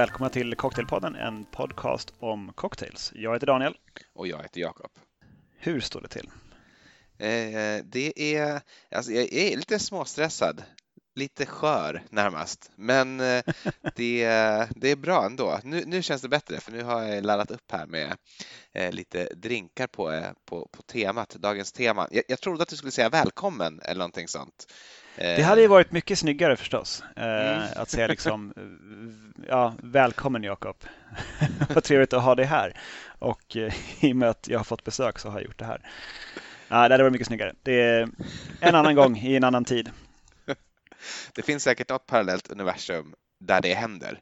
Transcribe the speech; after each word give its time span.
Välkomna 0.00 0.30
till 0.30 0.54
Cocktailpodden, 0.54 1.14
en 1.14 1.44
podcast 1.44 2.12
om 2.18 2.52
cocktails. 2.54 3.12
Jag 3.14 3.32
heter 3.32 3.46
Daniel. 3.46 3.76
Och 4.14 4.26
jag 4.26 4.42
heter 4.42 4.60
Jakob. 4.60 4.90
Hur 5.58 5.80
står 5.80 6.00
det 6.00 6.08
till? 6.08 6.30
Eh, 7.18 7.84
det 7.84 8.36
är, 8.36 8.60
alltså 8.90 9.12
jag 9.12 9.32
är 9.32 9.56
lite 9.56 9.78
småstressad, 9.78 10.62
lite 11.14 11.46
skör 11.46 12.02
närmast, 12.10 12.70
men 12.76 13.20
eh, 13.20 13.42
det, 13.96 14.24
det 14.76 14.90
är 14.90 14.96
bra 14.96 15.26
ändå. 15.26 15.60
Nu, 15.64 15.84
nu 15.86 16.02
känns 16.02 16.22
det 16.22 16.28
bättre 16.28 16.60
för 16.60 16.72
nu 16.72 16.82
har 16.82 17.02
jag 17.02 17.24
laddat 17.24 17.50
upp 17.50 17.72
här 17.72 17.86
med 17.86 18.16
eh, 18.72 18.92
lite 18.92 19.24
drinkar 19.24 19.86
på, 19.86 20.12
eh, 20.12 20.32
på, 20.44 20.68
på 20.72 20.82
temat, 20.82 21.30
dagens 21.30 21.72
tema. 21.72 22.08
Jag, 22.10 22.24
jag 22.28 22.40
trodde 22.40 22.62
att 22.62 22.68
du 22.68 22.76
skulle 22.76 22.92
säga 22.92 23.08
välkommen 23.08 23.80
eller 23.84 23.98
någonting 23.98 24.28
sånt. 24.28 24.66
Det 25.20 25.42
hade 25.42 25.60
ju 25.60 25.66
varit 25.66 25.92
mycket 25.92 26.18
snyggare 26.18 26.56
förstås, 26.56 27.04
mm. 27.16 27.62
att 27.76 27.90
säga 27.90 28.06
liksom 28.06 28.54
ja, 29.48 29.74
välkommen 29.82 30.42
Jakob. 30.42 30.76
Vad 31.74 31.84
trevligt 31.84 32.12
att 32.12 32.22
ha 32.22 32.34
dig 32.34 32.44
här. 32.44 32.80
Och 33.18 33.56
i 34.00 34.12
och 34.12 34.16
med 34.16 34.28
att 34.28 34.48
jag 34.48 34.58
har 34.58 34.64
fått 34.64 34.84
besök 34.84 35.18
så 35.18 35.28
har 35.28 35.38
jag 35.38 35.46
gjort 35.46 35.58
det 35.58 35.64
här. 35.64 35.90
Ja, 36.68 36.88
det 36.88 36.94
hade 36.94 37.02
varit 37.02 37.12
mycket 37.12 37.26
snyggare. 37.26 37.54
Det 37.62 37.80
är 37.80 38.08
en 38.60 38.74
annan 38.74 38.94
gång 38.94 39.16
i 39.16 39.36
en 39.36 39.44
annan 39.44 39.64
tid. 39.64 39.90
Det 41.34 41.42
finns 41.42 41.62
säkert 41.62 41.88
något 41.88 42.06
parallellt 42.06 42.50
universum 42.50 43.14
där 43.40 43.60
det 43.60 43.74
händer. 43.74 44.20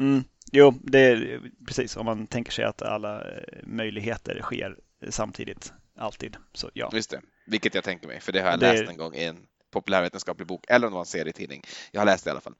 Mm. 0.00 0.24
Jo, 0.52 0.74
det 0.82 0.98
är 0.98 1.40
precis 1.66 1.96
om 1.96 2.06
man 2.06 2.26
tänker 2.26 2.52
sig 2.52 2.64
att 2.64 2.82
alla 2.82 3.24
möjligheter 3.62 4.40
sker 4.42 4.76
samtidigt, 5.08 5.72
alltid. 5.98 6.36
Så 6.52 6.70
ja. 6.74 6.90
Just 6.92 7.10
det, 7.10 7.20
vilket 7.46 7.74
jag 7.74 7.84
tänker 7.84 8.08
mig, 8.08 8.20
för 8.20 8.32
det 8.32 8.40
har 8.40 8.50
jag 8.50 8.60
det... 8.60 8.72
läst 8.72 8.90
en 8.90 8.96
gång 8.96 9.14
i 9.14 9.24
en 9.24 9.46
populärvetenskaplig 9.72 10.46
bok, 10.46 10.64
eller 10.68 10.86
om 10.86 10.92
det 10.92 10.94
var 10.94 11.00
en 11.00 11.06
serietidning. 11.06 11.62
Jag 11.90 12.00
har 12.00 12.06
läst 12.06 12.24
det 12.24 12.28
i 12.28 12.30
alla 12.30 12.40
fall. 12.40 12.54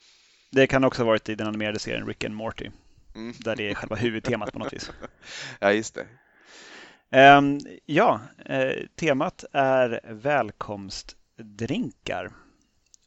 Det 0.51 0.67
kan 0.67 0.85
också 0.85 1.03
ha 1.03 1.07
varit 1.07 1.29
i 1.29 1.35
den 1.35 1.47
animerade 1.47 1.79
serien 1.79 2.07
Rick 2.07 2.25
and 2.25 2.35
Morty, 2.35 2.71
mm. 3.15 3.35
där 3.39 3.57
det 3.57 3.71
är 3.71 3.75
själva 3.75 3.97
huvudtemat 3.97 4.53
på 4.53 4.59
något 4.59 4.73
vis. 4.73 4.91
Ja, 5.61 5.73
just 5.73 5.95
det. 5.95 6.07
Um, 7.39 7.61
ja, 7.87 8.21
uh, 8.51 8.73
temat 8.97 9.45
är 9.53 10.01
välkomstdrinkar. 10.05 12.25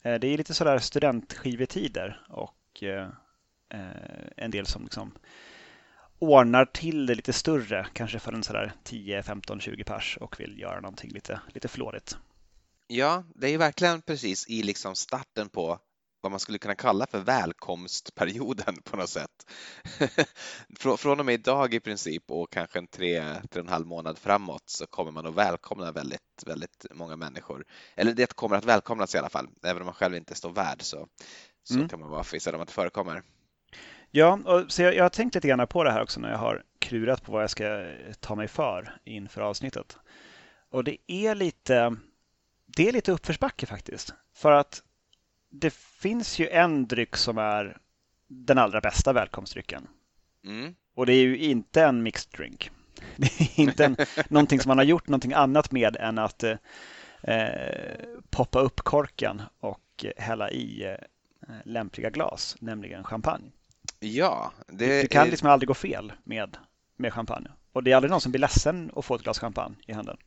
Uh, 0.05 0.15
det 0.15 0.27
är 0.27 0.37
lite 0.37 0.53
sådär 0.53 0.79
studentskivetider 0.79 2.25
och 2.29 2.83
uh, 2.83 3.07
en 4.37 4.51
del 4.51 4.65
som 4.65 4.83
liksom 4.83 5.11
ordnar 6.19 6.65
till 6.65 7.05
det 7.05 7.15
lite 7.15 7.33
större, 7.33 7.87
kanske 7.93 8.19
för 8.19 8.33
en 8.33 8.43
sådär 8.43 8.73
10, 8.83 9.23
15, 9.23 9.59
20 9.59 9.83
pers 9.83 10.17
och 10.21 10.39
vill 10.39 10.59
göra 10.59 10.79
någonting 10.79 11.11
lite, 11.11 11.39
lite 11.53 11.67
flådigt. 11.67 12.17
Ja, 12.87 13.23
det 13.35 13.47
är 13.47 13.57
verkligen 13.57 14.01
precis 14.01 14.47
i 14.47 14.63
liksom 14.63 14.95
starten 14.95 15.49
på 15.49 15.79
vad 16.21 16.31
man 16.31 16.39
skulle 16.39 16.57
kunna 16.57 16.75
kalla 16.75 17.07
för 17.07 17.19
välkomstperioden 17.19 18.75
på 18.83 18.97
något 18.97 19.09
sätt. 19.09 19.45
Från 20.97 21.19
och 21.19 21.25
med 21.25 21.33
idag 21.33 21.73
i 21.73 21.79
princip 21.79 22.23
och 22.31 22.51
kanske 22.51 22.79
en 22.79 22.87
tre, 22.87 23.23
tre 23.23 23.61
och 23.61 23.65
en 23.65 23.73
halv 23.73 23.87
månad 23.87 24.17
framåt 24.17 24.63
så 24.65 24.87
kommer 24.87 25.11
man 25.11 25.25
att 25.25 25.35
välkomna 25.35 25.91
väldigt, 25.91 26.43
väldigt 26.45 26.85
många 26.93 27.15
människor. 27.15 27.65
Eller 27.95 28.13
det 28.13 28.35
kommer 28.35 28.55
att 28.55 28.65
välkomnas 28.65 29.15
i 29.15 29.17
alla 29.17 29.29
fall. 29.29 29.47
Även 29.63 29.81
om 29.81 29.85
man 29.85 29.93
själv 29.93 30.15
inte 30.15 30.35
står 30.35 30.51
värd 30.51 30.81
så, 30.81 31.07
så 31.63 31.75
mm. 31.75 31.89
kan 31.89 31.99
man 31.99 32.09
vara 32.09 32.23
förvissad 32.23 32.55
om 32.55 32.61
att 32.61 32.67
det 32.67 32.73
förekommer. 32.73 33.23
Ja, 34.11 34.39
och 34.45 34.71
så 34.71 34.81
jag, 34.81 34.95
jag 34.95 35.03
har 35.03 35.09
tänkt 35.09 35.35
lite 35.35 35.47
grann 35.47 35.67
på 35.67 35.83
det 35.83 35.91
här 35.91 36.01
också 36.01 36.19
när 36.19 36.31
jag 36.31 36.37
har 36.37 36.63
klurat 36.79 37.23
på 37.23 37.31
vad 37.31 37.43
jag 37.43 37.49
ska 37.49 37.87
ta 38.19 38.35
mig 38.35 38.47
för 38.47 38.97
inför 39.03 39.41
avsnittet. 39.41 39.97
Och 40.69 40.83
det 40.83 40.97
är 41.07 41.35
lite, 41.35 41.95
det 42.75 42.87
är 42.87 42.91
lite 42.91 43.11
uppförsbacke 43.11 43.65
faktiskt. 43.65 44.13
För 44.33 44.51
att 44.51 44.83
det 45.49 45.73
finns 45.73 46.39
ju 46.39 46.49
en 46.49 46.87
dryck 46.87 47.15
som 47.15 47.37
är 47.37 47.77
den 48.27 48.57
allra 48.57 48.81
bästa 48.81 49.13
välkomstdrycken. 49.13 49.87
Mm. 50.45 50.75
Och 50.95 51.05
det 51.05 51.13
är 51.13 51.21
ju 51.21 51.37
inte 51.37 51.83
en 51.83 52.03
mixed 52.03 52.31
drink. 52.37 52.71
Det 53.15 53.41
är 53.41 53.59
inte 53.59 53.85
en, 53.85 53.97
någonting 54.27 54.59
som 54.59 54.69
man 54.69 54.77
har 54.77 54.85
gjort 54.85 55.07
någonting 55.07 55.33
annat 55.33 55.71
med 55.71 55.95
än 55.95 56.17
att 56.17 56.43
eh, 56.43 56.57
poppa 58.29 58.59
upp 58.59 58.79
korken 58.79 59.41
och 59.59 60.05
hälla 60.17 60.51
i 60.51 60.83
eh, 60.83 61.55
lämpliga 61.65 62.09
glas, 62.09 62.55
nämligen 62.59 63.03
champagne. 63.03 63.51
Ja, 63.99 64.51
det, 64.67 65.01
det 65.01 65.07
kan 65.07 65.27
är... 65.27 65.31
liksom 65.31 65.49
aldrig 65.49 65.67
gå 65.67 65.73
fel 65.73 66.13
med, 66.23 66.57
med 66.95 67.13
champagne. 67.13 67.49
Och 67.71 67.83
det 67.83 67.91
är 67.91 67.95
aldrig 67.95 68.11
någon 68.11 68.21
som 68.21 68.31
blir 68.31 68.41
ledsen 68.41 68.91
att 68.95 69.05
få 69.05 69.15
ett 69.15 69.23
glas 69.23 69.39
champagne 69.39 69.75
i 69.87 69.93
handen. 69.93 70.17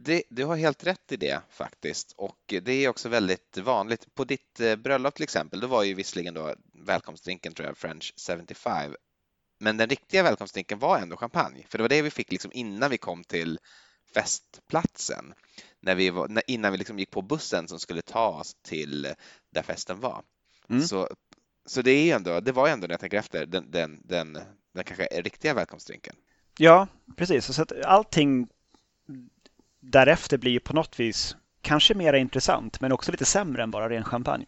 Det, 0.00 0.22
du 0.28 0.44
har 0.44 0.56
helt 0.56 0.86
rätt 0.86 1.12
i 1.12 1.16
det 1.16 1.40
faktiskt 1.50 2.12
och 2.16 2.38
det 2.46 2.72
är 2.72 2.88
också 2.88 3.08
väldigt 3.08 3.56
vanligt. 3.56 4.14
På 4.14 4.24
ditt 4.24 4.60
eh, 4.60 4.76
bröllop 4.76 5.14
till 5.14 5.22
exempel, 5.22 5.60
då 5.60 5.66
var 5.66 5.82
ju 5.82 5.94
visserligen 5.94 6.34
då 6.34 6.54
välkomstdrinken 6.72 7.54
tror 7.54 7.68
jag 7.68 7.76
French 7.76 8.14
75 8.26 8.94
men 9.60 9.76
den 9.76 9.88
riktiga 9.88 10.22
välkomstdrinken 10.22 10.78
var 10.78 10.98
ändå 10.98 11.16
champagne 11.16 11.64
för 11.68 11.78
det 11.78 11.84
var 11.84 11.88
det 11.88 12.02
vi 12.02 12.10
fick 12.10 12.32
liksom 12.32 12.50
innan 12.54 12.90
vi 12.90 12.98
kom 12.98 13.24
till 13.24 13.58
festplatsen 14.14 15.34
när 15.80 15.94
vi 15.94 16.10
var, 16.10 16.42
innan 16.46 16.72
vi 16.72 16.78
liksom 16.78 16.98
gick 16.98 17.10
på 17.10 17.22
bussen 17.22 17.68
som 17.68 17.78
skulle 17.78 18.02
ta 18.02 18.28
oss 18.28 18.56
till 18.62 19.14
där 19.52 19.62
festen 19.62 20.00
var. 20.00 20.22
Mm. 20.70 20.82
Så, 20.82 21.08
så 21.66 21.82
det 21.82 21.90
är 21.90 22.16
ändå, 22.16 22.40
det 22.40 22.52
var 22.52 22.68
ändå 22.68 22.86
när 22.86 22.92
jag 22.92 23.00
tänker 23.00 23.18
efter 23.18 23.46
den, 23.46 23.70
den, 23.70 24.00
den, 24.04 24.32
den 24.74 24.84
kanske 24.84 25.04
riktiga 25.04 25.54
välkomstdrinken. 25.54 26.14
Ja, 26.58 26.88
precis. 27.16 27.54
Så 27.54 27.62
att 27.62 27.72
allting 27.84 28.48
därefter 29.90 30.38
blir 30.38 30.60
på 30.60 30.72
något 30.72 31.00
vis 31.00 31.36
kanske 31.62 31.94
mer 31.94 32.12
intressant 32.12 32.80
men 32.80 32.92
också 32.92 33.10
lite 33.10 33.24
sämre 33.24 33.62
än 33.62 33.70
bara 33.70 33.88
ren 33.88 34.04
champagne. 34.04 34.46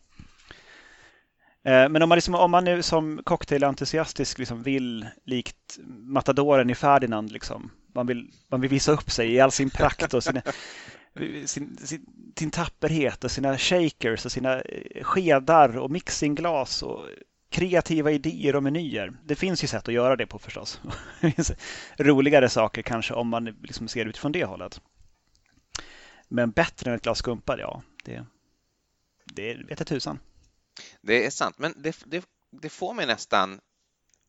Eh, 1.65 1.89
men 1.89 2.03
om 2.03 2.09
man, 2.09 2.17
liksom, 2.17 2.35
om 2.35 2.51
man 2.51 2.65
nu 2.65 2.83
som 2.83 3.21
cocktailentusiastisk 3.25 4.39
liksom 4.39 4.63
vill, 4.63 5.07
likt 5.25 5.79
matadoren 5.87 6.71
i 6.71 6.75
Ferdinand, 6.75 7.33
liksom, 7.33 7.71
man, 7.95 8.07
vill, 8.07 8.31
man 8.49 8.61
vill 8.61 8.71
visa 8.71 8.93
upp 8.93 9.11
sig 9.11 9.33
i 9.33 9.41
all 9.41 9.53
sin 9.53 9.71
prakt 9.71 10.15
och 10.15 10.25
sina, 10.25 10.43
sin, 11.47 11.77
sin, 11.77 12.07
sin 12.39 12.51
tapperhet 12.51 13.25
och 13.25 13.31
sina 13.31 13.59
shakers 13.59 14.25
och 14.25 14.33
sina 14.33 14.61
eh, 14.61 15.03
skedar 15.03 15.79
och 15.79 15.91
mixingglas 15.91 16.83
och 16.83 17.07
kreativa 17.51 18.11
idéer 18.11 18.57
och 18.57 18.63
menyer. 18.63 19.13
Det 19.25 19.35
finns 19.35 19.65
ju 19.65 19.69
sätt 19.69 19.89
att 19.89 19.95
göra 19.95 20.17
det 20.17 20.27
på 20.27 20.39
förstås. 20.39 20.81
Det 21.21 21.31
finns 21.31 21.53
roligare 21.99 22.49
saker 22.49 22.83
kanske 22.83 23.15
om 23.15 23.29
man 23.29 23.45
liksom 23.45 23.89
ser 23.89 24.07
utifrån 24.07 24.33
det 24.33 24.45
hållet. 24.45 24.81
Men 26.33 26.51
bättre 26.51 26.91
än 26.91 26.97
ett 26.97 27.03
glas 27.03 27.19
skumpa, 27.19 27.59
ja, 27.59 27.83
det, 28.05 28.25
det 29.25 29.55
vet 29.55 29.81
jag 29.81 29.87
tusan. 29.87 30.19
Det 31.01 31.27
är 31.27 31.31
sant, 31.31 31.59
men 31.59 31.75
det, 31.77 32.03
det, 32.07 32.25
det 32.51 32.69
får 32.69 32.95
mig 32.95 33.07
nästan 33.07 33.61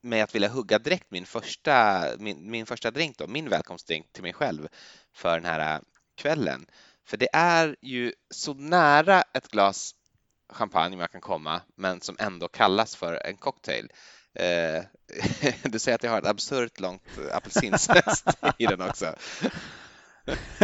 med 0.01 0.23
att 0.23 0.35
vilja 0.35 0.49
hugga 0.49 0.79
direkt 0.79 1.11
min 1.11 1.25
första, 1.25 2.05
min, 2.19 2.51
min 2.51 2.65
första 2.65 2.91
drink, 2.91 3.17
då, 3.17 3.27
min 3.27 3.49
välkomstdrink 3.49 4.13
till 4.13 4.23
mig 4.23 4.33
själv 4.33 4.67
för 5.13 5.33
den 5.33 5.45
här 5.45 5.75
äh, 5.75 5.81
kvällen. 6.15 6.65
För 7.05 7.17
det 7.17 7.29
är 7.33 7.75
ju 7.81 8.13
så 8.29 8.53
nära 8.53 9.21
ett 9.33 9.47
glas 9.47 9.95
champagne 10.49 10.97
man 10.97 11.07
kan 11.07 11.21
komma, 11.21 11.61
men 11.75 12.01
som 12.01 12.15
ändå 12.19 12.47
kallas 12.47 12.95
för 12.95 13.13
en 13.25 13.37
cocktail. 13.37 13.91
Eh, 14.33 14.83
du 15.63 15.79
säger 15.79 15.95
att 15.95 16.03
jag 16.03 16.11
har 16.11 16.17
ett 16.17 16.27
absurt 16.27 16.79
långt 16.79 17.03
apelsinzest 17.31 18.27
i 18.57 18.65
den 18.65 18.81
också. 18.81 19.15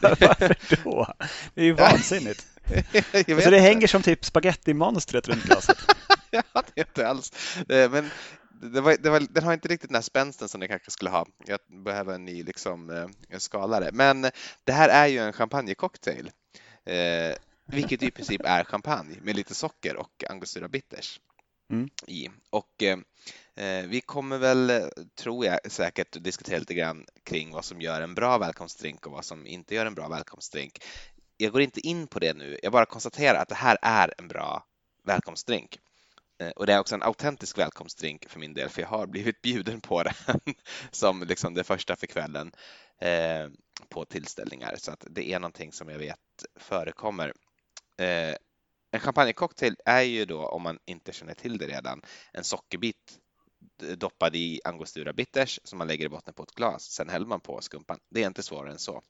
Varför 0.00 0.84
då? 0.84 1.14
Det 1.54 1.60
är 1.60 1.64
ju 1.64 1.72
vansinnigt. 1.72 2.46
Så 3.44 3.50
det 3.50 3.60
hänger 3.60 3.86
som 3.86 4.02
typ 4.02 4.24
spagettimonstret 4.24 5.28
runt 5.28 5.44
glaset? 5.44 5.78
ja, 6.30 6.42
det 6.74 6.80
är 6.80 6.86
inte 6.86 7.08
alls. 7.08 7.32
Men 7.68 8.10
det 8.60 8.80
var, 8.80 8.96
det 9.00 9.10
var, 9.10 9.20
den 9.30 9.44
har 9.44 9.52
inte 9.52 9.68
riktigt 9.68 9.90
den 9.90 9.94
här 9.94 10.02
spänsten 10.02 10.48
som 10.48 10.60
den 10.60 10.68
kanske 10.68 10.90
skulle 10.90 11.10
ha. 11.10 11.26
Jag 11.46 11.58
behöver 11.84 12.14
en 12.14 12.24
ny 12.24 12.42
liksom, 12.42 12.90
eh, 12.90 13.38
skalare. 13.38 13.90
Men 13.92 14.22
det 14.64 14.72
här 14.72 14.88
är 14.88 15.06
ju 15.06 15.18
en 15.18 15.32
champagnecocktail, 15.32 16.30
eh, 16.86 17.36
vilket 17.66 18.02
i 18.02 18.10
princip 18.10 18.40
är 18.44 18.64
champagne 18.64 19.16
med 19.22 19.36
lite 19.36 19.54
socker 19.54 19.96
och 19.96 20.24
angostura 20.28 20.68
bitters 20.68 21.20
mm. 21.70 21.88
i. 22.06 22.28
Och 22.50 22.82
eh, 22.82 22.98
eh 23.54 23.86
vi 23.86 24.00
kommer 24.00 24.38
väl, 24.38 24.70
eh, 24.70 24.86
tror 25.14 25.46
jag, 25.46 25.72
säkert 25.72 26.22
diskutera 26.24 26.58
lite 26.58 26.74
grann 26.74 27.06
kring 27.24 27.52
vad 27.52 27.64
som 27.64 27.80
gör 27.80 28.00
en 28.00 28.14
bra 28.14 28.38
välkomstdrink 28.38 29.06
och 29.06 29.12
vad 29.12 29.24
som 29.24 29.46
inte 29.46 29.74
gör 29.74 29.86
en 29.86 29.94
bra 29.94 30.08
välkomstdrink. 30.08 30.78
Jag 31.36 31.52
går 31.52 31.62
inte 31.62 31.80
in 31.80 32.06
på 32.06 32.18
det 32.18 32.34
nu, 32.34 32.58
jag 32.62 32.72
bara 32.72 32.86
konstaterar 32.86 33.38
att 33.38 33.48
det 33.48 33.54
här 33.54 33.78
är 33.82 34.14
en 34.18 34.28
bra 34.28 34.66
välkomstdrink. 35.04 35.78
Eh, 36.40 36.50
och 36.50 36.66
det 36.66 36.72
är 36.72 36.80
också 36.80 36.94
en 36.94 37.02
autentisk 37.02 37.58
välkomstdrink 37.58 38.28
för 38.28 38.40
min 38.40 38.54
del, 38.54 38.68
för 38.68 38.82
jag 38.82 38.88
har 38.88 39.06
blivit 39.06 39.42
bjuden 39.42 39.80
på 39.80 40.02
den 40.02 40.14
som 40.90 41.22
liksom 41.22 41.54
det 41.54 41.64
första 41.64 41.96
för 41.96 42.06
kvällen 42.06 42.52
eh, 43.00 43.48
på 43.88 44.04
tillställningar, 44.04 44.74
så 44.78 44.92
att 44.92 45.06
det 45.10 45.32
är 45.32 45.38
någonting 45.38 45.72
som 45.72 45.88
jag 45.88 45.98
vet 45.98 46.18
förekommer. 46.56 47.32
En 48.90 49.00
champagnecocktail 49.00 49.76
är 49.84 50.02
ju 50.02 50.24
då, 50.24 50.46
om 50.46 50.62
man 50.62 50.78
inte 50.84 51.12
känner 51.12 51.34
till 51.34 51.58
det 51.58 51.66
redan, 51.66 52.02
en 52.32 52.44
sockerbit 52.44 53.18
doppad 53.96 54.36
i 54.36 54.60
angostura 54.64 55.12
bitters 55.12 55.60
som 55.64 55.78
man 55.78 55.86
lägger 55.86 56.06
i 56.06 56.08
botten 56.08 56.34
på 56.34 56.42
ett 56.42 56.54
glas. 56.54 56.82
Sen 56.82 57.08
häller 57.08 57.26
man 57.26 57.40
på 57.40 57.60
skumpan. 57.60 57.98
Det 58.10 58.22
är 58.22 58.26
inte 58.26 58.42
svårare 58.42 58.72
än 58.72 58.78
så. 58.78 59.02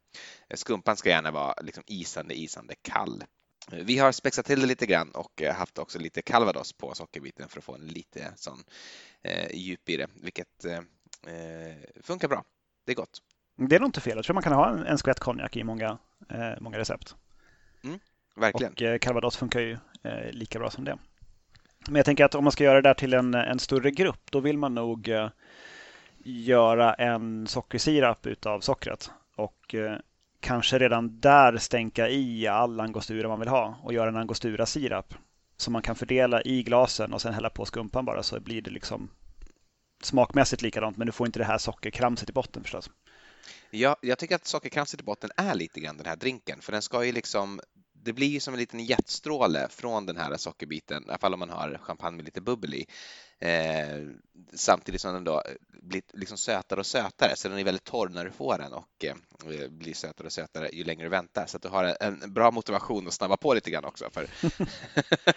Skumpan 0.54 0.96
ska 0.96 1.08
gärna 1.08 1.30
vara 1.30 1.54
liksom 1.62 1.84
isande, 1.86 2.38
isande 2.38 2.74
kall. 2.82 3.24
Vi 3.70 3.98
har 3.98 4.12
spexat 4.12 4.46
till 4.46 4.60
det 4.60 4.66
lite 4.66 4.86
grann 4.86 5.10
och 5.10 5.42
haft 5.42 5.78
också 5.78 5.98
lite 5.98 6.22
calvados 6.22 6.72
på 6.72 6.94
sockerbiten 6.94 7.48
för 7.48 7.58
att 7.58 7.64
få 7.64 7.74
en 7.74 7.86
lite 7.86 8.32
sån 8.36 8.64
eh, 9.22 9.56
djup 9.56 9.88
i 9.88 9.96
det, 9.96 10.08
vilket 10.14 10.64
eh, 10.64 10.82
funkar 12.02 12.28
bra. 12.28 12.44
Det 12.86 12.92
är 12.92 12.96
gott. 12.96 13.22
Det 13.56 13.76
är 13.76 13.80
nog 13.80 13.88
inte 13.88 14.00
fel. 14.00 14.16
Jag 14.16 14.24
tror 14.24 14.34
man 14.34 14.42
kan 14.42 14.52
ha 14.52 14.70
en, 14.70 14.86
en 14.86 14.98
skvätt 14.98 15.20
konjak 15.20 15.56
i 15.56 15.64
många, 15.64 15.98
eh, 16.30 16.60
många 16.60 16.78
recept. 16.78 17.16
Mm, 17.84 17.98
verkligen. 18.40 18.72
Och 18.72 18.82
eh, 18.82 18.98
calvados 18.98 19.36
funkar 19.36 19.60
ju 19.60 19.78
eh, 20.02 20.32
lika 20.32 20.58
bra 20.58 20.70
som 20.70 20.84
det. 20.84 20.98
Men 21.86 21.96
jag 21.96 22.04
tänker 22.04 22.24
att 22.24 22.34
om 22.34 22.44
man 22.44 22.52
ska 22.52 22.64
göra 22.64 22.80
det 22.80 22.88
där 22.88 22.94
till 22.94 23.14
en, 23.14 23.34
en 23.34 23.58
större 23.58 23.90
grupp, 23.90 24.30
då 24.30 24.40
vill 24.40 24.58
man 24.58 24.74
nog 24.74 25.08
eh, 25.08 25.28
göra 26.24 26.94
en 26.94 27.46
sockersirap 27.46 28.26
utav 28.26 28.60
sockret 28.60 29.10
och 29.36 29.74
kanske 30.40 30.78
redan 30.78 31.20
där 31.20 31.56
stänka 31.56 32.08
i 32.08 32.46
all 32.46 32.80
angostura 32.80 33.28
man 33.28 33.38
vill 33.38 33.48
ha 33.48 33.78
och 33.82 33.92
göra 33.92 34.08
en 34.08 34.16
angostura-sirap 34.16 35.14
som 35.56 35.72
man 35.72 35.82
kan 35.82 35.94
fördela 35.94 36.42
i 36.42 36.62
glasen 36.62 37.12
och 37.12 37.22
sen 37.22 37.34
hälla 37.34 37.50
på 37.50 37.64
skumpan 37.64 38.04
bara 38.04 38.22
så 38.22 38.40
blir 38.40 38.62
det 38.62 38.70
liksom 38.70 39.10
smakmässigt 40.02 40.62
likadant 40.62 40.96
men 40.96 41.06
du 41.06 41.12
får 41.12 41.26
inte 41.26 41.38
det 41.38 41.44
här 41.44 41.58
sockerkramset 41.58 42.30
i 42.30 42.32
botten 42.32 42.62
förstås. 42.62 42.90
Ja, 43.70 43.96
jag 44.00 44.18
tycker 44.18 44.34
att 44.34 44.46
sockerkramset 44.46 45.00
i 45.00 45.02
botten 45.02 45.30
är 45.36 45.54
lite 45.54 45.80
grann 45.80 45.96
den 45.96 46.06
här 46.06 46.16
drinken 46.16 46.60
för 46.60 46.72
den 46.72 46.82
ska 46.82 47.04
ju 47.04 47.12
liksom 47.12 47.60
det 48.08 48.12
blir 48.12 48.28
ju 48.28 48.40
som 48.40 48.54
en 48.54 48.60
liten 48.60 48.84
jetstråle 48.84 49.66
från 49.70 50.06
den 50.06 50.16
här 50.16 50.36
sockerbiten, 50.36 51.02
i 51.02 51.08
alla 51.08 51.18
fall 51.18 51.34
om 51.34 51.40
man 51.40 51.50
har 51.50 51.78
champagne 51.82 52.16
med 52.16 52.24
lite 52.24 52.40
bubbel 52.40 52.74
i. 52.74 52.86
Eh, 53.40 54.06
samtidigt 54.54 55.00
som 55.00 55.14
den 55.14 55.24
då 55.24 55.42
blir 55.82 56.02
liksom 56.12 56.38
sötare 56.38 56.80
och 56.80 56.86
sötare, 56.86 57.36
så 57.36 57.48
den 57.48 57.58
är 57.58 57.64
väldigt 57.64 57.84
torr 57.84 58.08
när 58.08 58.24
du 58.24 58.30
får 58.30 58.58
den 58.58 58.72
och 58.72 59.04
eh, 59.04 59.68
blir 59.70 59.94
sötare 59.94 60.26
och 60.26 60.32
sötare 60.32 60.68
ju 60.72 60.84
längre 60.84 61.02
du 61.02 61.08
väntar. 61.08 61.46
Så 61.46 61.56
att 61.56 61.62
du 61.62 61.68
har 61.68 61.96
en 62.00 62.32
bra 62.32 62.50
motivation 62.50 63.06
att 63.06 63.12
snabba 63.12 63.36
på 63.36 63.54
lite 63.54 63.70
grann 63.70 63.84
också, 63.84 64.10
för 64.12 64.26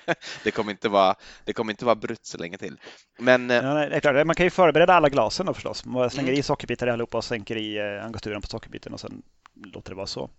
det, 0.43 0.51
kommer 0.51 0.71
inte 0.71 0.89
vara, 0.89 1.15
det 1.45 1.53
kommer 1.53 1.73
inte 1.73 1.85
vara 1.85 1.95
brutt 1.95 2.25
så 2.25 2.37
länge 2.37 2.57
till. 2.57 2.79
Men, 3.19 3.51
eh, 3.51 3.57
ja, 3.57 3.73
nej, 3.73 3.89
det 3.89 3.95
är 3.95 3.99
klart. 3.99 4.27
Man 4.27 4.35
kan 4.35 4.45
ju 4.45 4.49
förbereda 4.49 4.93
alla 4.93 5.09
glasen 5.09 5.45
då 5.45 5.53
förstås. 5.53 5.85
Man 5.85 6.09
slänger 6.09 6.29
mm. 6.29 6.39
i 6.39 6.43
sockerbitar 6.43 6.87
allihopa 6.87 7.17
och 7.17 7.23
sänker 7.23 7.55
i 7.55 7.77
eh, 7.77 8.05
angosturen 8.05 8.41
på 8.41 8.47
sockerbiten 8.47 8.93
och 8.93 8.99
sen 8.99 9.21
låter 9.55 9.89
det 9.89 9.95
vara 9.95 10.07
så. 10.07 10.29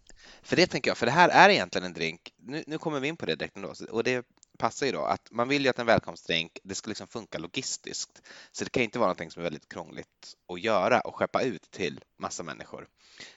För 0.42 0.56
det 0.56 0.66
tänker 0.66 0.90
jag, 0.90 0.98
för 0.98 1.06
det 1.06 1.12
här 1.12 1.28
är 1.28 1.48
egentligen 1.48 1.84
en 1.84 1.92
drink, 1.92 2.32
nu, 2.36 2.64
nu 2.66 2.78
kommer 2.78 3.00
vi 3.00 3.08
in 3.08 3.16
på 3.16 3.26
det 3.26 3.34
direkt 3.34 3.56
ändå, 3.56 3.74
och 3.90 4.04
det 4.04 4.26
passar 4.58 4.86
ju 4.86 4.92
då 4.92 5.04
att 5.04 5.30
man 5.30 5.48
vill 5.48 5.62
ju 5.62 5.68
att 5.68 5.78
en 5.78 5.86
välkomstdrink, 5.86 6.58
det 6.62 6.74
ska 6.74 6.88
liksom 6.88 7.06
funka 7.06 7.38
logistiskt. 7.38 8.22
Så 8.52 8.64
det 8.64 8.70
kan 8.70 8.82
inte 8.82 8.98
vara 8.98 9.06
någonting 9.06 9.30
som 9.30 9.40
är 9.40 9.44
väldigt 9.44 9.68
krångligt 9.68 10.36
att 10.48 10.60
göra 10.60 11.00
och 11.00 11.14
skeppa 11.14 11.42
ut 11.42 11.70
till 11.70 12.00
massa 12.16 12.42
människor. 12.42 12.88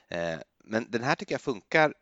Eh, 0.08 0.38
men 0.64 0.90
den 0.90 1.02
här 1.02 1.14
tycker 1.14 1.34
jag 1.34 1.40
funkar 1.40 1.94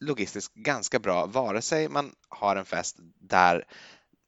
logistiskt 0.00 0.54
ganska 0.54 0.98
bra, 0.98 1.26
vare 1.26 1.62
sig 1.62 1.88
man 1.88 2.14
har 2.28 2.56
en 2.56 2.64
fest 2.64 2.96
där 3.18 3.64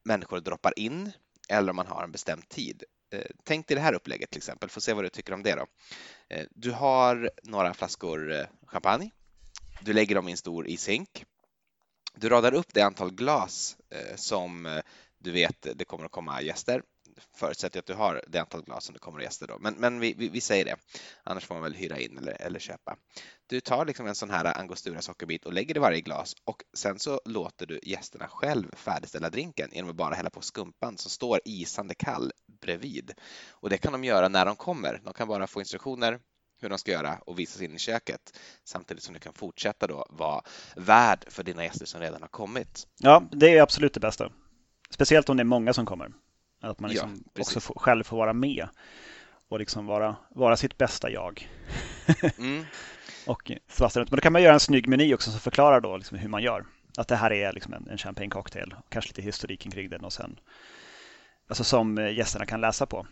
människor 0.05 0.41
droppar 0.41 0.79
in 0.79 1.13
eller 1.49 1.71
om 1.71 1.77
man 1.77 1.87
har 1.87 2.05
en 2.05 2.13
bestämd 2.13 2.49
tid. 2.49 2.85
Eh, 3.13 3.27
tänk 3.45 3.69
dig 3.69 3.75
det 3.75 3.81
här 3.81 3.95
upplägget 3.95 4.31
till 4.31 4.39
exempel, 4.39 4.69
får 4.69 4.81
se 4.81 4.93
vad 4.93 5.05
du 5.05 5.09
tycker 5.09 5.33
om 5.33 5.43
det 5.43 5.55
då. 5.55 5.67
Eh, 6.29 6.47
du 6.51 6.71
har 6.71 7.31
några 7.43 7.75
flaskor 7.75 8.33
eh, 8.33 8.47
champagne. 8.67 9.11
Du 9.85 9.93
lägger 9.93 10.15
dem 10.15 10.29
i 10.29 10.31
en 10.31 10.37
stor 10.37 10.69
ishink. 10.69 11.25
Du 12.15 12.29
radar 12.29 12.55
upp 12.55 12.75
det 12.75 12.81
antal 12.81 13.13
glas 13.13 13.77
eh, 13.91 14.17
som 14.17 14.67
eh, 14.67 14.81
du 15.19 15.31
vet 15.31 15.67
det 15.75 15.85
kommer 15.85 16.05
att 16.05 16.11
komma 16.11 16.43
gäster. 16.43 16.83
Förutsätter 17.35 17.79
att 17.79 17.87
du 17.87 17.95
har 17.95 18.25
det 18.29 18.39
antal 18.39 18.63
glas 18.63 18.85
som 18.85 18.93
det 18.93 18.99
kommer 18.99 19.21
gäster 19.21 19.47
då. 19.47 19.59
Men, 19.59 19.75
men 19.75 20.01
vi, 20.01 20.15
vi, 20.19 20.29
vi, 20.29 20.41
säger 20.41 20.65
det. 20.65 20.77
Annars 21.23 21.47
får 21.47 21.55
man 21.55 21.63
väl 21.63 21.75
hyra 21.75 21.99
in 21.99 22.19
eller, 22.19 22.43
eller 22.43 22.59
köpa. 22.59 22.97
Du 23.47 23.61
tar 23.61 23.87
liksom 23.87 24.07
en 24.07 24.15
sån 24.15 24.31
här 24.31 24.59
angostura 24.59 25.03
sockerbit 25.03 25.45
och 25.45 25.53
lägger 25.53 25.77
i 25.77 25.81
varje 25.81 26.01
glas 26.01 26.35
och 26.45 26.63
sen 26.75 26.99
så 26.99 27.21
låter 27.25 27.67
du 27.67 27.81
gästerna 27.83 28.29
själv 28.29 28.75
färdigställa 28.77 29.31
drinken 29.31 29.71
genom 29.73 29.91
att 29.91 29.97
bara 29.97 30.15
hälla 30.15 30.31
på 30.31 30.41
skumpan 30.41 30.99
som 30.99 31.11
står 31.11 31.41
isande 31.45 31.95
kall 31.95 32.33
bredvid. 32.61 33.13
Och 33.51 33.71
det 33.71 33.79
kan 33.79 33.93
de 33.93 34.05
göra 34.05 34.29
när 34.29 34.47
de 34.47 34.57
kommer. 34.57 35.01
De 35.05 35.15
kan 35.15 35.29
bara 35.29 35.47
få 35.47 35.61
instruktioner 35.61 36.21
hur 36.63 36.69
de 36.69 36.79
ska 36.79 36.91
göra 36.91 37.19
och 37.27 37.39
visa 37.39 37.59
sig 37.59 37.67
in 37.67 37.75
i 37.75 37.79
köket 37.79 38.39
samtidigt 38.65 39.03
som 39.03 39.15
du 39.15 39.21
kan 39.21 39.33
fortsätta 39.33 39.87
då 39.87 40.07
vara 40.11 40.43
värd 40.77 41.25
för 41.29 41.43
dina 41.43 41.65
gäster 41.65 41.87
som 41.87 42.01
redan 42.01 42.23
har 42.23 42.29
kommit. 42.29 42.87
Ja, 42.99 43.23
det 43.33 43.59
är 43.59 43.63
absolut 43.63 43.95
det 43.95 44.01
bästa. 44.01 44.33
Speciellt 44.91 45.29
om 45.29 45.37
det 45.37 45.43
är 45.43 45.45
många 45.45 45.73
som 45.73 45.87
kommer. 45.87 46.13
Att 46.61 46.81
man 46.81 46.91
liksom 46.91 47.25
ja, 47.35 47.41
också 47.41 47.61
får, 47.61 47.75
själv 47.75 48.05
får 48.05 48.17
vara 48.17 48.33
med 48.33 48.69
och 49.49 49.59
liksom 49.59 49.87
vara, 49.87 50.17
vara 50.31 50.57
sitt 50.57 50.79
bästa 50.79 51.11
jag. 51.11 51.49
mm. 52.39 52.65
och 53.27 53.53
Men 53.95 54.07
då 54.07 54.17
kan 54.17 54.33
man 54.33 54.43
göra 54.43 54.55
en 54.55 54.61
snygg 54.61 54.89
meny 54.89 55.15
också 55.15 55.31
som 55.31 55.41
förklarar 55.41 55.81
då 55.81 55.97
liksom 55.97 56.19
hur 56.19 56.29
man 56.29 56.43
gör. 56.43 56.65
Att 56.97 57.09
det 57.09 57.17
här 57.17 57.33
är 57.33 57.53
liksom 57.53 57.73
en, 57.73 57.89
en 57.91 57.99
champagne 57.99 58.31
cocktail, 58.31 58.75
kanske 58.89 59.09
lite 59.09 59.23
historiken 59.23 59.73
kring 59.73 59.91
den 59.91 60.05
och 60.05 60.13
sen 60.13 60.41
alltså 61.53 61.65
som 61.65 61.97
gästerna 61.97 62.47
kan 62.47 62.61
läsa 62.61 62.87
på. 62.87 63.07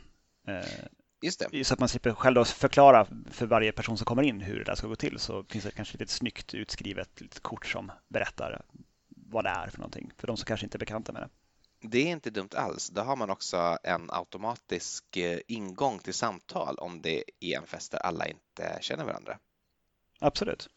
Just 1.23 1.43
det. 1.51 1.65
Så 1.65 1.75
att 1.75 1.81
man 1.81 1.89
slipper 1.89 2.13
själv 2.13 2.45
förklara 2.45 3.07
för 3.31 3.47
varje 3.47 3.73
person 3.73 3.97
som 3.97 4.05
kommer 4.05 4.23
in 4.23 4.41
hur 4.41 4.59
det 4.59 4.65
där 4.65 4.75
ska 4.75 4.87
gå 4.87 4.97
till 4.97 5.19
så 5.19 5.45
finns 5.45 5.65
det 5.65 5.71
kanske 5.71 5.99
ett 6.03 6.11
snyggt 6.11 6.55
utskrivet 6.55 7.21
litet 7.21 7.43
kort 7.43 7.67
som 7.67 7.93
berättar 8.09 8.63
vad 9.09 9.45
det 9.45 9.51
är 9.51 9.69
för 9.69 9.79
någonting 9.79 10.13
för 10.17 10.27
de 10.27 10.37
som 10.37 10.45
kanske 10.45 10.67
inte 10.67 10.77
är 10.77 10.79
bekanta 10.79 11.13
med 11.13 11.23
det. 11.23 11.29
Det 11.83 11.99
är 11.99 12.13
inte 12.13 12.31
dumt 12.31 12.49
alls. 12.57 12.89
Då 12.89 13.01
har 13.01 13.17
man 13.17 13.31
också 13.31 13.79
en 13.83 14.11
automatisk 14.11 15.17
eh, 15.17 15.39
ingång 15.47 15.99
till 15.99 16.15
samtal 16.15 16.77
om 16.79 17.03
det 17.03 17.25
är 17.41 17.57
en 17.57 17.67
fest 17.67 17.93
där 17.93 17.99
alla 17.99 18.27
inte 18.27 18.79
känner 18.81 19.05
varandra. 19.05 19.39
Absolut. 20.19 20.69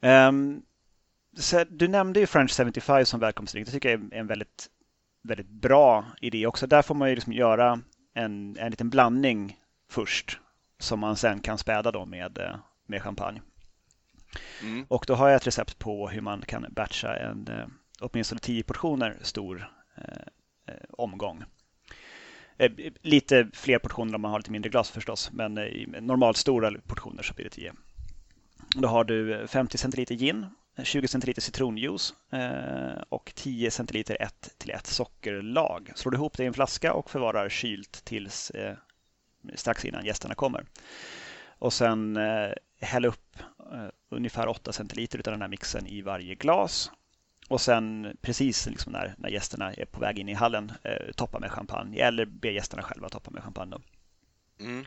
Um, 0.00 0.62
du 1.68 1.88
nämnde 1.88 2.20
ju 2.20 2.26
French 2.26 2.56
75 2.56 3.04
som 3.04 3.20
välkomstdrink. 3.20 3.66
Det 3.66 3.72
tycker 3.72 3.88
jag 3.88 4.12
är 4.12 4.18
en 4.18 4.26
väldigt, 4.26 4.70
väldigt 5.22 5.48
bra 5.48 6.04
idé 6.20 6.46
också. 6.46 6.66
Där 6.66 6.82
får 6.82 6.94
man 6.94 7.08
ju 7.08 7.14
liksom 7.14 7.32
göra 7.32 7.80
en, 8.16 8.56
en 8.58 8.70
liten 8.70 8.90
blandning 8.90 9.58
först 9.90 10.40
som 10.78 11.00
man 11.00 11.16
sen 11.16 11.40
kan 11.40 11.58
späda 11.58 11.92
då 11.92 12.04
med, 12.04 12.38
eh, 12.38 12.56
med 12.86 13.02
champagne. 13.02 13.42
Mm. 14.62 14.86
Och 14.88 15.04
då 15.06 15.14
har 15.14 15.28
jag 15.28 15.36
ett 15.36 15.46
recept 15.46 15.78
på 15.78 16.08
hur 16.08 16.20
man 16.20 16.42
kan 16.42 16.66
batcha 16.70 17.16
en 17.16 17.48
eh, 17.48 17.66
åtminstone 18.00 18.38
10 18.38 18.62
portioner 18.62 19.18
stor 19.22 19.70
eh, 19.96 20.74
eh, 20.74 20.82
omgång. 20.90 21.44
Eh, 22.56 22.72
lite 23.02 23.48
fler 23.52 23.78
portioner 23.78 24.14
om 24.14 24.20
man 24.20 24.30
har 24.30 24.38
lite 24.38 24.52
mindre 24.52 24.70
glas 24.70 24.90
förstås, 24.90 25.30
men 25.32 25.58
i 25.58 25.86
normalt 26.00 26.36
stora 26.36 26.72
portioner 26.86 27.22
så 27.22 27.34
blir 27.34 27.44
det 27.44 27.50
10. 27.50 27.72
Då 28.76 28.88
har 28.88 29.04
du 29.04 29.46
50 29.46 29.78
centiliter 29.78 30.14
gin, 30.14 30.46
20 30.84 31.08
centiliter 31.08 31.42
citronjuice 31.42 32.14
eh, 32.30 33.02
och 33.08 33.32
10 33.34 33.70
centiliter 33.70 34.16
1 34.20 34.54
till 34.58 34.70
1 34.70 34.86
sockerlag. 34.86 35.92
Slår 35.94 36.12
du 36.12 36.16
ihop 36.16 36.36
det 36.36 36.42
i 36.42 36.46
en 36.46 36.54
flaska 36.54 36.92
och 36.92 37.10
förvarar 37.10 37.48
kylt 37.48 38.04
tills 38.04 38.50
eh, 38.50 38.76
strax 39.54 39.84
innan 39.84 40.04
gästerna 40.04 40.34
kommer. 40.34 40.64
Och 41.58 41.72
sen 41.72 42.16
eh, 42.16 42.52
häll 42.80 43.04
upp 43.04 43.36
ungefär 44.10 44.48
8 44.48 44.72
centiliter 44.72 45.18
av 45.18 45.32
den 45.32 45.42
här 45.42 45.48
mixen 45.48 45.86
i 45.86 46.02
varje 46.02 46.34
glas. 46.34 46.90
Och 47.48 47.60
sen 47.60 48.16
precis 48.20 48.66
liksom 48.66 48.92
när, 48.92 49.14
när 49.18 49.28
gästerna 49.28 49.72
är 49.72 49.84
på 49.84 50.00
väg 50.00 50.18
in 50.18 50.28
i 50.28 50.34
hallen 50.34 50.72
toppa 51.16 51.38
med 51.38 51.50
champagne 51.52 52.00
eller 52.00 52.24
be 52.24 52.50
gästerna 52.50 52.82
själva 52.82 53.08
toppa 53.08 53.30
med 53.30 53.42
champagne. 53.42 53.76
Mm. 54.60 54.84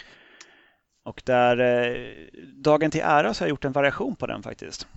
Och 1.03 1.21
där, 1.25 1.57
dagen 2.53 2.91
till 2.91 3.01
ära 3.03 3.33
så 3.33 3.41
har 3.41 3.47
jag 3.47 3.49
gjort 3.49 3.65
en 3.65 3.71
variation 3.71 4.15
på 4.15 4.27
den 4.27 4.43
faktiskt. 4.43 4.87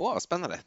Åh, 0.00 0.14
oh, 0.14 0.18
spännande. 0.18 0.58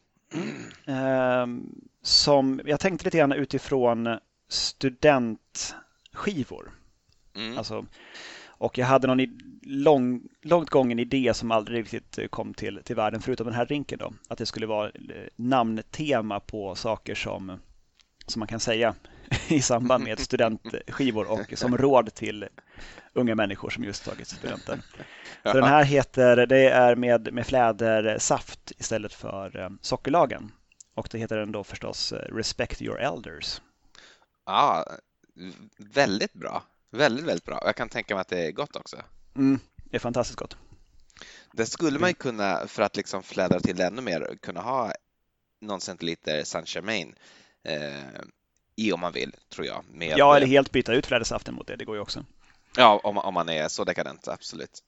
Mm. 0.85 1.69
som, 2.01 2.61
jag 2.65 2.79
tänkte 2.79 3.05
lite 3.05 3.17
grann 3.17 3.31
utifrån 3.31 4.19
studentskivor. 4.47 6.71
Mm. 7.35 7.57
Alltså, 7.57 7.85
och 8.45 8.77
jag 8.77 8.85
hade 8.85 9.07
någon 9.07 9.39
lång, 9.61 10.21
långt 10.41 10.69
gången 10.69 10.99
idé 10.99 11.33
som 11.33 11.51
aldrig 11.51 11.79
riktigt 11.79 12.31
kom 12.31 12.53
till, 12.53 12.81
till 12.83 12.95
världen, 12.95 13.21
förutom 13.21 13.45
den 13.45 13.55
här 13.55 13.65
rinken 13.65 13.99
då. 13.99 14.13
Att 14.27 14.37
det 14.37 14.45
skulle 14.45 14.65
vara 14.65 14.87
eh, 14.87 14.91
namntema 15.35 16.39
på 16.39 16.75
saker 16.75 17.15
som, 17.15 17.59
som 18.25 18.39
man 18.39 18.47
kan 18.47 18.59
säga 18.59 18.95
i 19.47 19.61
samband 19.61 20.03
med 20.03 20.19
studentskivor 20.19 21.31
och 21.31 21.53
som 21.55 21.77
råd 21.77 22.13
till 22.13 22.45
unga 23.13 23.35
människor 23.35 23.69
som 23.69 23.83
just 23.83 24.05
tagit 24.05 24.27
studenten. 24.27 24.81
Så 25.43 25.53
den 25.53 25.63
här 25.63 25.83
heter, 25.83 26.45
det 26.45 26.69
är 26.69 26.95
med, 26.95 27.33
med 27.33 27.47
flädersaft 27.47 28.71
istället 28.77 29.13
för 29.13 29.57
um, 29.57 29.79
sockerlagen. 29.81 30.51
Och 30.93 31.07
då 31.11 31.17
heter 31.17 31.37
den 31.37 31.51
då 31.51 31.63
förstås 31.63 32.13
uh, 32.13 32.17
Respect 32.17 32.81
your 32.81 32.99
elders. 32.99 33.61
Ja, 34.45 34.85
väldigt 35.77 36.33
bra. 36.33 36.63
Väldigt, 36.89 37.25
väldigt 37.25 37.45
bra. 37.45 37.61
Jag 37.65 37.75
kan 37.75 37.89
tänka 37.89 38.15
mig 38.15 38.21
att 38.21 38.27
det 38.27 38.47
är 38.47 38.51
gott 38.51 38.75
också. 38.75 38.97
Mm, 39.35 39.59
det 39.75 39.97
är 39.97 39.99
fantastiskt 39.99 40.39
gott. 40.39 40.57
Det 41.51 41.65
skulle 41.65 41.99
man 41.99 42.09
ju 42.09 42.13
kunna, 42.13 42.67
för 42.67 42.83
att 42.83 42.95
liksom 42.95 43.23
flädra 43.23 43.59
till 43.59 43.75
det 43.75 43.85
ännu 43.85 44.01
mer, 44.01 44.37
kunna 44.41 44.61
ha 44.61 44.93
någon 45.61 45.81
centiliter 45.81 46.43
Saint 46.43 46.75
Germain 46.75 47.15
eh, 47.63 48.21
i 48.75 48.91
om 48.91 48.99
man 48.99 49.13
vill, 49.13 49.35
tror 49.49 49.67
jag. 49.67 49.83
Med... 49.91 50.17
Ja, 50.17 50.35
eller 50.35 50.47
helt 50.47 50.71
byta 50.71 50.93
ut 50.93 51.05
flädersaften 51.05 51.53
mot 51.53 51.67
det, 51.67 51.75
det 51.75 51.85
går 51.85 51.95
ju 51.95 52.01
också. 52.01 52.25
Ja, 52.77 53.01
om, 53.03 53.17
om 53.17 53.33
man 53.33 53.49
är 53.49 53.67
så 53.67 53.83
dekadent, 53.83 54.27
absolut. 54.27 54.83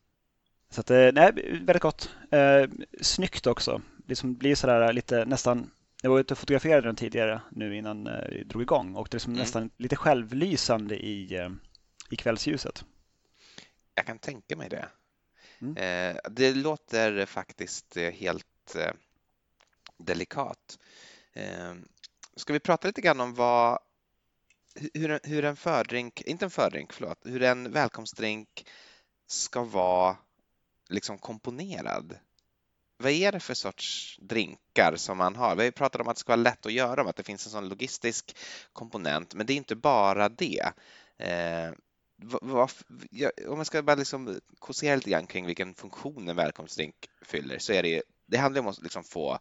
Så 0.69 0.81
att, 0.81 0.91
eh, 0.91 1.09
nej, 1.13 1.31
väldigt 1.61 1.81
gott. 1.81 2.09
Eh, 2.31 2.69
snyggt 3.01 3.47
också. 3.47 3.81
Liksom 4.07 4.35
blir 4.35 4.55
sådär 4.55 4.93
lite 4.93 5.25
nästan 5.25 5.71
Jag 6.01 6.09
var 6.09 6.19
ute 6.19 6.33
och 6.33 6.37
fotograferade 6.37 6.87
den 6.87 6.95
tidigare 6.95 7.41
nu 7.51 7.77
innan 7.77 8.07
eh, 8.07 8.27
vi 8.29 8.43
drog 8.43 8.61
igång 8.63 8.95
och 8.95 9.07
det 9.11 9.17
är 9.17 9.19
som 9.19 9.33
Mm. 9.33 9.39
nästan 9.41 9.69
lite 9.77 9.95
självlysande 9.95 10.95
i, 10.95 11.35
eh, 11.35 11.49
i 12.09 12.15
kvällsljuset. 12.15 12.85
Jag 13.95 14.05
kan 14.05 14.19
tänka 14.19 14.55
mig 14.55 14.69
det. 14.69 14.85
Mm. 15.61 15.77
Eh, 15.77 16.21
det 16.31 16.53
låter 16.53 17.25
faktiskt 17.25 17.97
helt 17.97 18.75
eh, 18.75 18.91
delikat. 19.97 20.79
Eh, 21.33 21.73
ska 22.35 22.53
vi 22.53 22.59
prata 22.59 22.87
lite 22.87 23.01
grann 23.01 23.19
om 23.19 23.33
vad, 23.33 23.79
hur, 24.93 25.11
en- 25.11 25.19
hur 25.23 25.45
en 25.45 25.55
fördrink, 25.55 26.21
inte 26.21 26.45
en 26.45 26.51
fördrink, 26.51 26.93
förlåt, 26.93 27.19
hur 27.23 27.43
en 27.43 27.71
välkomstdrink 27.71 28.67
ska 29.27 29.63
vara 29.63 30.17
liksom 30.89 31.17
komponerad? 31.17 32.17
Vad 32.97 33.11
är 33.11 33.31
det 33.31 33.39
för 33.39 33.53
sorts 33.53 34.17
drinkar 34.21 34.95
som 34.95 35.17
man 35.17 35.35
har? 35.35 35.55
Vi 35.55 35.61
har 35.61 35.65
ju 35.65 35.71
pratat 35.71 36.01
om 36.01 36.07
att 36.07 36.15
det 36.15 36.19
ska 36.19 36.31
vara 36.31 36.41
lätt 36.41 36.65
att 36.65 36.73
göra, 36.73 36.95
dem, 36.95 37.07
att 37.07 37.15
det 37.15 37.23
finns 37.23 37.45
en 37.45 37.51
sån 37.51 37.69
logistisk 37.69 38.37
komponent, 38.73 39.33
men 39.33 39.45
det 39.45 39.53
är 39.53 39.57
inte 39.57 39.75
bara 39.75 40.29
det. 40.29 40.71
Eh, 41.17 41.71
om 43.47 43.57
man 43.57 43.65
ska 43.65 43.83
bara 43.83 43.95
liksom 43.95 44.39
kåsera 44.59 44.95
lite 44.95 45.09
grann 45.09 45.27
kring 45.27 45.45
vilken 45.45 45.73
funktion 45.73 46.29
en 46.29 46.35
välkomstdrink 46.35 46.95
fyller 47.21 47.59
så 47.59 47.73
är 47.73 47.83
det 47.83 47.89
ju, 47.89 48.01
det 48.25 48.37
handlar 48.37 48.61
om 48.61 48.67
att 48.67 48.81
liksom 48.81 49.03
få 49.03 49.39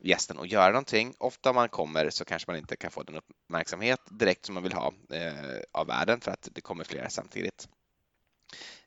gästen 0.00 0.38
att 0.38 0.50
göra 0.50 0.68
någonting. 0.68 1.14
Ofta 1.18 1.50
om 1.50 1.56
man 1.56 1.68
kommer 1.68 2.10
så 2.10 2.24
kanske 2.24 2.50
man 2.50 2.58
inte 2.58 2.76
kan 2.76 2.90
få 2.90 3.02
den 3.02 3.16
uppmärksamhet 3.16 4.00
direkt 4.10 4.46
som 4.46 4.54
man 4.54 4.62
vill 4.62 4.72
ha 4.72 4.92
eh, 5.12 5.60
av 5.72 5.86
världen 5.86 6.20
för 6.20 6.30
att 6.30 6.48
det 6.52 6.60
kommer 6.60 6.84
flera 6.84 7.10
samtidigt. 7.10 7.68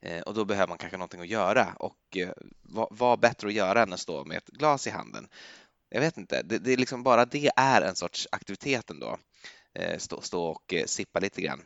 Eh, 0.01 0.21
och 0.21 0.33
då 0.33 0.45
behöver 0.45 0.67
man 0.67 0.77
kanske 0.77 0.97
någonting 0.97 1.21
att 1.21 1.27
göra 1.27 1.73
och 1.79 2.17
eh, 2.17 2.29
vad, 2.61 2.87
vad 2.91 3.19
bättre 3.19 3.47
att 3.47 3.53
göra 3.53 3.81
än 3.81 3.93
att 3.93 3.99
stå 3.99 4.25
med 4.25 4.37
ett 4.37 4.47
glas 4.47 4.87
i 4.87 4.89
handen? 4.89 5.27
Jag 5.89 6.01
vet 6.01 6.17
inte, 6.17 6.41
det, 6.41 6.57
det 6.57 6.73
är 6.73 6.77
liksom 6.77 7.03
bara 7.03 7.25
det 7.25 7.51
är 7.55 7.81
en 7.81 7.95
sorts 7.95 8.27
aktivitet 8.31 8.89
ändå. 8.89 9.17
Eh, 9.73 9.97
stå, 9.97 10.21
stå 10.21 10.43
och 10.43 10.73
eh, 10.73 10.85
sippa 10.85 11.19
lite 11.19 11.41
grann. 11.41 11.61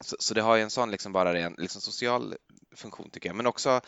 Så, 0.00 0.16
så 0.18 0.34
det 0.34 0.42
har 0.42 0.56
ju 0.56 0.62
en 0.62 0.70
sån 0.70 0.90
liksom 0.90 1.12
bara 1.12 1.34
ren 1.34 1.54
liksom 1.58 1.80
social 1.80 2.34
funktion 2.74 3.10
tycker 3.10 3.28
jag, 3.28 3.36
men 3.36 3.46
också 3.46 3.80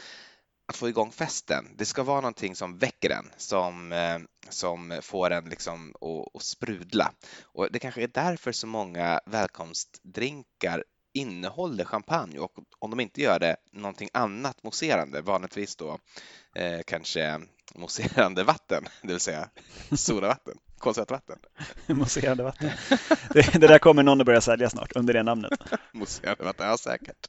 att 0.68 0.76
få 0.76 0.88
igång 0.88 1.12
festen. 1.12 1.68
Det 1.76 1.84
ska 1.84 2.02
vara 2.02 2.20
någonting 2.20 2.56
som 2.56 2.78
väcker 2.78 3.10
en, 3.10 3.30
som, 3.37 3.92
eh, 3.92 4.18
som 4.48 5.00
får 5.02 5.30
en 5.30 5.44
liksom 5.44 5.94
att, 6.00 6.37
att 6.37 6.42
sprudla. 6.42 7.12
Och 7.42 7.68
det 7.72 7.78
kanske 7.78 8.02
är 8.02 8.08
därför 8.08 8.52
så 8.52 8.66
många 8.66 9.20
välkomstdrinkar 9.26 10.84
innehåller 11.12 11.84
champagne 11.84 12.38
och 12.38 12.52
om 12.78 12.90
de 12.90 13.00
inte 13.00 13.22
gör 13.22 13.38
det 13.38 13.56
någonting 13.72 14.08
annat 14.12 14.62
mousserande, 14.62 15.20
vanligtvis 15.20 15.76
då 15.76 15.98
eh, 16.54 16.80
kanske 16.87 17.40
mousserande 17.75 18.44
vatten, 18.44 18.84
det 19.02 19.08
vill 19.08 19.20
säga 19.20 19.48
sodavatten, 19.92 20.54
kolsötvatten. 20.78 21.38
Mousserande 21.87 22.42
vatten. 22.42 22.70
Det, 23.30 23.60
det 23.60 23.66
där 23.66 23.78
kommer 23.78 24.02
någon 24.02 24.20
att 24.20 24.26
börja 24.26 24.40
sälja 24.40 24.70
snart 24.70 24.92
under 24.96 25.14
det 25.14 25.22
namnet. 25.22 25.52
mousserande 25.92 26.44
vatten, 26.44 26.66
ja 26.66 26.76
säkert. 26.76 27.28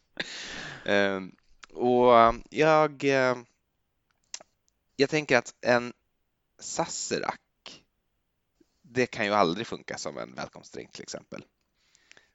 Eh, 0.85 1.19
och 1.73 2.35
jag, 2.49 3.03
eh, 3.03 3.37
jag 4.95 5.09
tänker 5.09 5.37
att 5.37 5.53
en 5.61 5.93
Sazerac, 6.59 7.35
det 8.81 9.05
kan 9.05 9.25
ju 9.25 9.33
aldrig 9.33 9.67
funka 9.67 9.97
som 9.97 10.17
en 10.17 10.35
välkomstdrink 10.35 10.91
till 10.91 11.03
exempel. 11.03 11.43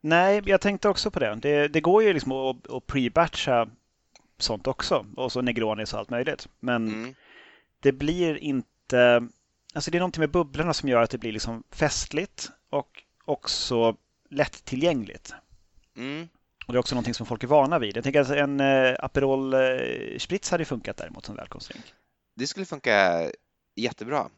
Nej, 0.00 0.42
jag 0.46 0.60
tänkte 0.60 0.88
också 0.88 1.10
på 1.10 1.18
det. 1.20 1.34
Det, 1.34 1.68
det 1.68 1.80
går 1.80 2.02
ju 2.02 2.12
liksom 2.12 2.32
att, 2.32 2.70
att 2.70 2.86
pre-batcha 2.86 3.70
sånt 4.38 4.66
också 4.66 5.06
och 5.16 5.32
så 5.32 5.40
Negronis 5.40 5.92
och 5.92 5.98
allt 5.98 6.10
möjligt. 6.10 6.48
Men 6.60 6.88
Mm. 6.88 7.14
det 7.80 7.92
blir 7.92 8.36
inte... 8.36 9.28
Alltså 9.74 9.90
det 9.90 9.98
är 9.98 10.00
någonting 10.00 10.20
med 10.20 10.30
bubblorna 10.30 10.74
som 10.74 10.88
gör 10.88 11.02
att 11.02 11.10
det 11.10 11.18
blir 11.18 11.32
liksom 11.32 11.62
festligt 11.70 12.50
och 12.70 13.02
också 13.24 13.96
lättillgängligt. 14.30 15.32
Mm. 15.96 16.28
Och 16.66 16.72
det 16.72 16.76
är 16.76 16.80
också 16.80 16.94
någonting 16.94 17.14
som 17.14 17.26
folk 17.26 17.42
är 17.42 17.48
vana 17.48 17.78
vid. 17.78 17.96
Jag 17.96 18.04
tänker 18.04 18.20
att 18.20 18.30
en 18.30 18.60
eh, 18.60 18.96
Aperol 18.98 19.54
eh, 19.54 20.18
Spritz 20.18 20.50
hade 20.50 20.64
funkat 20.64 20.96
däremot 20.96 21.24
som 21.24 21.36
välkomstdrink. 21.36 21.84
Det 22.36 22.46
skulle 22.46 22.66
funka 22.66 23.30
jättebra. 23.76 24.30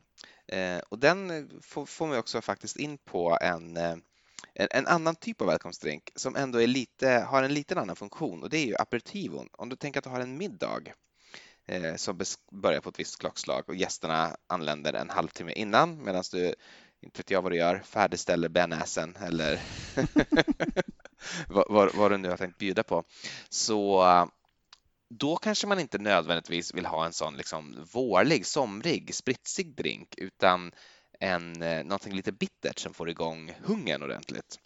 Eh, 0.49 0.78
och 0.88 0.99
den 0.99 1.50
får, 1.62 1.87
får 1.87 2.06
man 2.06 2.18
också 2.18 2.40
faktiskt 2.40 2.76
in 2.76 2.99
på 2.99 3.38
en, 3.40 3.76
en, 3.76 4.02
en 4.54 4.87
annan 4.87 5.16
typ 5.16 5.40
av 5.40 5.47
välkomstdrink 5.47 6.11
som 6.14 6.37
ändå 6.37 6.62
är 6.62 6.66
lite, 6.66 7.09
har 7.09 7.42
en 7.42 7.54
liten 7.54 7.78
annan 7.78 7.97
funktion 7.97 8.42
och 8.42 8.50
det 8.50 8.59
är 8.59 8.66
ju 8.66 8.76
aperitivon. 8.76 9.49
Om 9.52 9.68
du 9.68 9.76
tänker 9.76 9.99
att 9.99 10.04
du 10.04 10.11
har 10.11 10.21
en 10.21 10.38
middag 10.38 10.83
eh, 11.66 11.95
som 11.95 12.21
börjar 12.52 12.80
på 12.80 12.88
ett 12.88 13.00
visst 13.00 13.21
klockslag 13.21 13.64
och 13.68 13.76
gästerna 13.76 14.37
anländer 14.47 14.92
en 14.92 15.11
halvtimme 15.11 15.52
innan 15.52 16.04
medan 16.04 16.25
du, 16.33 16.54
inte 17.00 17.18
vet 17.18 17.30
jag 17.30 17.42
vad 17.42 17.52
du 17.52 17.56
gör, 17.56 17.83
färdigställer 17.85 18.49
bearnaisen 18.49 19.16
eller 19.16 19.61
vad, 21.49 21.95
vad, 21.95 22.11
du 22.11 22.16
nu 22.16 22.28
har 22.28 22.37
tänkt 22.37 22.59
bjuda 22.59 22.83
på. 22.83 23.04
Så 23.49 24.04
då 25.09 25.37
kanske 25.37 25.66
man 25.66 25.80
inte 25.80 25.99
nödvändigtvis 25.99 26.75
vill 26.75 26.87
ha 26.87 27.06
en 27.06 27.12
sån 27.12 27.37
liksom 27.37 27.87
vårlig, 27.92 28.47
somrig, 28.47 29.14
spritsig 29.14 29.76
drink 29.76 30.14
utan 30.16 30.73
en, 31.21 31.62
eh, 31.62 31.85
någonting 31.85 32.14
lite 32.14 32.33
bittert 32.33 32.78
som 32.78 32.95
får 32.95 33.11
igång 33.11 33.54
hungern 33.64 34.02
ordentligt. 34.02 34.59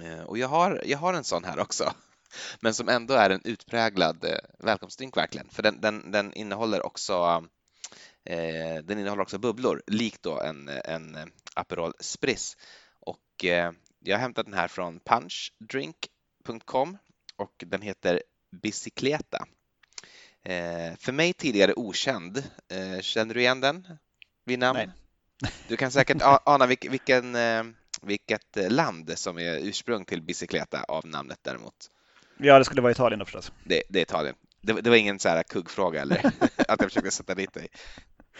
Eh, 0.00 0.22
och 0.22 0.38
jag 0.38 0.48
har, 0.48 0.82
jag 0.86 0.98
har 0.98 1.14
en 1.14 1.24
sån 1.24 1.44
här 1.44 1.58
också, 1.58 1.92
men 2.60 2.74
som 2.74 2.88
ändå 2.88 3.14
är 3.14 3.30
en 3.30 3.42
utpräglad 3.44 4.24
eh, 4.24 4.38
välkomstdrink 4.58 5.16
verkligen, 5.16 5.48
för 5.48 5.62
den, 5.62 5.80
den, 5.80 6.10
den 6.10 6.32
innehåller 6.34 6.86
också 6.86 7.44
eh, 8.24 8.82
den 8.84 8.98
innehåller 8.98 9.22
också 9.22 9.38
bubblor, 9.38 9.82
likt 9.86 10.22
då 10.22 10.40
en, 10.40 10.68
en 10.68 11.32
Aperol 11.54 11.92
Spritz. 12.00 12.56
Och 13.00 13.44
eh, 13.44 13.72
jag 14.00 14.16
har 14.16 14.20
hämtat 14.20 14.46
den 14.46 14.54
här 14.54 14.68
från 14.68 15.00
punchdrink.com 15.00 16.98
och 17.36 17.64
den 17.66 17.82
heter 17.82 18.22
Bicicleta. 18.62 19.46
Eh, 20.42 20.96
för 20.98 21.12
mig 21.12 21.32
tidigare 21.32 21.74
okänd. 21.76 22.42
Eh, 22.68 23.00
känner 23.00 23.34
du 23.34 23.40
igen 23.40 23.60
den 23.60 23.86
vid 24.44 24.58
namn? 24.58 24.78
Nej. 24.78 24.90
Du 25.68 25.76
kan 25.76 25.90
säkert 25.90 26.22
ana 26.44 26.66
vilk, 26.66 26.86
vilken, 26.90 27.34
eh, 27.34 27.64
vilket 28.02 28.56
land 28.72 29.18
som 29.18 29.38
är 29.38 29.58
ursprung 29.58 30.04
till 30.04 30.22
Bicicleta 30.22 30.82
av 30.82 31.06
namnet 31.06 31.38
däremot. 31.42 31.90
Ja, 32.38 32.58
det 32.58 32.64
skulle 32.64 32.82
vara 32.82 32.92
Italien 32.92 33.18
då 33.18 33.24
förstås. 33.24 33.52
Det, 33.64 33.82
det 33.88 33.98
är 33.98 34.02
Italien. 34.02 34.34
Det, 34.60 34.72
det 34.72 34.90
var 34.90 34.96
ingen 34.96 35.18
så 35.18 35.28
här 35.28 35.42
kuggfråga 35.42 36.02
eller 36.02 36.26
att 36.68 36.80
jag 36.80 36.90
försökte 36.90 37.10
sätta 37.10 37.34
dit 37.34 37.52
dig. 37.52 37.68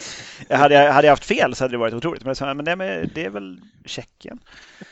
Jag 0.47 0.57
hade, 0.57 0.75
jag 0.75 0.93
hade 0.93 1.09
haft 1.09 1.25
fel 1.25 1.55
så 1.55 1.63
hade 1.63 1.73
det 1.73 1.77
varit 1.77 1.93
otroligt. 1.93 2.23
Men, 2.25 2.57
men 2.57 2.65
det, 2.65 2.71
är- 2.71 3.05
det 3.15 3.25
är 3.25 3.29
väl 3.29 3.61
Tjeckien? 3.85 4.39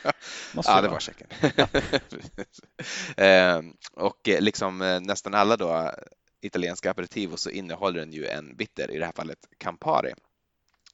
Måste 0.52 0.72
Ja, 0.72 0.80
det 0.80 0.88
vara. 0.88 0.92
var 0.94 1.00
Tjeckien. 1.00 1.28
Eh, 3.16 3.60
och 3.92 4.20
liksom 4.24 4.82
eh, 4.82 5.00
nästan 5.00 5.34
alla 5.34 5.56
då 5.56 5.92
italienska 6.40 6.90
aperitivor 6.90 7.36
så 7.36 7.50
innehåller 7.50 8.00
den 8.00 8.12
ju 8.12 8.26
en 8.26 8.56
bitter, 8.56 8.90
i 8.90 8.98
det 8.98 9.04
här 9.04 9.12
fallet 9.16 9.38
Campari. 9.58 10.14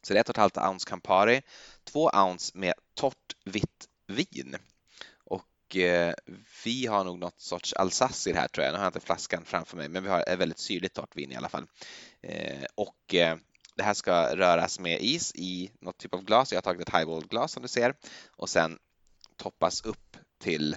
Så 0.02 0.12
det 0.12 0.18
är 0.18 0.20
ett 0.20 0.28
och 0.28 0.34
ett 0.34 0.40
halvt 0.40 0.58
ounce 0.58 0.88
Campari, 0.90 1.42
två 1.84 2.10
ounce 2.14 2.52
med 2.58 2.74
torrt 2.94 3.34
vitt 3.44 3.88
vin. 4.06 4.56
Och 5.24 5.76
eh, 5.76 6.14
vi 6.64 6.86
har 6.86 7.04
nog 7.04 7.18
något 7.18 7.40
sorts 7.40 7.72
Alsace 7.72 8.30
i 8.30 8.32
det 8.32 8.38
här 8.40 8.48
tror 8.48 8.64
jag. 8.64 8.72
Nu 8.72 8.78
har 8.78 8.84
jag 8.84 8.90
inte 8.90 9.00
flaskan 9.06 9.44
framför 9.44 9.76
mig, 9.76 9.88
men 9.88 10.02
vi 10.02 10.08
har 10.08 10.24
ett 10.28 10.38
väldigt 10.38 10.58
syrligt 10.58 10.94
torrt 10.94 11.16
vin 11.16 11.32
i 11.32 11.36
alla 11.36 11.48
fall. 11.48 11.66
Eh, 12.22 12.64
och 12.74 13.14
eh, 13.14 13.36
det 13.76 13.82
här 13.82 13.94
ska 13.94 14.36
röras 14.36 14.78
med 14.80 15.00
is 15.00 15.32
i 15.34 15.70
något 15.80 15.98
typ 15.98 16.14
av 16.14 16.24
glas. 16.24 16.52
Jag 16.52 16.56
har 16.56 16.62
tagit 16.62 16.88
ett 16.88 16.94
highballglas 16.94 17.52
som 17.52 17.62
du 17.62 17.68
ser 17.68 17.94
och 18.36 18.48
sen 18.48 18.78
toppas 19.36 19.84
upp 19.84 20.16
till 20.38 20.76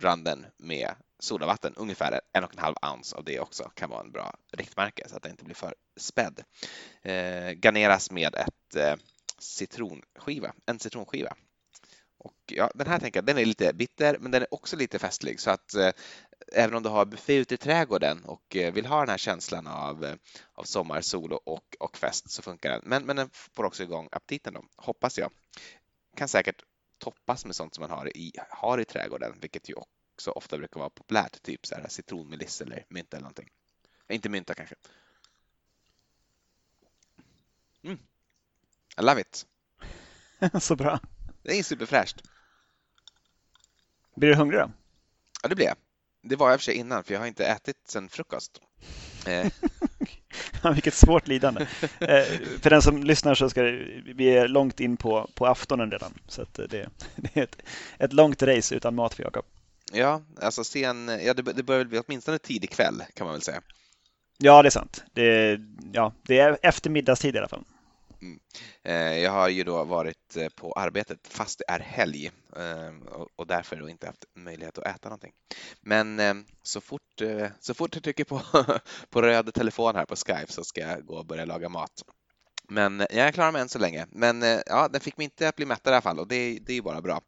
randen 0.00 0.46
med 0.56 0.94
sodavatten, 1.18 1.74
ungefär 1.76 2.20
en 2.32 2.44
och 2.44 2.52
en 2.52 2.58
halv 2.58 2.76
ounce 2.92 3.16
av 3.16 3.24
det 3.24 3.40
också 3.40 3.70
kan 3.74 3.90
vara 3.90 4.00
en 4.00 4.12
bra 4.12 4.34
riktmärke 4.52 5.08
så 5.08 5.16
att 5.16 5.22
det 5.22 5.30
inte 5.30 5.44
blir 5.44 5.54
för 5.54 5.74
spädd. 5.96 6.44
Eh, 7.02 7.50
garneras 7.50 8.10
med 8.10 8.34
ett 8.34 8.76
eh, 8.76 8.94
citronskiva, 9.38 10.52
en 10.66 10.78
citronskiva. 10.78 11.36
Och 12.26 12.52
ja, 12.52 12.70
den 12.74 12.86
här 12.86 12.98
tänker 12.98 13.18
jag, 13.18 13.24
den 13.24 13.38
är 13.38 13.44
lite 13.44 13.72
bitter 13.72 14.18
men 14.18 14.30
den 14.30 14.42
är 14.42 14.54
också 14.54 14.76
lite 14.76 14.98
festlig 14.98 15.40
så 15.40 15.50
att 15.50 15.74
eh, 15.74 15.90
även 16.52 16.74
om 16.74 16.82
du 16.82 16.88
har 16.88 17.04
buffé 17.04 17.34
ute 17.34 17.54
i 17.54 17.56
trädgården 17.56 18.24
och 18.24 18.56
eh, 18.56 18.72
vill 18.72 18.86
ha 18.86 19.00
den 19.00 19.08
här 19.08 19.18
känslan 19.18 19.66
av, 19.66 20.04
eh, 20.04 20.14
av 20.54 20.64
sommar, 20.64 21.00
sol 21.00 21.32
och, 21.32 21.76
och 21.80 21.96
fest 21.96 22.30
så 22.30 22.42
funkar 22.42 22.70
den. 22.70 22.82
Men, 22.84 23.06
men 23.06 23.16
den 23.16 23.30
får 23.32 23.64
också 23.64 23.82
igång 23.82 24.08
aptiten 24.12 24.54
då, 24.54 24.64
hoppas 24.76 25.18
jag. 25.18 25.30
Kan 26.16 26.28
säkert 26.28 26.62
toppas 26.98 27.44
med 27.44 27.56
sånt 27.56 27.74
som 27.74 27.82
man 27.82 27.90
har 27.90 28.16
i, 28.16 28.32
har 28.50 28.78
i 28.80 28.84
trädgården, 28.84 29.34
vilket 29.40 29.68
ju 29.68 29.74
också 29.74 30.30
ofta 30.30 30.58
brukar 30.58 30.80
vara 30.80 30.90
populärt, 30.90 31.42
typ 31.42 31.66
så 31.66 31.74
här 31.74 31.88
citronmeliss 31.88 32.60
eller 32.60 32.84
mynta 32.88 33.16
eller 33.16 33.24
någonting. 33.24 33.48
Inte 34.08 34.28
mynta 34.28 34.54
kanske. 34.54 34.74
Mm. 37.82 37.98
I 38.98 39.02
love 39.02 39.20
it. 39.20 39.46
så 40.62 40.76
bra. 40.76 41.00
Det 41.46 41.58
är 41.58 41.62
superfräscht. 41.62 42.22
Blir 44.16 44.28
du 44.28 44.34
hungrig 44.34 44.60
då? 44.60 44.70
Ja, 45.42 45.48
det 45.48 45.54
blev 45.54 45.68
jag. 45.68 45.76
Det 46.22 46.36
var 46.36 46.46
jag 46.46 46.54
i 46.54 46.56
och 46.56 46.60
för 46.60 46.64
sig 46.64 46.74
innan, 46.74 47.04
för 47.04 47.12
jag 47.12 47.20
har 47.20 47.26
inte 47.26 47.46
ätit 47.46 47.76
sedan 47.88 48.08
frukost. 48.08 48.60
Eh, 49.26 49.46
Vilket 50.72 50.94
svårt 50.94 51.28
lidande. 51.28 51.66
Eh, 51.82 52.24
för 52.60 52.70
den 52.70 52.82
som 52.82 53.02
lyssnar 53.02 53.34
så 53.34 53.50
ska 53.50 53.62
det, 53.62 53.72
vi 54.14 54.28
är 54.28 54.48
långt 54.48 54.80
in 54.80 54.96
på, 54.96 55.30
på 55.34 55.46
aftonen 55.46 55.90
redan. 55.90 56.14
Så 56.28 56.46
det, 56.52 56.66
det, 56.66 56.88
är 57.34 57.42
ett, 57.42 57.62
ett 57.98 58.12
långt 58.12 58.42
race 58.42 58.74
utan 58.74 58.94
mat 58.94 59.14
för 59.14 59.22
Jakob. 59.22 59.44
Ja, 59.92 60.22
alltså 60.40 60.64
sen, 60.64 61.08
ja, 61.24 61.34
det, 61.34 61.42
det 61.42 61.62
börjar 61.62 61.84
bli 61.84 61.98
åtminstone 62.06 62.38
tidig 62.38 62.70
kväll 62.70 63.02
kan 63.14 63.26
man 63.26 63.34
väl 63.34 63.42
säga. 63.42 63.60
Ja, 64.38 64.62
det 64.62 64.68
är 64.68 64.70
sant. 64.70 65.04
Det, 65.12 65.60
ja, 65.92 66.12
det 66.22 66.38
är 66.38 66.58
eftermiddagstid 66.62 67.34
i 67.34 67.38
alla 67.38 67.48
fall. 67.48 67.64
Mm. 68.26 68.38
Eh, 68.82 69.18
jag 69.18 69.30
har 69.30 69.48
ju 69.48 69.64
då 69.64 69.84
varit 69.84 70.36
eh, 70.36 70.48
på 70.48 70.72
arbetet 70.72 71.28
fast 71.28 71.58
det 71.58 71.72
är 71.72 71.80
helg 71.80 72.30
eh, 72.56 72.92
och 73.36 73.46
därför 73.46 73.76
då 73.76 73.88
inte 73.88 74.06
haft 74.06 74.24
möjlighet 74.34 74.78
att 74.78 74.86
äta 74.86 75.08
någonting. 75.08 75.32
Men 75.80 76.20
så 76.62 76.80
fort, 76.80 77.22
så 77.60 77.74
fort 77.74 77.94
jag 77.94 78.02
trycker 78.02 78.24
på, 78.24 78.42
på 79.10 79.22
röd 79.22 79.54
telefon 79.54 79.96
här 79.96 80.06
på 80.06 80.16
Skype 80.16 80.52
så 80.52 80.64
ska 80.64 80.80
jag 80.80 81.06
gå 81.06 81.16
och 81.16 81.26
börja 81.26 81.44
laga 81.44 81.68
mat. 81.68 82.02
Men 82.68 83.06
jag 83.10 83.34
klarar 83.34 83.52
mig 83.52 83.62
än 83.62 83.68
så 83.68 83.78
länge. 83.78 84.06
Men 84.10 84.42
ja, 84.66 84.88
den 84.88 85.00
fick 85.00 85.16
mig 85.16 85.24
inte 85.24 85.48
att 85.48 85.56
bli 85.56 85.66
mättad 85.66 85.90
i 85.90 85.94
alla 85.94 86.02
fall 86.02 86.18
och 86.18 86.28
det, 86.28 86.58
det 86.58 86.72
är 86.72 86.76
ju 86.76 86.82
bara 86.82 87.02
bra. 87.02 87.20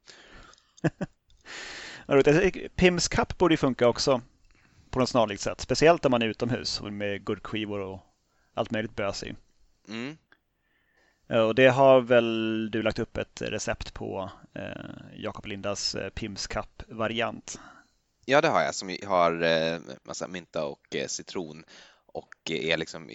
Pims 2.76 3.08
Cup 3.08 3.38
borde 3.38 3.52
ju 3.52 3.58
funka 3.58 3.88
också 3.88 4.22
på 4.90 4.98
något 4.98 5.08
snarlikt 5.08 5.42
sätt. 5.42 5.60
Speciellt 5.60 6.04
om 6.04 6.10
man 6.10 6.22
är 6.22 6.26
utomhus 6.26 6.80
med 6.82 7.24
gurkskivor 7.24 7.80
och 7.80 8.00
allt 8.54 8.70
möjligt 8.70 8.96
bös 8.96 9.22
i. 9.22 9.34
Mm. 9.88 10.16
Eh, 11.28 11.40
och 11.40 11.54
det 11.54 11.68
har 11.68 12.00
väl 12.00 12.70
du 12.70 12.82
lagt 12.82 12.98
upp 12.98 13.16
ett 13.16 13.42
recept 13.42 13.94
på 13.94 14.30
eh, 14.54 15.16
Jakob 15.16 15.46
Lindas 15.46 15.94
eh, 15.94 16.10
Pims 16.10 16.46
Cup-variant? 16.46 17.60
Ja, 18.24 18.40
det 18.40 18.48
har 18.48 18.60
jag 18.60 18.74
som 18.74 18.96
har 19.06 19.42
eh, 19.42 19.78
massa 20.04 20.28
mynta 20.28 20.64
och 20.64 20.96
eh, 20.96 21.06
citron 21.06 21.64
och 22.12 22.50
är 22.50 22.76
liksom 22.76 23.10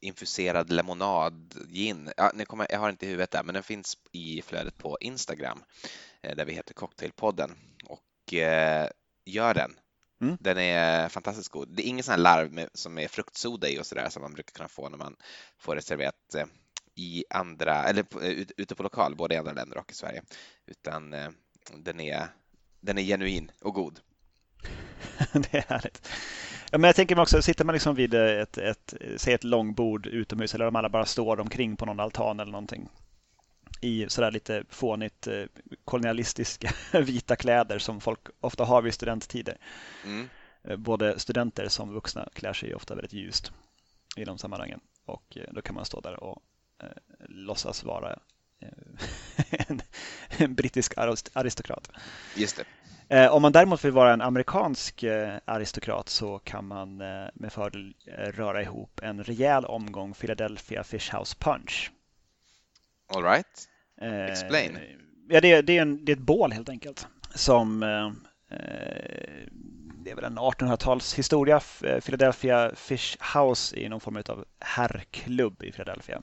infuserad 0.00 0.72
lemonad, 0.72 1.54
gin. 1.68 2.10
Ja, 2.16 2.30
nu 2.34 2.44
kommer, 2.44 2.66
jag 2.70 2.78
har 2.78 2.90
inte 2.90 3.06
i 3.06 3.08
huvudet 3.08 3.30
där, 3.30 3.42
men 3.42 3.54
den 3.54 3.62
finns 3.62 3.96
i 4.12 4.42
flödet 4.42 4.78
på 4.78 4.98
Instagram 5.00 5.62
eh, 6.22 6.36
där 6.36 6.44
vi 6.44 6.52
heter 6.52 6.74
Cocktailpodden 6.74 7.50
och 7.84 8.34
eh, 8.34 8.88
gör 9.24 9.54
den. 9.54 9.70
Mm. 10.20 10.36
Den 10.40 10.58
är 10.58 11.08
fantastiskt 11.08 11.48
god. 11.48 11.68
Det 11.68 11.82
är 11.82 11.88
ingen 11.88 12.04
sån 12.04 12.12
här 12.12 12.18
larv 12.18 12.52
med, 12.52 12.68
som 12.74 12.98
är 12.98 13.08
fruktsoda 13.08 13.68
i 13.68 13.80
och 13.80 13.86
sådär 13.86 14.08
som 14.08 14.22
man 14.22 14.34
brukar 14.34 14.52
kunna 14.52 14.68
få 14.68 14.88
när 14.88 14.98
man 14.98 15.16
får 15.58 15.76
det 15.76 15.82
serverat 15.82 16.34
eh, 16.34 16.46
i 16.98 17.24
andra, 17.30 17.84
eller 17.84 18.04
ute 18.56 18.74
på 18.74 18.82
lokal, 18.82 19.16
både 19.16 19.34
i 19.34 19.38
andra 19.38 19.52
länder 19.52 19.78
och 19.78 19.90
i 19.90 19.94
Sverige, 19.94 20.22
utan 20.66 21.14
eh, 21.14 21.28
den 21.76 22.00
är, 22.00 22.26
den 22.80 22.98
är 22.98 23.02
genuin 23.02 23.50
och 23.60 23.74
god. 23.74 24.00
det 25.32 25.54
är 25.54 25.64
härligt. 25.68 26.08
Ja, 26.70 26.78
men 26.78 26.88
jag 26.88 26.96
tänker 26.96 27.16
mig 27.16 27.22
också, 27.22 27.42
sitter 27.42 27.64
man 27.64 27.72
liksom 27.72 27.94
vid 27.94 28.14
ett, 28.14 28.58
ett, 28.58 28.94
säg 29.16 29.34
ett 29.34 29.44
långbord 29.44 30.06
utomhus 30.06 30.54
eller 30.54 30.66
om 30.66 30.76
alla 30.76 30.88
bara 30.88 31.06
står 31.06 31.40
omkring 31.40 31.76
på 31.76 31.86
någon 31.86 32.00
altan 32.00 32.40
eller 32.40 32.52
någonting 32.52 32.88
i 33.80 34.06
sådär 34.08 34.30
lite 34.30 34.64
fånigt 34.68 35.26
eh, 35.26 35.44
kolonialistiska 35.84 36.72
vita 37.00 37.36
kläder 37.36 37.78
som 37.78 38.00
folk 38.00 38.20
ofta 38.40 38.64
har 38.64 38.82
vid 38.82 38.94
studenttider. 38.94 39.56
Mm. 40.04 40.28
Eh, 40.64 40.76
både 40.76 41.18
studenter 41.18 41.68
som 41.68 41.94
vuxna 41.94 42.28
klär 42.32 42.52
sig 42.52 42.74
ofta 42.74 42.94
väldigt 42.94 43.12
ljust 43.12 43.52
i 44.16 44.24
de 44.24 44.38
sammanhangen 44.38 44.80
och 45.04 45.38
då 45.50 45.62
kan 45.62 45.74
man 45.74 45.84
stå 45.84 46.00
där 46.00 46.24
och 46.24 46.36
eh, 46.36 46.42
låtsas 47.28 47.84
vara 47.84 48.18
eh, 48.62 48.68
en, 49.68 49.80
en, 50.38 50.54
brittisk 50.54 50.94
aristokrat. 51.32 51.90
Just 52.36 52.56
det. 52.56 52.64
Eh, 53.10 53.34
om 53.34 53.42
man 53.42 53.52
däremot 53.52 53.84
vill 53.84 53.92
vara 53.92 54.12
en 54.12 54.20
amerikansk 54.20 55.02
eh, 55.02 55.36
aristokrat 55.44 56.08
så 56.08 56.38
kan 56.38 56.66
man 56.66 57.00
eh, 57.00 57.28
med 57.34 57.52
fördel 57.52 57.94
eh, 58.06 58.32
röra 58.32 58.62
ihop 58.62 59.00
en 59.02 59.24
rejäl 59.24 59.64
omgång 59.64 60.14
Philadelphia 60.14 60.84
Fish 60.84 61.14
House 61.14 61.36
Punch. 61.38 61.90
All 63.14 63.22
right. 63.22 63.68
Explain. 64.30 64.78
Ja, 65.28 65.40
det 65.40 65.52
är, 65.52 65.62
det, 65.62 65.78
är 65.78 65.82
en, 65.82 66.04
det 66.04 66.12
är 66.12 66.16
ett 66.16 66.22
bål 66.22 66.52
helt 66.52 66.68
enkelt 66.68 67.06
som 67.34 67.80
det 70.04 70.10
är 70.10 70.14
väl 70.14 70.24
en 70.24 70.38
1800-tals 70.38 71.14
historia. 71.14 71.60
Philadelphia 72.04 72.72
Fish 72.74 73.16
House 73.36 73.80
är 73.80 73.88
någon 73.88 74.00
form 74.00 74.22
av 74.28 74.44
herrklubb 74.60 75.62
i 75.62 75.72
Philadelphia. 75.72 76.22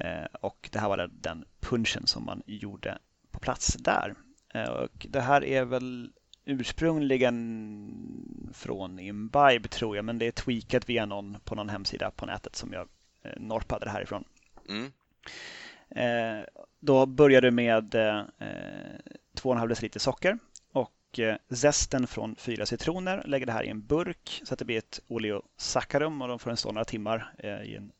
Eh, 0.00 0.24
och 0.40 0.68
det 0.72 0.78
här 0.78 0.88
var 0.88 1.10
den 1.12 1.44
punchen 1.60 2.06
som 2.06 2.24
man 2.24 2.42
gjorde 2.46 2.98
på 3.30 3.40
plats 3.40 3.74
där. 3.74 4.14
Eh, 4.54 4.68
och 4.68 5.06
det 5.10 5.20
här 5.20 5.44
är 5.44 5.64
väl 5.64 6.12
ursprungligen 6.44 8.50
från 8.54 8.98
Imbibe 8.98 9.68
tror 9.68 9.96
jag, 9.96 10.04
men 10.04 10.18
det 10.18 10.26
är 10.26 10.32
tweakat 10.32 10.88
via 10.88 11.06
någon 11.06 11.36
på 11.44 11.54
någon 11.54 11.68
hemsida 11.68 12.10
på 12.10 12.26
nätet 12.26 12.56
som 12.56 12.72
jag 12.72 12.88
eh, 13.22 13.32
norpade 13.36 13.84
det 13.84 13.90
härifrån. 13.90 14.24
Mm. 14.68 14.92
Då 16.80 17.06
började 17.06 17.50
med 17.50 17.94
2,5 17.94 19.68
deciliter 19.68 20.00
socker 20.00 20.38
och 20.72 21.20
zesten 21.50 22.06
från 22.06 22.36
fyra 22.36 22.66
citroner. 22.66 23.22
Lägger 23.26 23.46
det 23.46 23.52
här 23.52 23.64
i 23.64 23.68
en 23.68 23.86
burk 23.86 24.40
så 24.44 24.54
att 24.54 24.58
det 24.58 24.64
blir 24.64 24.78
ett 24.78 25.00
oleosaccharum 25.08 26.22
och 26.22 26.28
de 26.28 26.38
får 26.38 26.50
en 26.50 26.56
stå 26.56 26.72
några 26.72 26.84
timmar 26.84 27.34
i 27.64 27.76
en 27.76 27.92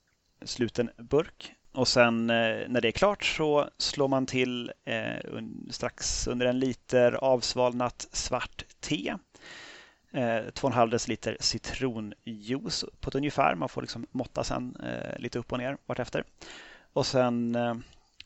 sluten 0.43 0.91
burk. 0.97 1.55
Och 1.75 1.89
sen 1.89 2.31
eh, 2.31 2.69
när 2.69 2.81
det 2.81 2.89
är 2.89 2.93
klart 2.93 3.25
så 3.25 3.69
slår 3.79 4.09
man 4.09 4.27
till 4.27 4.73
eh, 4.85 5.43
strax 5.71 6.27
under 6.27 6.47
en 6.47 6.59
liter 6.59 7.13
avsvalnat 7.13 8.09
svart 8.13 8.65
te. 8.81 9.15
Eh, 10.13 10.21
2,5 10.21 10.91
deciliter 10.91 11.37
citronjuice 11.41 12.85
på 13.01 13.09
ett 13.09 13.15
ungefär. 13.15 13.55
Man 13.55 13.69
får 13.69 13.81
liksom 13.83 14.07
måtta 14.11 14.45
sen 14.45 14.77
lite 15.19 15.39
upp 15.39 15.53
och 15.53 15.59
ner 15.59 15.77
vartefter. 15.87 16.25
Och 16.93 17.07
sen 17.07 17.57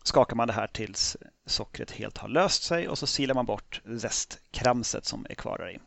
skakar 0.02 0.36
man 0.36 0.46
det 0.46 0.52
här 0.54 0.66
tills 0.66 1.16
sockret 1.46 1.90
helt 1.90 2.18
har 2.18 2.28
löst 2.28 2.62
sig 2.62 2.88
och 2.88 2.98
så 2.98 3.06
silar 3.06 3.34
man 3.34 3.46
bort 3.46 3.82
zestkramset 4.00 5.04
som 5.04 5.26
är 5.30 5.34
kvar 5.34 5.58
där 5.58 5.70
i. 5.70 5.78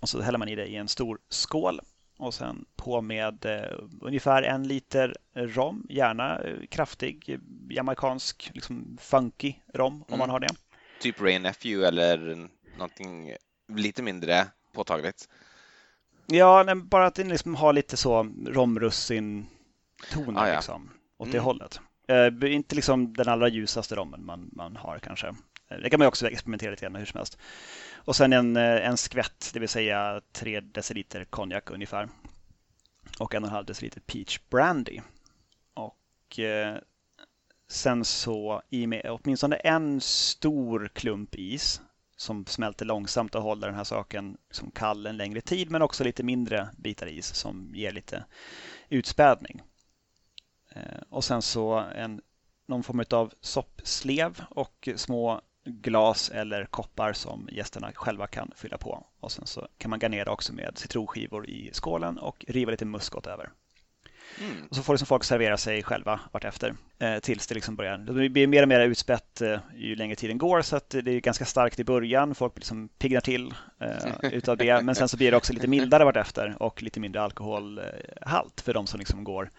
Och 0.00 0.08
så 0.08 0.20
häller 0.20 0.38
man 0.38 0.48
i 0.48 0.54
det 0.54 0.66
i 0.66 0.76
en 0.76 0.88
stor 0.88 1.18
skål 1.28 1.80
och 2.22 2.34
sen 2.34 2.64
på 2.76 3.00
med 3.00 3.44
eh, 3.44 3.78
ungefär 4.00 4.42
en 4.42 4.68
liter 4.68 5.16
rom, 5.34 5.86
gärna 5.88 6.38
eh, 6.38 6.66
kraftig 6.68 7.40
jamaicansk, 7.68 8.50
liksom 8.54 8.98
funky 9.00 9.54
rom 9.74 9.94
om 9.94 10.04
mm. 10.08 10.18
man 10.18 10.30
har 10.30 10.40
det. 10.40 10.54
Typ 11.00 11.20
Rain 11.20 11.42
Nephew 11.42 11.88
eller 11.88 12.48
någonting 12.76 13.36
lite 13.68 14.02
mindre 14.02 14.46
påtagligt? 14.72 15.28
Ja, 16.26 16.74
bara 16.74 17.06
att 17.06 17.14
den 17.14 17.28
liksom 17.28 17.54
har 17.54 17.72
lite 17.72 17.96
så 17.96 18.22
romrussin-toner 18.46 20.40
ah, 20.40 20.48
ja. 20.48 20.54
liksom, 20.54 20.90
åt 21.18 21.26
mm. 21.26 21.32
det 21.32 21.40
hållet. 21.40 21.80
Eh, 22.08 22.52
inte 22.52 22.74
liksom 22.74 23.12
den 23.12 23.28
allra 23.28 23.48
ljusaste 23.48 23.94
rommen 23.94 24.24
man, 24.24 24.50
man 24.52 24.76
har 24.76 24.98
kanske. 24.98 25.26
Eh, 25.68 25.78
det 25.82 25.90
kan 25.90 25.98
man 25.98 26.08
också 26.08 26.28
experimentera 26.28 26.70
lite 26.70 26.82
grann 26.82 26.96
hur 26.96 27.04
som 27.04 27.18
helst. 27.18 27.38
Och 27.94 28.16
sen 28.16 28.32
en, 28.32 28.56
eh, 28.56 28.88
en 28.88 28.96
skvätt, 28.96 29.50
det 29.52 29.60
vill 29.60 29.68
säga 29.68 30.20
3 30.32 30.60
deciliter 30.60 31.24
konjak 31.24 31.70
ungefär. 31.70 32.08
Och 33.18 33.34
en 33.34 33.42
och 33.42 33.48
en 33.48 33.54
halv 33.54 33.66
deciliter 33.66 34.00
peach 34.00 34.38
brandy. 34.50 35.00
Och 35.74 36.38
eh, 36.38 36.76
sen 37.68 38.04
så 38.04 38.62
i 38.70 38.86
med 38.86 39.06
åtminstone 39.10 39.56
en 39.56 40.00
stor 40.00 40.88
klump 40.94 41.34
is 41.34 41.80
som 42.16 42.46
smälter 42.46 42.84
långsamt 42.84 43.34
och 43.34 43.42
håller 43.42 43.66
den 43.66 43.76
här 43.76 43.84
saken 43.84 44.36
som 44.50 44.70
kall 44.70 45.06
en 45.06 45.16
längre 45.16 45.40
tid 45.40 45.70
men 45.70 45.82
också 45.82 46.04
lite 46.04 46.22
mindre 46.22 46.68
bitar 46.76 47.06
is 47.06 47.34
som 47.34 47.70
ger 47.74 47.92
lite 47.92 48.24
utspädning. 48.88 49.62
Eh, 50.74 51.02
och 51.08 51.24
sen 51.24 51.42
så 51.42 51.84
en, 51.94 52.20
någon 52.66 52.82
form 52.82 53.04
av 53.10 53.32
soppslev 53.40 54.42
och 54.50 54.88
små 54.96 55.40
glas 55.64 56.30
eller 56.30 56.64
koppar 56.64 57.12
som 57.12 57.48
gästerna 57.52 57.92
själva 57.94 58.26
kan 58.26 58.52
fylla 58.56 58.78
på. 58.78 59.06
Och 59.20 59.32
sen 59.32 59.46
så 59.46 59.68
kan 59.78 59.90
man 59.90 59.98
garnera 59.98 60.32
också 60.32 60.52
med 60.52 60.78
citronskivor 60.78 61.48
i 61.48 61.70
skålen 61.72 62.18
och 62.18 62.44
riva 62.48 62.70
lite 62.70 62.84
muskot 62.84 63.26
över. 63.26 63.50
Mm. 64.40 64.66
Och 64.70 64.76
så 64.76 64.82
får 64.82 64.92
liksom 64.92 65.06
folk 65.06 65.24
servera 65.24 65.56
sig 65.56 65.82
själva 65.82 66.20
vartefter 66.32 66.74
eh, 66.98 67.18
tills 67.18 67.46
det 67.46 67.54
liksom 67.54 67.76
börjar. 67.76 67.98
Det 67.98 68.28
blir 68.28 68.46
mer 68.46 68.62
och 68.62 68.68
mer 68.68 68.80
utspätt 68.80 69.40
eh, 69.40 69.58
ju 69.76 69.96
längre 69.96 70.16
tiden 70.16 70.38
går 70.38 70.62
så 70.62 70.76
att 70.76 70.90
det 70.90 71.10
är 71.10 71.20
ganska 71.20 71.44
starkt 71.44 71.80
i 71.80 71.84
början. 71.84 72.34
Folk 72.34 72.52
liksom 72.56 72.88
piggnar 72.88 73.20
till 73.20 73.54
eh, 73.80 74.32
utav 74.32 74.56
det. 74.56 74.82
Men 74.82 74.94
sen 74.94 75.08
så 75.08 75.16
blir 75.16 75.30
det 75.30 75.36
också 75.36 75.52
lite 75.52 75.68
mildare 75.68 76.04
vartefter 76.04 76.56
och 76.60 76.82
lite 76.82 77.00
mindre 77.00 77.22
alkoholhalt 77.22 78.60
för 78.60 78.74
de 78.74 78.86
som 78.86 78.98
liksom 78.98 79.24
går 79.24 79.50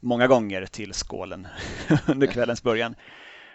många 0.00 0.26
gånger 0.26 0.66
till 0.66 0.94
skålen 0.94 1.48
under 2.06 2.26
kvällens 2.26 2.62
början. 2.62 2.94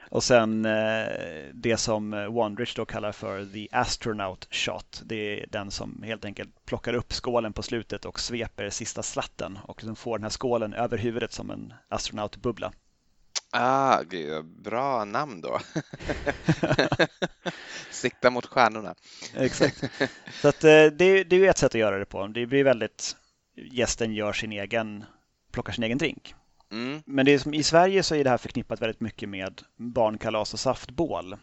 Och 0.10 0.24
sen 0.24 0.66
eh, 0.66 1.08
det 1.54 1.78
som 1.78 2.28
Wondrich 2.30 2.76
då 2.76 2.86
kallar 2.86 3.12
för 3.12 3.46
the 3.46 3.68
astronaut 3.72 4.48
shot. 4.52 5.02
Det 5.06 5.16
är 5.16 5.48
den 5.48 5.72
som 5.72 6.04
helt 6.04 6.26
enkelt 6.26 6.66
plockar 6.66 6.94
upp 6.94 7.14
skålen 7.14 7.54
på 7.54 7.64
slutet 7.64 8.06
och 8.06 8.20
sveper 8.20 8.70
sista 8.70 9.04
slatten 9.04 9.60
och 9.64 9.84
liksom 9.84 9.96
får 9.96 10.18
den 10.18 10.24
här 10.24 10.30
skålen 10.30 10.74
över 10.74 10.98
huvudet 10.98 11.32
som 11.32 11.52
en 11.52 11.74
astronautbubbla. 11.90 12.72
Ah, 13.52 14.02
gud, 14.02 14.46
bra 14.46 15.06
namn 15.06 15.42
då. 15.42 15.60
Sikta 17.92 18.30
mot 18.30 18.46
stjärnorna. 18.46 18.96
Exakt. 19.36 19.84
Så 20.42 20.48
att, 20.48 20.64
eh, 20.64 20.86
det, 20.86 21.24
det 21.24 21.36
är 21.36 21.50
ett 21.50 21.58
sätt 21.58 21.76
att 21.76 21.80
göra 21.80 22.00
det 22.00 22.06
på. 22.06 22.28
Det 22.28 22.46
blir 22.46 22.64
väldigt 22.64 23.16
gästen 23.56 24.14
gör 24.14 24.34
sin 24.34 24.52
egen, 24.52 25.06
plockar 25.56 25.74
sin 25.74 25.84
egen 25.84 25.98
drink. 25.98 26.36
Mm. 26.72 27.02
Men 27.06 27.26
det 27.26 27.34
är 27.34 27.40
som, 27.40 27.54
i 27.54 27.64
Sverige 27.64 28.04
så 28.04 28.16
är 28.16 28.24
det 28.24 28.30
här 28.30 28.38
förknippat 28.38 28.82
väldigt 28.82 29.00
mycket 29.00 29.30
med 29.30 29.62
barnkalas 29.76 30.54
och 30.54 30.60
saftbål. 30.60 31.34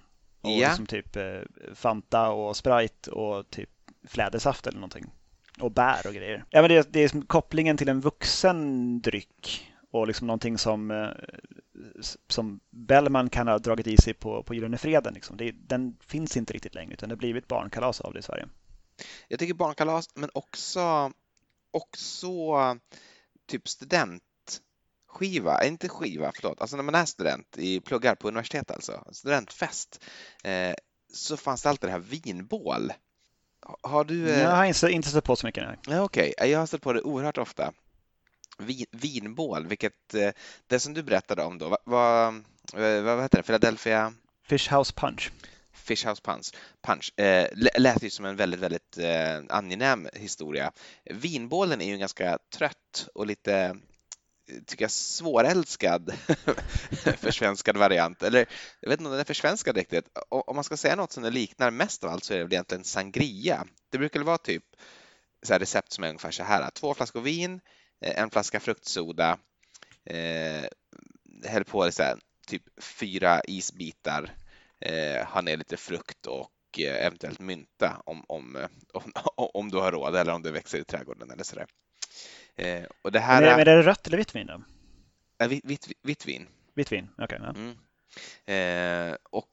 Och 0.40 0.50
Ja. 0.50 0.68
liksom 0.68 0.86
typ 0.86 1.16
eh, 1.16 1.40
Fanta 1.74 2.30
och 2.30 2.56
Sprite 2.56 3.10
och 3.10 3.50
typ 3.50 3.70
flädersaft 4.08 4.66
eller 4.66 4.78
någonting. 4.78 5.04
Och 5.60 5.72
bär 5.72 6.06
och 6.06 6.14
grejer. 6.14 6.44
Ja, 6.50 6.60
men 6.62 6.68
det, 6.70 6.76
är- 6.76 6.86
det 6.90 7.00
är 7.00 7.08
som 7.08 7.22
kopplingen 7.22 7.76
till 7.76 7.88
en 7.88 8.00
vuxen 8.00 9.00
dryck 9.00 9.68
och 9.90 10.06
liksom 10.06 10.26
någonting 10.26 10.58
som, 10.58 10.90
eh, 10.90 11.08
som 12.28 12.60
Bellman 12.70 13.30
kan 13.30 13.48
ha 13.48 13.58
dragit 13.58 13.86
i 13.86 13.96
sig 13.96 14.14
på, 14.14 14.42
på 14.42 14.54
Gyllene 14.54 14.78
Freden. 14.78 15.14
Liksom. 15.14 15.36
Det, 15.36 15.50
den 15.52 15.96
finns 16.06 16.36
inte 16.36 16.52
riktigt 16.52 16.74
längre 16.74 16.92
utan 16.92 17.08
det 17.08 17.12
har 17.12 17.18
blivit 17.18 17.48
barnkalas 17.48 18.00
av 18.00 18.12
det 18.12 18.18
i 18.18 18.22
Sverige. 18.22 18.48
Jag 19.28 19.38
tycker 19.38 19.54
barnkalas, 19.54 20.06
men 20.14 20.30
också, 20.34 21.12
också 21.70 22.28
typ 23.46 23.68
studentskiva, 23.68 25.60
eh, 25.62 25.68
inte 25.68 25.88
skiva, 25.88 26.32
förlåt, 26.34 26.60
alltså 26.60 26.76
när 26.76 26.82
man 26.82 26.94
är 26.94 27.04
student 27.04 27.58
i 27.58 27.80
pluggar 27.80 28.14
på 28.14 28.28
universitet 28.28 28.70
alltså, 28.70 29.04
studentfest, 29.12 30.04
eh, 30.44 30.74
så 31.12 31.36
fanns 31.36 31.62
det 31.62 31.68
alltid 31.68 31.88
det 31.88 31.92
här 31.92 31.98
vinbål. 31.98 32.92
Ha- 33.66 33.78
Har 33.82 34.04
du? 34.04 34.30
eh, 34.30 34.40
Jag 34.40 34.50
har 34.56 34.64
inte, 34.64 34.90
inte 34.90 35.08
stött 35.08 35.24
på 35.24 35.36
så 35.36 35.46
mycket. 35.46 35.64
Nej. 35.64 35.78
Ja, 35.96 36.02
Okej, 36.02 36.34
jag 36.38 36.58
har 36.58 36.66
stött 36.66 36.82
på 36.82 36.92
det 36.92 37.02
oerhört 37.02 37.38
ofta. 37.38 37.72
Vin, 38.58 38.86
vinbål, 38.90 39.66
vilket 39.66 40.14
eh, 40.14 40.30
det 40.66 40.80
som 40.80 40.94
du 40.94 41.02
berättade 41.02 41.42
om 41.44 41.58
då, 41.58 41.68
vad, 41.68 41.78
vad, 41.84 42.34
eh, 42.96 43.02
vad 43.02 43.22
heter 43.22 43.38
det, 43.38 43.42
Philadelphia 43.42 44.14
Fish 44.46 44.72
House 44.74 44.92
Punch. 44.96 45.30
Fish 45.92 46.06
House 46.06 46.22
Punch, 46.22 46.54
punch 46.82 47.18
eh, 47.18 47.48
lät 47.78 48.02
ju 48.02 48.10
som 48.10 48.24
en 48.24 48.36
väldigt, 48.36 48.60
väldigt 48.60 48.98
eh, 48.98 49.40
angenäm 49.48 50.08
historia. 50.12 50.72
Vinbålen 51.04 51.80
är 51.80 51.86
ju 51.86 51.92
en 51.92 52.00
ganska 52.00 52.38
trött 52.54 53.08
och 53.14 53.26
lite, 53.26 53.54
eh, 53.54 53.74
tycker 54.66 54.84
jag, 54.84 54.90
svårälskad 54.90 56.14
försvenskad 57.18 57.76
variant. 57.76 58.22
Eller 58.22 58.46
jag 58.80 58.90
vet 58.90 59.00
inte 59.00 59.08
om 59.08 59.10
den 59.10 59.20
är 59.20 59.24
försvenskad 59.24 59.76
riktigt. 59.76 60.04
Om 60.28 60.54
man 60.54 60.64
ska 60.64 60.76
säga 60.76 60.96
något 60.96 61.12
som 61.12 61.22
det 61.22 61.30
liknar 61.30 61.70
mest 61.70 62.04
av 62.04 62.10
allt 62.10 62.24
så 62.24 62.34
är 62.34 62.38
det 62.38 62.44
väl 62.44 62.52
egentligen 62.52 62.84
sangria. 62.84 63.66
Det 63.90 63.98
brukar 63.98 64.20
väl 64.20 64.26
vara 64.26 64.38
typ 64.38 64.64
så 65.42 65.52
här 65.52 65.60
recept 65.60 65.92
som 65.92 66.04
är 66.04 66.08
ungefär 66.08 66.30
så 66.30 66.42
här. 66.42 66.70
Två 66.70 66.94
flaskor 66.94 67.20
vin, 67.20 67.60
eh, 68.00 68.22
en 68.22 68.30
flaska 68.30 68.60
fruktsoda, 68.60 69.38
eh, 70.04 70.64
häll 71.44 71.64
på 71.64 71.84
det 71.84 71.92
så 71.92 72.02
här, 72.02 72.18
typ 72.46 72.62
fyra 72.80 73.40
isbitar 73.44 74.30
eh, 74.82 75.26
ha 75.26 75.40
ner 75.40 75.56
lite 75.56 75.76
frukt 75.76 76.26
och 76.26 76.50
eh, 76.78 77.06
eventuellt 77.06 77.40
mynta 77.40 78.02
om, 78.06 78.24
om, 78.28 78.56
eh, 78.56 78.68
om, 78.92 79.12
om 79.36 79.70
du 79.70 79.76
har 79.76 79.92
råd 79.92 80.16
eller 80.16 80.32
om 80.32 80.42
det 80.42 80.52
växer 80.52 80.78
i 80.78 80.84
trädgården 80.84 81.30
eller 81.30 81.44
sådär. 81.44 81.66
Eh, 82.56 82.84
och 83.02 83.12
det 83.12 83.20
här 83.20 83.40
Men 83.40 83.48
är, 83.48 83.52
är, 83.52 83.56
men 83.56 83.68
är 83.68 83.76
det 83.76 83.82
rött 83.82 84.06
eller 84.06 84.18
vitt 84.18 84.34
vin 84.34 84.46
då? 84.46 84.62
vitt, 85.48 85.64
vitt, 85.64 85.92
vitt 86.02 86.26
vin. 86.26 86.48
Vitt 86.74 86.92
vin, 86.92 87.08
okej. 87.18 87.38
ja. 87.42 87.54
Mm. 87.56 87.76
Eh, 88.46 89.16
och 89.30 89.48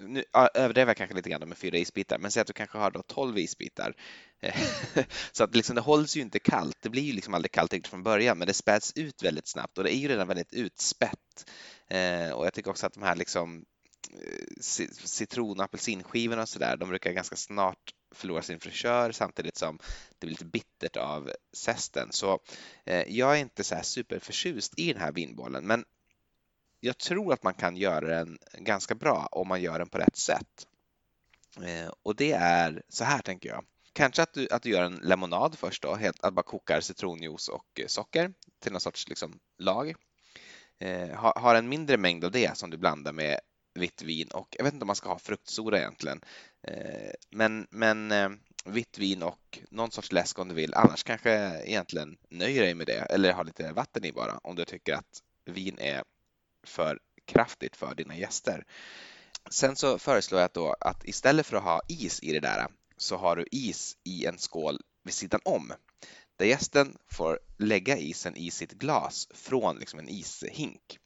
nu 0.00 0.24
överdrev 0.54 0.88
jag 0.88 0.96
kanske 0.96 1.16
lite 1.16 1.30
grann 1.30 1.48
med 1.48 1.58
fyra 1.58 1.78
isbitar, 1.78 2.18
men 2.18 2.30
säg 2.30 2.40
att 2.40 2.46
du 2.46 2.52
kanske 2.52 2.78
har 2.78 2.90
då 2.90 3.02
12 3.02 3.38
isbitar. 3.38 3.94
Så 5.32 5.44
att 5.44 5.54
liksom, 5.54 5.74
det 5.74 5.80
hålls 5.80 6.16
ju 6.16 6.20
inte 6.20 6.38
kallt. 6.38 6.76
Det 6.80 6.88
blir 6.88 7.02
ju 7.02 7.12
liksom 7.12 7.34
aldrig 7.34 7.52
kallt 7.52 7.72
riktigt 7.72 7.90
från 7.90 8.02
början, 8.02 8.38
men 8.38 8.46
det 8.46 8.54
späds 8.54 8.92
ut 8.96 9.22
väldigt 9.22 9.48
snabbt 9.48 9.78
och 9.78 9.84
det 9.84 9.94
är 9.94 9.98
ju 9.98 10.08
redan 10.08 10.28
väldigt 10.28 10.52
utspätt. 10.52 11.50
Eh, 11.88 12.30
och 12.30 12.46
jag 12.46 12.54
tycker 12.54 12.70
också 12.70 12.86
att 12.86 12.92
de 12.94 13.02
här 13.02 13.16
liksom 13.16 13.64
citron 15.04 15.58
och 15.58 15.64
apelsinskivorna 15.64 16.42
och 16.42 16.48
sådär, 16.48 16.76
de 16.76 16.88
brukar 16.88 17.12
ganska 17.12 17.36
snart 17.36 17.94
förlora 18.14 18.42
sin 18.42 18.60
fräschör 18.60 19.12
samtidigt 19.12 19.56
som 19.56 19.78
det 20.18 20.26
blir 20.26 20.30
lite 20.30 20.44
bittert 20.44 20.96
av 20.96 21.30
zesten. 21.52 22.08
Så 22.12 22.40
eh, 22.84 23.04
jag 23.08 23.36
är 23.36 23.40
inte 23.40 23.64
så 23.64 23.74
här 23.74 23.82
superförtjust 23.82 24.78
i 24.78 24.92
den 24.92 25.02
här 25.02 25.12
vinbollen, 25.12 25.66
men 25.66 25.84
jag 26.80 26.98
tror 26.98 27.32
att 27.32 27.42
man 27.42 27.54
kan 27.54 27.76
göra 27.76 28.06
den 28.06 28.38
ganska 28.58 28.94
bra 28.94 29.28
om 29.30 29.48
man 29.48 29.62
gör 29.62 29.78
den 29.78 29.88
på 29.88 29.98
rätt 29.98 30.16
sätt. 30.16 30.66
Eh, 31.62 31.92
och 32.02 32.16
det 32.16 32.32
är 32.32 32.82
så 32.88 33.04
här 33.04 33.18
tänker 33.18 33.48
jag. 33.48 33.64
Kanske 33.92 34.22
att 34.22 34.32
du, 34.32 34.48
att 34.50 34.62
du 34.62 34.70
gör 34.70 34.82
en 34.82 35.00
lemonad 35.02 35.58
först 35.58 35.82
då, 35.82 35.94
helt, 35.94 36.24
att 36.24 36.34
bara 36.34 36.42
kokar 36.42 36.80
citronjuice 36.80 37.48
och 37.48 37.80
eh, 37.80 37.86
socker 37.86 38.32
till 38.60 38.72
någon 38.72 38.80
sorts 38.80 39.08
liksom, 39.08 39.38
lag. 39.58 39.94
Eh, 40.78 41.08
ha, 41.08 41.56
en 41.56 41.68
mindre 41.68 41.96
mängd 41.96 42.24
av 42.24 42.30
det 42.30 42.56
som 42.56 42.70
du 42.70 42.76
blandar 42.76 43.12
med 43.12 43.40
vitt 43.74 44.02
vin 44.02 44.28
och 44.28 44.56
jag 44.58 44.64
vet 44.64 44.72
inte 44.72 44.84
om 44.84 44.86
man 44.86 44.96
ska 44.96 45.08
ha 45.08 45.18
fruktsoda 45.18 45.78
egentligen. 45.78 46.20
Eh, 46.62 47.12
men 47.30 47.66
men 47.70 48.12
eh, 48.12 48.30
vitt 48.64 48.98
vin 48.98 49.22
och 49.22 49.58
någon 49.70 49.90
sorts 49.90 50.12
läsk 50.12 50.38
om 50.38 50.48
du 50.48 50.54
vill. 50.54 50.74
Annars 50.74 51.02
kanske 51.02 51.62
egentligen 51.64 52.16
nöjer 52.28 52.62
dig 52.62 52.74
med 52.74 52.86
det 52.86 52.98
eller 52.98 53.32
ha 53.32 53.42
lite 53.42 53.72
vatten 53.72 54.04
i 54.04 54.12
bara 54.12 54.38
om 54.42 54.56
du 54.56 54.64
tycker 54.64 54.94
att 54.94 55.22
vin 55.44 55.78
är 55.78 56.02
för 56.66 56.98
kraftigt 57.24 57.76
för 57.76 57.94
dina 57.94 58.16
gäster. 58.16 58.64
Sen 59.50 59.76
så 59.76 59.98
föreslår 59.98 60.40
jag 60.40 60.46
att, 60.46 60.54
då 60.54 60.76
att 60.80 61.04
istället 61.04 61.46
för 61.46 61.56
att 61.56 61.62
ha 61.62 61.80
is 61.88 62.22
i 62.22 62.32
det 62.32 62.40
där 62.40 62.66
så 62.96 63.16
har 63.16 63.36
du 63.36 63.46
is 63.50 63.96
i 64.04 64.26
en 64.26 64.38
skål 64.38 64.80
vid 65.02 65.14
sidan 65.14 65.40
om 65.44 65.72
där 66.36 66.46
gästen 66.46 66.96
får 67.06 67.40
lägga 67.58 67.96
isen 67.96 68.36
i 68.36 68.50
sitt 68.50 68.72
glas 68.72 69.28
från 69.34 69.76
liksom 69.76 69.98
en 69.98 70.08
ishink. 70.08 70.98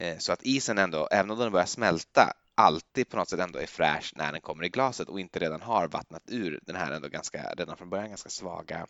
Eh, 0.00 0.18
så 0.18 0.32
att 0.32 0.42
isen 0.42 0.78
ändå, 0.78 1.08
även 1.10 1.30
om 1.30 1.38
den 1.38 1.52
börjar 1.52 1.66
smälta, 1.66 2.32
alltid 2.54 3.08
på 3.08 3.16
något 3.16 3.28
sätt 3.28 3.40
ändå 3.40 3.58
är 3.58 3.66
fräsch 3.66 4.12
när 4.16 4.32
den 4.32 4.40
kommer 4.40 4.64
i 4.64 4.68
glaset 4.68 5.08
och 5.08 5.20
inte 5.20 5.38
redan 5.38 5.62
har 5.62 5.88
vattnat 5.88 6.22
ur 6.26 6.60
den 6.62 6.76
här 6.76 6.90
ändå 6.90 7.08
ganska, 7.08 7.54
redan 7.56 7.76
från 7.76 7.90
början 7.90 8.08
ganska 8.08 8.30
svaga 8.30 8.86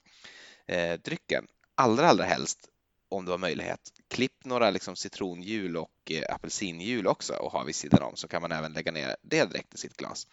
eh, 0.67 1.01
drycken. 1.01 1.47
Allra, 1.75 2.09
allra 2.09 2.25
helst 2.25 2.69
om 3.09 3.25
du 3.25 3.31
har 3.31 3.39
möjlighet, 3.39 3.81
klipp 4.09 4.45
några 4.45 4.71
liksom 4.71 4.97
citronhjul 4.97 5.77
och 5.77 5.91
eh, 6.11 6.35
apelsinhjul 6.35 7.07
också 7.07 7.35
och 7.35 7.53
ha 7.53 7.65
vid 7.65 7.75
sidan 7.75 8.03
om 8.03 8.17
så 8.17 8.29
kan 8.29 8.43
man 8.43 8.53
även 8.53 8.73
lägga 8.73 8.93
ner 8.93 9.17
det 9.23 9.45
direkt 9.45 9.75
i 9.75 9.79
sitt 9.79 9.97
glas. 9.97 10.27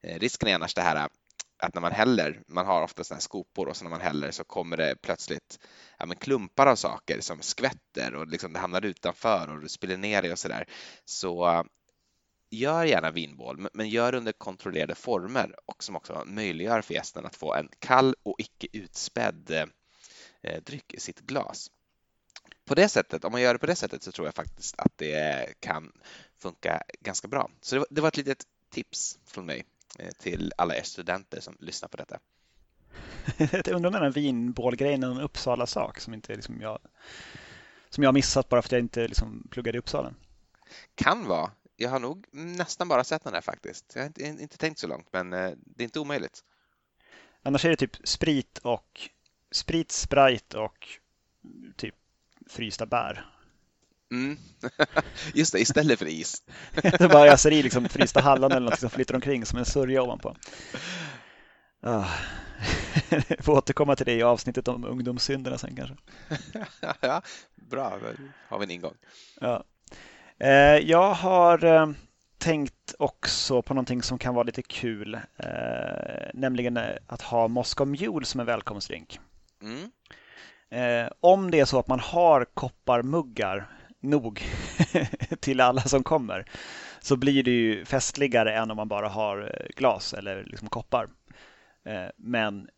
Eh, 0.00 0.18
risken 0.18 0.48
är 0.48 0.54
annars 0.54 0.74
det 0.74 0.82
här 0.82 1.08
att 1.64 1.74
när 1.74 1.80
man 1.80 1.92
häller, 1.92 2.42
man 2.46 2.66
har 2.66 2.82
ofta 2.82 3.04
sådana 3.04 3.16
här 3.16 3.20
skopor 3.22 3.68
och 3.68 3.76
så 3.76 3.84
när 3.84 3.90
man 3.90 4.00
häller 4.00 4.30
så 4.30 4.44
kommer 4.44 4.76
det 4.76 4.96
plötsligt 5.02 5.58
ja, 5.98 6.06
men 6.06 6.16
klumpar 6.16 6.66
av 6.66 6.76
saker 6.76 7.20
som 7.20 7.42
skvätter 7.42 8.14
och 8.14 8.26
liksom 8.26 8.52
det 8.52 8.58
hamnar 8.58 8.84
utanför 8.84 9.50
och 9.50 9.60
du 9.60 9.68
spiller 9.68 9.96
ner 9.96 10.22
det 10.22 10.32
och 10.32 10.38
sådär. 10.38 10.68
Så 11.04 11.48
eh, 11.48 11.62
gör 12.50 12.84
gärna 12.84 13.10
vinbål, 13.10 13.68
men- 13.72 13.88
gör 13.88 14.04
gör 14.04 14.14
under 14.14 14.32
kontrollerade 14.32 14.94
former 14.94 15.54
och 15.66 15.84
som 15.84 15.96
också 15.96 16.24
möjliggör 16.26 16.82
för 16.82 16.94
gästen 16.94 17.26
att 17.26 17.36
få 17.36 17.54
en 17.54 17.68
kall 17.78 18.14
och 18.22 18.34
icke 18.38 18.66
utspädd 18.72 19.50
eh, 19.50 19.66
eh, 20.42 20.62
dryck 20.62 20.94
i 20.94 21.00
sitt 21.00 21.20
glas. 21.20 21.70
På 22.64 22.74
det 22.74 22.88
sättet, 22.88 23.24
om 23.24 23.32
man 23.32 23.42
gör 23.42 23.52
det 23.52 23.58
på 23.58 23.66
det 23.66 23.76
sättet 23.76 24.02
så 24.02 24.12
tror 24.12 24.26
jag 24.26 24.34
faktiskt 24.34 24.74
att 24.78 24.92
det 24.98 25.54
kan 25.60 25.92
funka 26.38 26.82
ganska 27.00 27.28
bra. 27.28 27.50
Så 27.60 27.74
det 27.74 27.78
var, 27.78 27.86
det 27.90 28.00
var 28.00 28.08
ett 28.08 28.16
litet 28.16 28.44
tips 28.70 29.18
från 29.24 29.46
mig 29.46 29.64
till 30.18 30.52
alla 30.56 30.76
er 30.76 30.82
studenter 30.82 31.40
som 31.40 31.56
lyssnar 31.60 31.88
på 31.88 31.96
detta. 31.96 32.18
Jag 33.38 33.68
undrar 33.68 33.86
om 33.86 33.92
den 33.92 34.02
här 34.02 34.10
vinbålgrejen 34.10 35.02
är 35.02 35.10
en 35.10 35.20
Uppsala-sak 35.20 36.00
som, 36.00 36.14
inte 36.14 36.34
liksom 36.34 36.60
jag, 36.60 36.78
som 37.88 38.04
jag 38.04 38.08
har 38.08 38.14
missat 38.14 38.48
bara 38.48 38.62
för 38.62 38.68
att 38.68 38.72
jag 38.72 38.80
inte 38.80 39.08
liksom 39.08 39.48
pluggade 39.50 39.76
i 39.76 39.78
Uppsala. 39.78 40.14
Kan 40.94 41.26
vara. 41.26 41.50
Jag 41.76 41.90
har 41.90 42.00
nog 42.00 42.26
nästan 42.32 42.88
bara 42.88 43.04
sett 43.04 43.24
den 43.24 43.32
där 43.32 43.40
faktiskt. 43.40 43.92
Jag 43.94 44.02
har 44.02 44.06
inte, 44.06 44.22
inte 44.22 44.58
tänkt 44.58 44.78
så 44.78 44.86
långt, 44.86 45.08
men 45.12 45.32
eh, 45.32 45.50
det 45.56 45.82
är 45.82 45.84
inte 45.84 46.00
omöjligt. 46.00 46.44
Annars 47.42 47.64
är 47.64 47.70
det 47.70 47.76
typ 47.76 47.96
sprit 48.08 48.58
och 48.58 49.10
sprit, 49.52 49.92
sprite 49.92 50.58
och 50.58 50.88
typ 51.76 51.94
frysta 52.46 52.86
bär. 52.86 53.33
Mm. 54.12 54.36
Just 55.34 55.52
det, 55.52 55.60
istället 55.60 55.98
för 55.98 56.06
is. 56.06 56.42
Så 56.98 57.08
bara 57.08 57.32
öser 57.32 57.52
i 57.52 57.62
liksom 57.62 57.88
frysta 57.88 58.20
hallon 58.20 58.52
eller 58.52 58.70
något 58.70 58.80
som 58.80 58.90
flyter 58.90 59.14
omkring 59.14 59.46
som 59.46 59.58
en 59.58 59.64
sörja 59.64 60.02
ovanpå. 60.02 60.36
Ah. 61.82 62.04
Får 63.40 63.52
återkomma 63.52 63.96
till 63.96 64.06
det 64.06 64.14
i 64.14 64.22
avsnittet 64.22 64.68
om 64.68 64.84
ungdomssynderna 64.84 65.58
sen 65.58 65.76
kanske. 65.76 65.96
ja, 67.00 67.22
bra, 67.54 67.98
då 68.00 68.06
har 68.48 68.58
vi 68.58 68.64
en 68.64 68.70
ingång. 68.70 68.94
Ja. 69.40 69.64
Eh, 70.38 70.78
jag 70.78 71.14
har 71.14 71.64
eh, 71.64 71.90
tänkt 72.38 72.94
också 72.98 73.62
på 73.62 73.74
någonting 73.74 74.02
som 74.02 74.18
kan 74.18 74.34
vara 74.34 74.44
lite 74.44 74.62
kul, 74.62 75.14
eh, 75.14 76.30
nämligen 76.34 76.78
att 77.06 77.22
ha 77.22 77.48
Moscow 77.48 77.88
Mule 77.88 78.24
som 78.24 78.40
en 78.40 78.46
välkomstdrink. 78.46 79.20
Mm. 79.62 79.90
Om 81.20 81.50
det 81.50 81.60
är 81.60 81.64
så 81.64 81.78
att 81.78 81.88
man 81.88 82.00
har 82.00 82.44
kopparmuggar 82.44 83.68
nog 84.04 84.42
till 85.40 85.60
alla 85.60 85.82
som 85.82 86.02
kommer 86.02 86.44
så 87.00 87.16
blir 87.16 87.42
det 87.42 87.50
ju 87.50 87.84
festligare 87.84 88.54
än 88.56 88.70
om 88.70 88.76
man 88.76 88.88
bara 88.88 89.08
har 89.08 89.38
eh, 89.40 89.66
glas 89.76 90.14
eller 90.14 90.44
liksom 90.44 90.68
koppar. 90.68 91.08
Eh, 91.84 92.06
men 92.16 92.68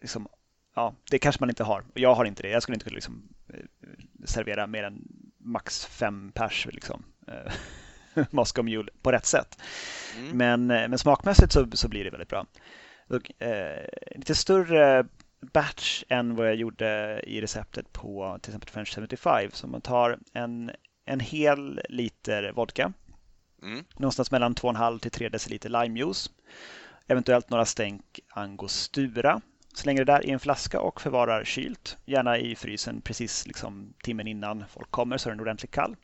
liksom, 0.00 0.28
ja, 0.74 0.94
det 1.10 1.18
kanske 1.18 1.42
man 1.42 1.48
inte 1.48 1.64
har. 1.64 1.84
Jag 1.94 2.14
har 2.14 2.24
inte 2.24 2.42
det. 2.42 2.48
Jag 2.48 2.62
skulle 2.62 2.74
inte 2.74 2.84
kunna 2.84 2.94
liksom, 2.94 3.28
eh, 3.48 3.60
servera 4.24 4.66
mer 4.66 4.82
än 4.82 5.02
max 5.38 5.86
fem 5.86 6.32
pers 6.34 6.66
liksom, 6.70 7.04
Moscow 8.30 8.64
Mule 8.64 8.90
på 9.02 9.12
rätt 9.12 9.26
sätt. 9.26 9.58
Mm. 10.18 10.36
Men, 10.36 10.66
men 10.66 10.98
smakmässigt 10.98 11.52
så, 11.52 11.66
så 11.72 11.88
blir 11.88 12.04
det 12.04 12.10
väldigt 12.10 12.28
bra. 12.28 12.46
Och, 13.08 13.42
eh, 13.42 13.86
lite 14.14 14.34
större 14.34 15.06
batch 15.40 16.04
än 16.08 16.36
vad 16.36 16.46
jag 16.46 16.54
gjorde 16.54 17.20
i 17.26 17.40
receptet 17.40 17.92
på 17.92 18.38
till 18.42 18.50
exempel 18.50 18.70
French 18.70 18.94
75. 18.94 19.50
Så 19.52 19.66
man 19.66 19.80
tar 19.80 20.18
en, 20.32 20.70
en 21.04 21.20
hel 21.20 21.80
liter 21.88 22.52
vodka, 22.52 22.92
mm. 23.62 23.84
någonstans 23.96 24.30
mellan 24.30 24.54
2,5 24.54 24.98
till 24.98 25.10
3 25.10 25.28
deciliter 25.28 25.68
limejuice, 25.68 26.30
eventuellt 27.06 27.50
några 27.50 27.64
stänk 27.64 28.20
angostura. 28.28 29.40
Slänger 29.74 30.04
det 30.04 30.12
där 30.12 30.26
i 30.26 30.30
en 30.30 30.40
flaska 30.40 30.80
och 30.80 31.00
förvarar 31.00 31.44
kylt, 31.44 31.96
gärna 32.04 32.38
i 32.38 32.56
frysen 32.56 33.00
precis 33.00 33.46
liksom 33.46 33.94
timmen 34.02 34.26
innan 34.26 34.64
folk 34.68 34.90
kommer 34.90 35.18
så 35.18 35.28
är 35.28 35.30
den 35.30 35.40
ordentligt 35.40 35.70
kall. 35.70 35.96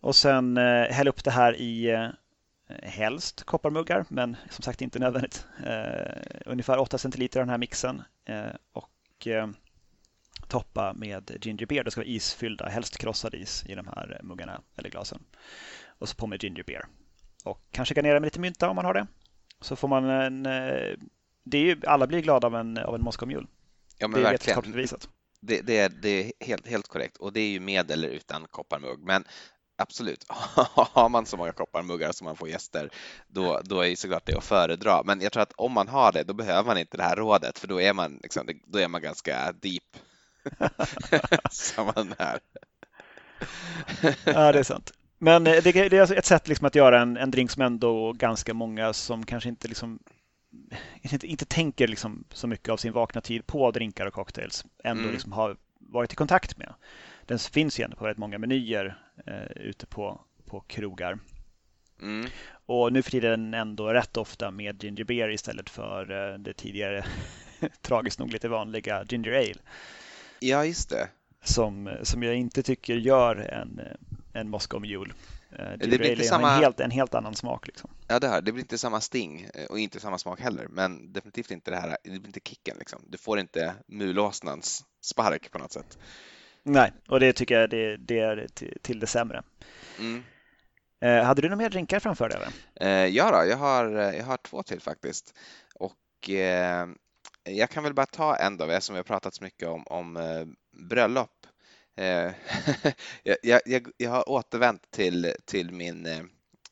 Och 0.00 0.16
sen 0.16 0.56
eh, 0.56 0.84
häll 0.84 1.08
upp 1.08 1.24
det 1.24 1.30
här 1.30 1.56
i 1.56 1.90
eh, 1.90 2.08
helst 2.82 3.44
kopparmuggar, 3.44 4.04
men 4.08 4.36
som 4.50 4.62
sagt 4.62 4.82
inte 4.82 4.98
nödvändigt. 4.98 5.46
Eh, 5.66 6.22
ungefär 6.46 6.78
8 6.78 6.98
centiliter 6.98 7.40
av 7.40 7.46
den 7.46 7.50
här 7.50 7.58
mixen 7.58 8.02
och 8.72 9.26
eh, 9.26 9.48
toppa 10.48 10.92
med 10.92 11.38
ginger 11.44 11.66
beer. 11.66 11.84
Det 11.84 11.90
ska 11.90 12.00
vara 12.00 12.08
isfyllda, 12.08 12.68
helst 12.68 12.98
krossad 12.98 13.34
is 13.34 13.64
i 13.66 13.74
de 13.74 13.86
här 13.86 14.20
muggarna 14.22 14.60
eller 14.76 14.90
glasen. 14.90 15.22
Och 15.86 16.08
så 16.08 16.16
på 16.16 16.26
med 16.26 16.42
ginger 16.42 16.62
beer. 16.62 16.86
Och 17.44 17.60
kanske 17.70 17.94
garnera 17.94 18.20
med 18.20 18.26
lite 18.26 18.40
mynta 18.40 18.68
om 18.68 18.76
man 18.76 18.84
har 18.84 18.94
det. 18.94 19.06
Så 19.60 19.76
får 19.76 19.88
man 19.88 20.04
en... 20.04 20.46
Eh, 20.46 20.96
det 21.44 21.58
är 21.58 21.62
ju, 21.62 21.80
alla 21.86 22.06
blir 22.06 22.20
glada 22.20 22.46
av 22.46 22.54
en, 22.54 22.78
av 22.78 22.94
en 22.94 23.28
Mule. 23.28 23.46
Ja, 23.98 24.08
men 24.08 24.20
det 24.20 24.26
är 24.28 24.30
verkligen. 24.30 24.86
Det, 25.40 25.60
det, 25.60 25.78
är, 25.78 25.88
det 25.88 26.08
är 26.08 26.32
helt, 26.46 26.68
helt 26.68 26.88
korrekt 26.88 27.16
och 27.16 27.32
det 27.32 27.40
är 27.40 27.48
ju 27.48 27.60
med 27.60 27.90
eller 27.90 28.08
utan 28.08 28.46
kopparmugg. 28.50 28.98
Men 28.98 29.24
absolut, 29.78 30.24
har 30.28 31.08
man 31.08 31.26
så 31.26 31.36
många 31.36 31.52
kopparmuggar 31.52 32.12
som 32.12 32.24
man 32.24 32.36
får 32.36 32.48
gäster, 32.48 32.90
då, 33.28 33.60
då 33.64 33.80
är 33.80 33.96
såklart 33.96 34.26
det 34.26 34.36
att 34.36 34.44
föredra. 34.44 35.02
Men 35.02 35.20
jag 35.20 35.32
tror 35.32 35.42
att 35.42 35.52
om 35.56 35.72
man 35.72 35.88
har 35.88 36.12
det, 36.12 36.22
då 36.22 36.34
behöver 36.34 36.66
man 36.66 36.78
inte 36.78 36.96
det 36.96 37.02
här 37.02 37.16
rådet, 37.16 37.58
för 37.58 37.68
då 37.68 37.80
är 37.80 37.92
man, 37.92 38.18
liksom, 38.22 38.48
då 38.66 38.78
är 38.78 38.88
man 38.88 39.02
ganska 39.02 39.52
deep. 39.52 39.82
som 41.50 41.92
man 41.96 42.14
är. 42.18 42.38
ja, 44.24 44.52
det 44.52 44.58
är 44.58 44.62
sant. 44.62 44.92
Men 45.18 45.46
eh, 45.46 45.62
det, 45.62 45.72
det 45.72 45.92
är 45.92 46.12
ett 46.12 46.26
sätt 46.26 46.48
liksom 46.48 46.66
att 46.66 46.74
göra 46.74 47.00
en, 47.00 47.16
en 47.16 47.30
drink 47.30 47.50
som 47.50 47.62
ändå 47.62 48.12
ganska 48.12 48.54
många 48.54 48.92
som 48.92 49.26
kanske 49.26 49.48
inte 49.48 49.68
liksom 49.68 49.98
inte, 51.02 51.26
inte 51.26 51.44
tänker 51.44 51.88
liksom 51.88 52.24
så 52.32 52.46
mycket 52.46 52.68
av 52.68 52.76
sin 52.76 52.92
vakna 52.92 53.20
tid 53.20 53.46
på 53.46 53.70
drinkar 53.70 54.06
och 54.06 54.14
cocktails 54.14 54.64
ändå 54.84 55.02
mm. 55.02 55.12
liksom 55.12 55.32
har 55.32 55.56
varit 55.80 56.12
i 56.12 56.16
kontakt 56.16 56.56
med. 56.56 56.74
Den 57.28 57.38
finns 57.38 57.80
ju 57.80 57.84
ändå 57.84 57.96
på 57.96 58.04
väldigt 58.04 58.18
många 58.18 58.38
menyer 58.38 59.02
eh, 59.26 59.62
ute 59.62 59.86
på, 59.86 60.20
på 60.44 60.60
krogar. 60.60 61.18
Mm. 62.02 62.26
Och 62.66 62.92
nu 62.92 63.02
för 63.02 63.10
tiden 63.10 63.54
ändå 63.54 63.92
rätt 63.92 64.16
ofta 64.16 64.50
med 64.50 64.84
ginger 64.84 65.04
beer 65.04 65.30
istället 65.30 65.70
för 65.70 66.32
eh, 66.32 66.38
det 66.38 66.52
tidigare 66.54 67.04
tragiskt 67.82 68.18
nog 68.18 68.32
lite 68.32 68.48
vanliga 68.48 69.04
ginger 69.04 69.32
ale. 69.32 69.60
Ja, 70.40 70.64
just 70.64 70.90
det. 70.90 71.08
Som, 71.44 71.90
som 72.02 72.22
jag 72.22 72.36
inte 72.36 72.62
tycker 72.62 72.94
gör 72.96 73.36
en, 73.36 73.80
en 74.32 74.48
Moscow 74.48 74.80
Mule. 74.80 75.12
Uh, 75.52 75.78
det 75.78 75.98
blir 75.98 76.10
inte 76.10 76.24
samma... 76.24 76.54
en, 76.54 76.62
helt, 76.62 76.80
en 76.80 76.90
helt 76.90 77.14
annan 77.14 77.34
smak. 77.34 77.66
Liksom. 77.66 77.90
Ja, 78.06 78.18
det 78.18 78.28
här. 78.28 78.40
Det 78.40 78.52
blir 78.52 78.62
inte 78.62 78.78
samma 78.78 79.00
sting 79.00 79.48
eh, 79.54 79.64
och 79.64 79.78
inte 79.78 80.00
samma 80.00 80.18
smak 80.18 80.40
heller, 80.40 80.66
men 80.70 81.12
definitivt 81.12 81.50
inte 81.50 81.70
det 81.70 81.76
här. 81.76 81.96
Det 82.04 82.10
blir 82.10 82.26
inte 82.26 82.40
kicken. 82.44 82.76
Liksom. 82.78 83.02
Du 83.06 83.18
får 83.18 83.38
inte 83.38 83.74
mulåsnans 83.86 84.84
spark 85.00 85.50
på 85.50 85.58
något 85.58 85.72
sätt. 85.72 85.98
Nej, 86.68 86.92
och 87.08 87.20
det 87.20 87.32
tycker 87.32 87.60
jag 87.60 87.70
det, 87.70 87.96
det 87.96 88.18
är 88.18 88.46
till 88.82 89.00
det 89.00 89.06
sämre. 89.06 89.42
Mm. 89.98 90.22
Eh, 91.00 91.24
hade 91.24 91.42
du 91.42 91.48
några 91.48 91.62
mer 91.62 91.70
drinkar 91.70 92.00
framför 92.00 92.28
dig? 92.28 92.38
Eh, 92.80 93.06
ja, 93.06 93.30
då, 93.30 93.50
jag, 93.50 93.56
har, 93.56 93.84
jag 93.94 94.24
har 94.24 94.36
två 94.36 94.62
till 94.62 94.80
faktiskt. 94.80 95.38
Och 95.74 96.30
eh, 96.30 96.88
jag 97.44 97.70
kan 97.70 97.84
väl 97.84 97.94
bara 97.94 98.06
ta 98.06 98.36
en 98.36 98.56
då, 98.56 98.80
som 98.80 98.94
vi 98.94 98.98
har 98.98 99.04
pratat 99.04 99.34
så 99.34 99.44
mycket 99.44 99.68
om, 99.68 99.84
om 99.86 100.16
eh, 100.16 100.46
bröllop. 100.88 101.46
Eh, 101.96 102.32
jag, 103.22 103.60
jag, 103.64 103.88
jag, 103.96 104.10
har 104.10 104.28
återvänt 104.28 104.90
till, 104.90 105.34
till 105.44 105.72
min, 105.72 106.06
eh, 106.06 106.22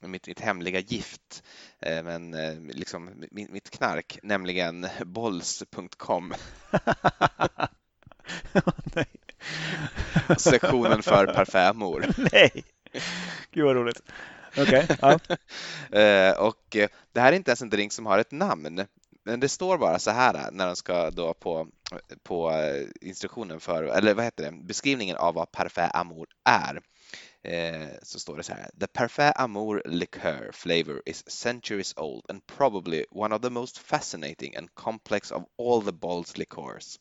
mitt, 0.00 0.26
mitt 0.26 0.40
hemliga 0.40 0.80
gift, 0.80 1.42
men 1.80 2.30
liksom 2.68 3.10
mitt, 3.30 3.50
mitt 3.50 3.70
knark, 3.70 4.18
nämligen 4.22 4.86
bolls.com. 5.04 6.34
Nej. 8.94 9.06
Sektionen 10.38 11.02
för 11.02 11.26
parfymor. 11.26 12.06
Nej, 12.32 12.64
gud 13.50 13.64
vad 13.64 13.76
roligt. 13.76 14.02
Okej. 14.58 14.84
Okay, 14.84 14.96
ja. 15.00 15.18
Eh, 15.98 16.32
och 16.32 16.76
eh, 16.76 16.88
det 17.12 17.20
här 17.20 17.32
är 17.32 17.36
inte 17.36 17.50
ens 17.50 17.62
en 17.62 17.70
drink 17.70 17.92
som 17.92 18.06
har 18.06 18.18
ett 18.18 18.32
namn, 18.32 18.86
men 19.24 19.40
det 19.40 19.48
står 19.48 19.78
bara 19.78 19.98
så 19.98 20.10
här 20.10 20.50
när 20.50 20.66
de 20.66 20.76
ska 20.76 21.10
då 21.10 21.34
på, 21.34 21.68
på 22.22 22.52
instruktionen 23.00 23.60
för, 23.60 23.82
eller 23.84 24.14
vad 24.14 24.24
heter 24.24 24.44
det, 24.44 24.52
beskrivningen 24.64 25.16
av 25.16 25.34
vad 25.34 25.52
Parfait 25.52 25.94
Amour 25.94 26.26
är. 26.44 26.80
Eh, 27.42 27.88
så 28.02 28.18
står 28.18 28.36
det 28.36 28.42
så 28.42 28.52
här. 28.52 28.70
The 28.80 28.86
Parfait 28.86 29.36
Amour 29.36 29.82
liqueur 29.84 30.50
flavor 30.52 31.02
is 31.06 31.30
centuries 31.30 31.94
old 31.96 32.24
and 32.28 32.46
probably 32.46 33.04
one 33.10 33.34
of 33.34 33.42
the 33.42 33.50
most 33.50 33.78
fascinating 33.78 34.56
and 34.56 34.74
complex 34.74 35.30
of 35.30 35.42
all 35.58 35.82
the 35.82 35.92
Bols 35.92 36.38
liqueurs. 36.38 36.98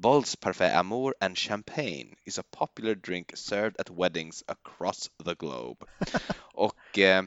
Bols 0.00 0.36
Parfait 0.36 0.70
Amour 0.74 1.14
and 1.20 1.36
Champagne 1.36 2.14
is 2.24 2.38
a 2.38 2.44
popular 2.52 2.94
drink 2.94 3.32
served 3.34 3.76
at 3.80 3.90
weddings 3.90 4.44
across 4.46 5.10
the 5.24 5.34
globe. 5.34 5.84
och 6.54 6.98
eh... 6.98 7.24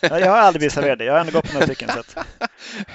ja, 0.00 0.20
jag 0.20 0.30
har 0.30 0.38
aldrig 0.38 0.60
blivit 0.60 0.72
serverad 0.72 0.98
det. 0.98 1.04
Jag 1.04 1.12
har 1.12 1.20
ändå 1.20 1.32
gått 1.32 1.46
på 1.46 1.52
några 1.52 1.66
stycken. 1.66 1.88
Så 1.88 2.22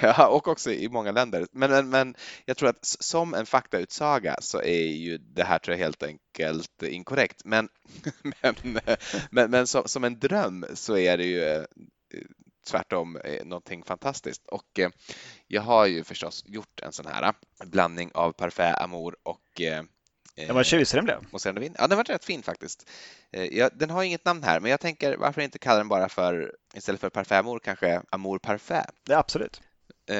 ja, 0.00 0.28
och 0.28 0.48
också 0.48 0.70
i 0.70 0.88
många 0.88 1.12
länder. 1.12 1.46
Men, 1.52 1.70
men, 1.70 1.90
men, 1.90 2.14
jag 2.44 2.56
tror 2.56 2.68
att 2.68 2.84
som 2.84 3.34
en 3.34 3.46
faktautsaga 3.46 4.36
så 4.40 4.62
är 4.62 4.86
ju 4.86 5.18
det 5.18 5.44
här 5.44 5.58
tror 5.58 5.76
jag 5.76 5.84
helt 5.84 6.02
enkelt 6.02 6.82
inkorrekt. 6.82 7.44
Men, 7.44 7.68
men, 8.42 8.80
men, 9.30 9.50
men 9.50 9.66
som, 9.66 9.82
som 9.86 10.04
en 10.04 10.18
dröm 10.18 10.66
så 10.74 10.96
är 10.96 11.16
det 11.16 11.24
ju 11.24 11.66
eh, 12.68 12.82
tvärtom 12.82 13.18
någonting 13.44 13.84
fantastiskt. 13.84 14.46
Och 14.46 14.78
eh, 14.78 14.90
jag 15.46 15.62
har 15.62 15.86
ju 15.86 16.04
förstås 16.04 16.44
gjort 16.46 16.80
en 16.82 16.92
sån 16.92 17.06
här 17.06 17.22
eh, 17.22 17.32
blandning 17.66 18.10
av 18.14 18.32
Parfait 18.32 18.78
Amour 18.78 19.16
och 19.22 19.60
eh, 19.60 19.82
den 20.46 20.54
var 20.54 20.62
tjusig 20.62 20.98
den 20.98 21.04
blev. 21.04 21.24
Ja, 21.78 21.86
den 21.86 21.96
var 21.96 22.04
rätt 22.04 22.24
fin 22.24 22.42
faktiskt. 22.42 22.90
Ja, 23.30 23.70
den 23.72 23.90
har 23.90 24.02
inget 24.02 24.24
namn 24.24 24.42
här, 24.42 24.60
men 24.60 24.70
jag 24.70 24.80
tänker 24.80 25.16
varför 25.16 25.40
inte 25.40 25.58
kalla 25.58 25.78
den 25.78 25.88
bara 25.88 26.08
för, 26.08 26.54
istället 26.74 27.00
för 27.00 27.10
Parfait 27.10 27.40
Amour, 27.40 27.58
kanske 27.58 28.02
Amour 28.10 28.38
Parfait? 28.38 28.86
Ja, 29.08 29.18
absolut. 29.18 29.60
Eh, 30.08 30.16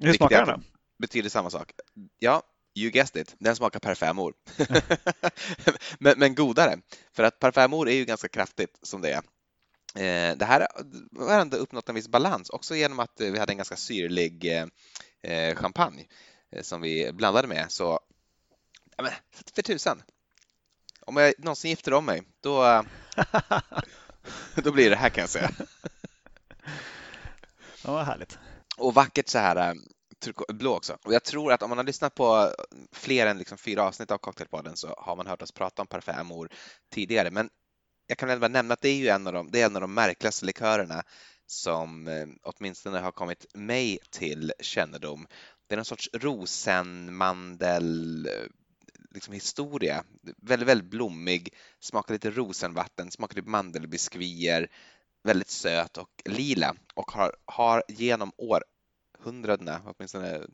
Hur 0.00 0.12
smakar 0.12 0.46
den 0.46 0.60
då? 0.60 0.66
Betyder 0.98 1.30
samma 1.30 1.50
sak. 1.50 1.72
Ja, 2.18 2.42
you 2.74 2.90
guessed 2.90 3.22
it, 3.22 3.34
den 3.38 3.56
smakar 3.56 3.80
Parfait 3.80 4.10
Amour. 4.10 4.34
men, 5.98 6.18
men 6.18 6.34
godare, 6.34 6.78
för 7.12 7.22
att 7.22 7.38
Parfait 7.38 7.64
Amour 7.64 7.88
är 7.88 7.94
ju 7.94 8.04
ganska 8.04 8.28
kraftigt 8.28 8.78
som 8.82 9.00
det 9.00 9.10
är. 9.10 9.22
Eh, 9.96 10.36
det 10.36 10.44
här 10.44 10.66
har 11.18 11.40
ändå 11.40 11.56
uppnått 11.56 11.88
en 11.88 11.94
viss 11.94 12.08
balans 12.08 12.50
också 12.50 12.74
genom 12.74 13.00
att 13.00 13.20
vi 13.20 13.38
hade 13.38 13.52
en 13.52 13.56
ganska 13.56 13.76
syrlig 13.76 14.62
eh, 15.22 15.54
champagne 15.54 16.06
eh, 16.52 16.62
som 16.62 16.80
vi 16.80 17.12
blandade 17.12 17.48
med. 17.48 17.66
Så 17.68 18.00
men, 19.02 19.12
för 19.54 19.62
tusan. 19.62 20.02
Om 21.00 21.16
jag 21.16 21.34
någonsin 21.38 21.70
gifter 21.70 21.92
om 21.92 22.04
mig, 22.04 22.22
då, 22.40 22.84
då 24.54 24.72
blir 24.72 24.90
det 24.90 24.96
här 24.96 25.08
kan 25.08 25.20
jag 25.20 25.30
säga. 25.30 25.50
Ja, 27.84 27.92
vad 27.92 28.04
härligt. 28.04 28.38
Och 28.76 28.94
vackert 28.94 29.28
så 29.28 29.38
här 29.38 29.76
blå 30.48 30.76
också. 30.76 30.98
Och 31.04 31.14
jag 31.14 31.24
tror 31.24 31.52
att 31.52 31.62
om 31.62 31.68
man 31.68 31.78
har 31.78 31.84
lyssnat 31.84 32.14
på 32.14 32.54
fler 32.92 33.26
än 33.26 33.38
liksom 33.38 33.58
fyra 33.58 33.82
avsnitt 33.82 34.10
av 34.10 34.18
Cocktailpodden 34.18 34.76
så 34.76 34.94
har 34.98 35.16
man 35.16 35.26
hört 35.26 35.42
oss 35.42 35.52
prata 35.52 35.82
om 35.82 35.88
Parfait 35.88 36.18
Amour 36.18 36.48
tidigare. 36.90 37.30
Men 37.30 37.50
jag 38.06 38.18
kan 38.18 38.28
väl 38.28 38.40
bara 38.40 38.48
nämna 38.48 38.74
att 38.74 38.80
det 38.80 38.88
är 38.88 38.96
ju 38.96 39.08
en 39.08 39.26
av 39.26 39.32
de, 39.32 39.50
det 39.50 39.60
är 39.60 39.66
en 39.66 39.76
av 39.76 39.80
de 39.80 39.94
märkligaste 39.94 40.46
likörerna 40.46 41.02
som 41.46 42.08
eh, 42.08 42.26
åtminstone 42.42 42.98
har 42.98 43.12
kommit 43.12 43.46
mig 43.54 43.98
till 44.10 44.52
kännedom. 44.60 45.26
Det 45.66 45.74
är 45.74 45.76
någon 45.76 45.84
sorts 45.84 46.10
rosenmandel 46.12 47.46
eh, 48.26 48.46
liksom 49.14 49.34
historia. 49.34 50.04
Väldigt, 50.36 50.68
väldigt 50.68 50.90
blommig, 50.90 51.54
smakar 51.80 52.14
lite 52.14 52.30
rosenvatten, 52.30 53.10
smakar 53.10 53.36
lite 53.36 53.48
mandelbiskvier, 53.48 54.70
väldigt 55.24 55.50
söt 55.50 55.98
och 55.98 56.22
lila 56.24 56.76
och 56.94 57.10
har, 57.10 57.36
har 57.44 57.82
genom 57.88 58.32
århundradena, 58.36 59.82
åtminstone 59.84 60.46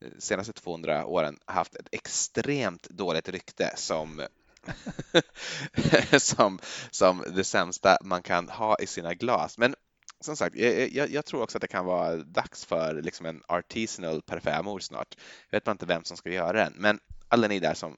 de 0.00 0.20
senaste 0.20 0.52
200 0.52 1.06
åren, 1.06 1.38
haft 1.44 1.76
ett 1.76 1.88
extremt 1.92 2.88
dåligt 2.88 3.28
rykte 3.28 3.72
som 3.76 4.26
som, 6.18 6.58
som 6.90 7.24
det 7.36 7.44
sämsta 7.44 7.98
man 8.04 8.22
kan 8.22 8.48
ha 8.48 8.76
i 8.78 8.86
sina 8.86 9.14
glas. 9.14 9.58
Men 9.58 9.74
som 10.20 10.36
sagt, 10.36 10.56
jag, 10.56 11.10
jag, 11.10 11.24
tror 11.24 11.42
också 11.42 11.58
att 11.58 11.62
det 11.62 11.68
kan 11.68 11.84
vara 11.84 12.16
dags 12.16 12.64
för 12.64 13.02
liksom 13.02 13.26
en 13.26 13.42
artisanal 13.48 14.22
parfymor 14.22 14.78
snart. 14.78 15.14
Jag 15.50 15.60
vet 15.60 15.68
inte 15.68 15.86
vem 15.86 16.04
som 16.04 16.16
ska 16.16 16.30
göra 16.30 16.52
den, 16.52 16.72
men 16.76 16.98
alla 17.28 17.48
ni 17.48 17.60
där 17.60 17.74
som 17.74 17.96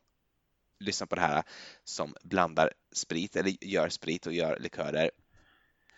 lyssnar 0.81 1.07
på 1.07 1.15
det 1.15 1.21
här 1.21 1.43
som 1.85 2.15
blandar 2.23 2.73
sprit 2.95 3.37
eller 3.37 3.65
gör 3.65 3.89
sprit 3.89 4.27
och 4.27 4.33
gör 4.33 4.59
likörer. 4.59 5.11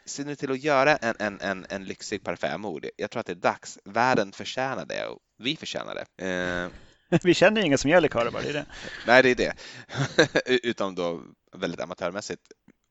Se 0.07 0.25
nu 0.25 0.37
till 0.37 0.53
att 0.53 0.63
göra 0.63 0.97
en, 0.97 1.15
en, 1.19 1.41
en, 1.41 1.67
en 1.69 1.85
lyxig 1.85 2.25
parfymor. 2.25 2.91
Jag 2.97 3.11
tror 3.11 3.21
att 3.21 3.27
det 3.27 3.33
är 3.33 3.35
dags. 3.35 3.79
Världen 3.85 4.33
förtjänar 4.33 4.87
det 4.87 5.07
och 5.07 5.19
vi 5.39 5.57
förtjänar 5.57 5.95
det. 5.95 6.27
Eh, 6.27 6.71
Vi 7.23 7.35
känner 7.35 7.61
ju 7.61 7.67
ingen 7.67 7.79
som 7.79 7.91
gör 7.91 8.01
likörer 8.01 8.31
bara, 8.31 8.43
det 8.43 8.49
är 8.49 8.53
det. 8.53 8.67
Nej, 9.07 9.23
det 9.23 9.31
är 9.31 9.35
det. 9.35 9.55
Utom 10.63 10.95
då 10.95 11.23
väldigt 11.57 11.81
amatörmässigt, 11.81 12.43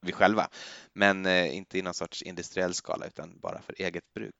vi 0.01 0.12
själva. 0.12 0.49
Men 0.93 1.25
eh, 1.25 1.55
inte 1.55 1.77
i 1.77 1.81
någon 1.81 1.93
sorts 1.93 2.21
industriell 2.21 2.73
skala 2.73 3.05
utan 3.05 3.39
bara 3.39 3.62
för 3.62 3.75
eget 3.77 4.13
bruk. 4.13 4.36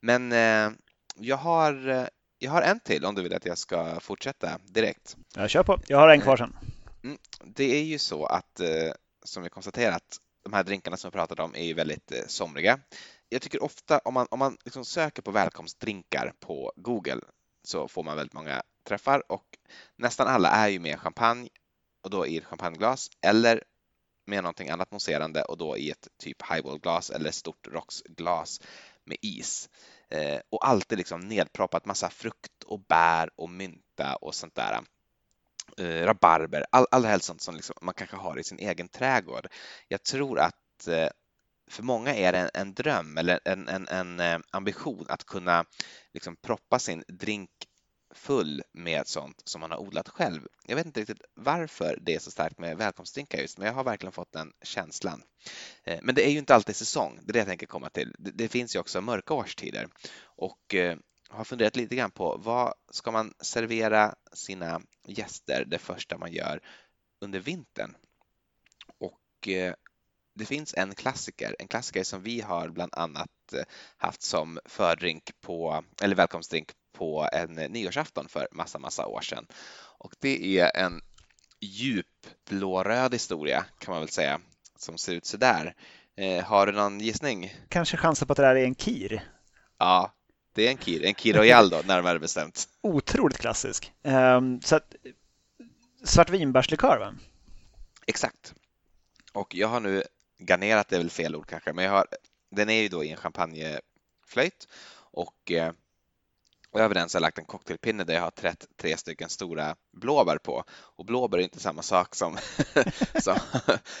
Men 0.00 0.32
eh, 0.32 0.70
jag, 1.16 1.36
har, 1.36 1.88
eh, 1.88 2.06
jag 2.38 2.50
har 2.50 2.62
en 2.62 2.80
till 2.80 3.04
om 3.04 3.14
du 3.14 3.22
vill 3.22 3.34
att 3.34 3.44
jag 3.44 3.58
ska 3.58 4.00
fortsätta 4.00 4.58
direkt. 4.64 5.16
Jag 5.34 5.50
kör 5.50 5.62
på, 5.62 5.80
jag 5.86 5.98
har 5.98 6.08
en 6.08 6.20
kvar 6.20 6.36
sen. 6.36 6.56
Mm, 7.04 7.18
det 7.44 7.64
är 7.64 7.82
ju 7.82 7.98
så 7.98 8.26
att, 8.26 8.60
eh, 8.60 8.92
som 9.24 9.42
vi 9.42 9.48
konstaterat, 9.48 10.16
de 10.44 10.52
här 10.52 10.64
drinkarna 10.64 10.96
som 10.96 11.08
jag 11.08 11.12
pratade 11.12 11.42
om 11.42 11.54
är 11.54 11.64
ju 11.64 11.74
väldigt 11.74 12.12
eh, 12.12 12.22
somriga. 12.26 12.80
Jag 13.28 13.42
tycker 13.42 13.62
ofta 13.62 13.98
om 13.98 14.14
man, 14.14 14.26
om 14.30 14.38
man 14.38 14.56
liksom 14.64 14.84
söker 14.84 15.22
på 15.22 15.30
välkomstdrinkar 15.30 16.32
på 16.40 16.72
Google 16.76 17.20
så 17.62 17.88
får 17.88 18.02
man 18.02 18.16
väldigt 18.16 18.34
många 18.34 18.62
träffar 18.84 19.32
och 19.32 19.58
nästan 19.96 20.28
alla 20.28 20.48
är 20.48 20.68
ju 20.68 20.78
med 20.78 21.00
champagne 21.00 21.48
och 22.02 22.10
då 22.10 22.26
i 22.26 22.38
ett 22.38 22.44
champagneglas 22.44 23.10
eller 23.20 23.62
med 24.26 24.42
någonting 24.42 24.70
annat 24.70 24.90
mousserande 24.90 25.42
och 25.42 25.58
då 25.58 25.76
i 25.76 25.90
ett 25.90 26.08
typ 26.18 26.42
highballglas 26.50 27.10
eller 27.10 27.30
stort 27.30 27.66
rocksglas 27.66 28.60
med 29.04 29.16
is. 29.20 29.68
Eh, 30.08 30.40
och 30.50 30.68
alltid 30.68 30.98
liksom 30.98 31.20
nedproppat 31.20 31.86
massa 31.86 32.10
frukt 32.10 32.62
och 32.66 32.80
bär 32.80 33.30
och 33.36 33.50
mynta 33.50 34.16
och 34.16 34.34
sånt 34.34 34.54
där. 34.54 34.80
Eh, 35.78 36.06
rabarber, 36.06 36.64
all, 36.70 36.86
allra 36.90 37.08
helst 37.08 37.26
sånt 37.26 37.42
som 37.42 37.56
liksom 37.56 37.76
man 37.82 37.94
kanske 37.94 38.16
har 38.16 38.38
i 38.38 38.44
sin 38.44 38.58
egen 38.58 38.88
trädgård. 38.88 39.48
Jag 39.88 40.02
tror 40.02 40.38
att 40.38 40.88
eh, 40.88 41.08
för 41.70 41.82
många 41.82 42.14
är 42.14 42.32
det 42.32 42.38
en, 42.38 42.50
en 42.54 42.74
dröm 42.74 43.18
eller 43.18 43.40
en, 43.44 43.68
en, 43.68 43.88
en, 43.88 44.20
eh, 44.20 44.38
ambition 44.50 45.06
att 45.08 45.24
kunna 45.24 45.64
liksom 46.12 46.36
proppa 46.36 46.78
sin 46.78 47.04
drink 47.08 47.50
full 48.14 48.62
med 48.72 49.06
sånt 49.06 49.42
som 49.44 49.60
man 49.60 49.70
har 49.70 49.78
odlat 49.78 50.08
själv. 50.08 50.48
Jag 50.66 50.76
vet 50.76 50.86
inte 50.86 51.00
riktigt 51.00 51.22
varför 51.34 51.98
det 52.02 52.14
är 52.14 52.18
så 52.18 52.30
starkt 52.30 52.58
med 52.58 52.76
välkomstdrinkar 52.76 53.38
just, 53.38 53.58
men 53.58 53.66
jag 53.66 53.74
har 53.74 53.84
verkligen 53.84 54.12
fått 54.12 54.32
den 54.32 54.52
känslan. 54.62 55.22
Eh, 55.84 55.98
men 56.02 56.14
det 56.14 56.26
är 56.26 56.30
ju 56.30 56.38
inte 56.38 56.54
alltid 56.54 56.76
säsong, 56.76 57.20
det 57.22 57.30
är 57.30 57.32
det 57.32 57.38
jag 57.38 57.48
tänker 57.48 57.66
komma 57.66 57.90
till. 57.90 58.14
Det 58.18 58.48
finns 58.48 58.76
ju 58.76 58.80
också 58.80 59.00
mörka 59.00 59.34
årstider 59.34 59.88
och 60.22 60.74
eh, 60.74 60.96
har 61.28 61.44
funderat 61.44 61.76
lite 61.76 61.96
grann 61.96 62.10
på 62.10 62.36
vad 62.36 62.74
ska 62.90 63.10
man 63.10 63.34
servera 63.40 64.14
sina 64.32 64.80
gäster 65.06 65.64
det 65.66 65.78
första 65.78 66.18
man 66.18 66.32
gör 66.32 66.60
under 67.20 67.40
vintern? 67.40 67.96
Och 68.98 69.48
eh, 69.48 69.74
det 70.40 70.46
finns 70.46 70.74
en 70.74 70.94
klassiker, 70.94 71.56
en 71.58 71.68
klassiker 71.68 72.04
som 72.04 72.22
vi 72.22 72.40
har 72.40 72.68
bland 72.68 72.94
annat 72.94 73.28
haft 73.96 74.22
som 74.22 74.58
fördrink 74.64 75.30
på, 75.40 75.84
eller 76.02 76.16
välkomstdrink 76.16 76.72
på 76.92 77.28
en 77.32 77.54
nyårsafton 77.54 78.28
för 78.28 78.48
massa, 78.52 78.78
massa 78.78 79.06
år 79.06 79.20
sedan. 79.20 79.46
Och 79.98 80.14
det 80.20 80.58
är 80.58 80.76
en 80.76 81.00
djup 81.60 82.06
blåröd 82.48 83.14
historia 83.14 83.64
kan 83.78 83.92
man 83.92 84.00
väl 84.00 84.08
säga 84.08 84.40
som 84.78 84.98
ser 84.98 85.12
ut 85.12 85.26
så 85.26 85.36
där. 85.36 85.74
Eh, 86.16 86.44
har 86.44 86.66
du 86.66 86.72
någon 86.72 87.00
gissning? 87.00 87.54
Kanske 87.68 87.96
chansen 87.96 88.26
på 88.26 88.32
att 88.32 88.36
det 88.36 88.42
där 88.42 88.56
är 88.56 88.64
en 88.64 88.74
kir? 88.74 89.30
Ja, 89.78 90.12
det 90.54 90.66
är 90.66 90.70
en 90.70 90.76
kir, 90.76 91.04
en 91.04 91.14
kir 91.14 91.34
royal 91.34 91.70
då, 91.70 91.82
närmare 91.86 92.18
bestämt. 92.18 92.68
Otroligt 92.80 93.38
klassisk. 93.38 93.92
Um, 94.02 94.60
så 94.60 94.76
att, 94.76 94.94
svartvinbärslikör 96.04 96.98
va? 96.98 97.14
Exakt. 98.06 98.54
Och 99.32 99.54
jag 99.54 99.68
har 99.68 99.80
nu 99.80 100.02
garnerat, 100.40 100.92
är 100.92 100.98
väl 100.98 101.10
fel 101.10 101.36
ord 101.36 101.46
kanske, 101.46 101.72
men 101.72 101.84
jag 101.84 101.92
har, 101.92 102.06
den 102.50 102.70
är 102.70 102.82
ju 102.82 102.88
då 102.88 103.04
i 103.04 103.10
en 103.10 103.16
champagneflöjt 103.16 104.68
och 105.12 105.50
eh, 105.50 105.72
över 106.72 106.94
den 106.94 107.08
så 107.08 107.16
har 107.16 107.20
jag 107.20 107.26
lagt 107.26 107.38
en 107.38 107.44
cocktailpinne 107.44 108.04
där 108.04 108.14
jag 108.14 108.20
har 108.22 108.30
trätt 108.30 108.66
tre 108.76 108.96
stycken 108.96 109.28
stora 109.28 109.76
blåbär 109.92 110.38
på. 110.38 110.64
Och 110.70 111.04
blåbär 111.04 111.38
är 111.38 111.42
inte 111.42 111.60
samma 111.60 111.82
sak 111.82 112.14
som, 112.14 112.38
som, 113.22 113.38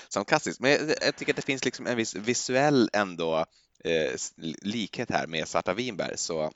som 0.08 0.24
kassis. 0.24 0.60
Men 0.60 0.70
jag, 0.70 0.80
jag, 1.00 1.16
tycker 1.16 1.32
att 1.32 1.36
det 1.36 1.42
finns 1.42 1.64
liksom 1.64 1.86
en 1.86 1.96
viss 1.96 2.14
visuell 2.14 2.90
ändå 2.92 3.46
eh, 3.84 4.14
likhet 4.62 5.10
här 5.10 5.26
med 5.26 5.48
svarta 5.48 5.74
vinbär. 5.74 6.12
Så 6.16 6.52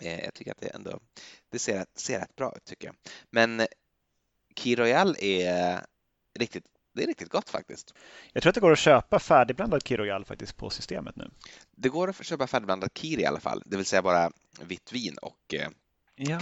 eh, 0.00 0.24
jag 0.24 0.34
tycker 0.34 0.50
att 0.50 0.60
det 0.60 0.68
ändå 0.68 1.00
det 1.50 1.58
ser, 1.58 1.86
ser 1.94 2.18
rätt 2.18 2.36
bra 2.36 2.52
ut 2.56 2.64
tycker 2.64 2.86
jag. 2.86 2.96
Men 3.30 3.66
Key 4.56 4.76
Royal 4.76 5.16
är 5.18 5.84
riktigt 6.38 6.64
det 6.98 7.04
är 7.04 7.06
riktigt 7.06 7.28
gott 7.28 7.50
faktiskt. 7.50 7.94
Jag 8.32 8.42
tror 8.42 8.50
att 8.50 8.54
det 8.54 8.60
går 8.60 8.72
att 8.72 8.78
köpa 8.78 9.18
färdigblandad 9.18 9.82
Key 9.86 9.96
Royal 9.96 10.24
faktiskt 10.24 10.56
på 10.56 10.70
systemet 10.70 11.16
nu. 11.16 11.30
Det 11.76 11.88
går 11.88 12.10
att 12.10 12.26
köpa 12.26 12.46
färdigblandad 12.46 12.90
Kir 12.94 13.18
i 13.18 13.26
alla 13.26 13.40
fall, 13.40 13.62
det 13.66 13.76
vill 13.76 13.86
säga 13.86 14.02
bara 14.02 14.30
vitt 14.60 14.92
vin 14.92 15.16
och 15.22 15.54
eh, 15.54 15.68
ja. 16.16 16.40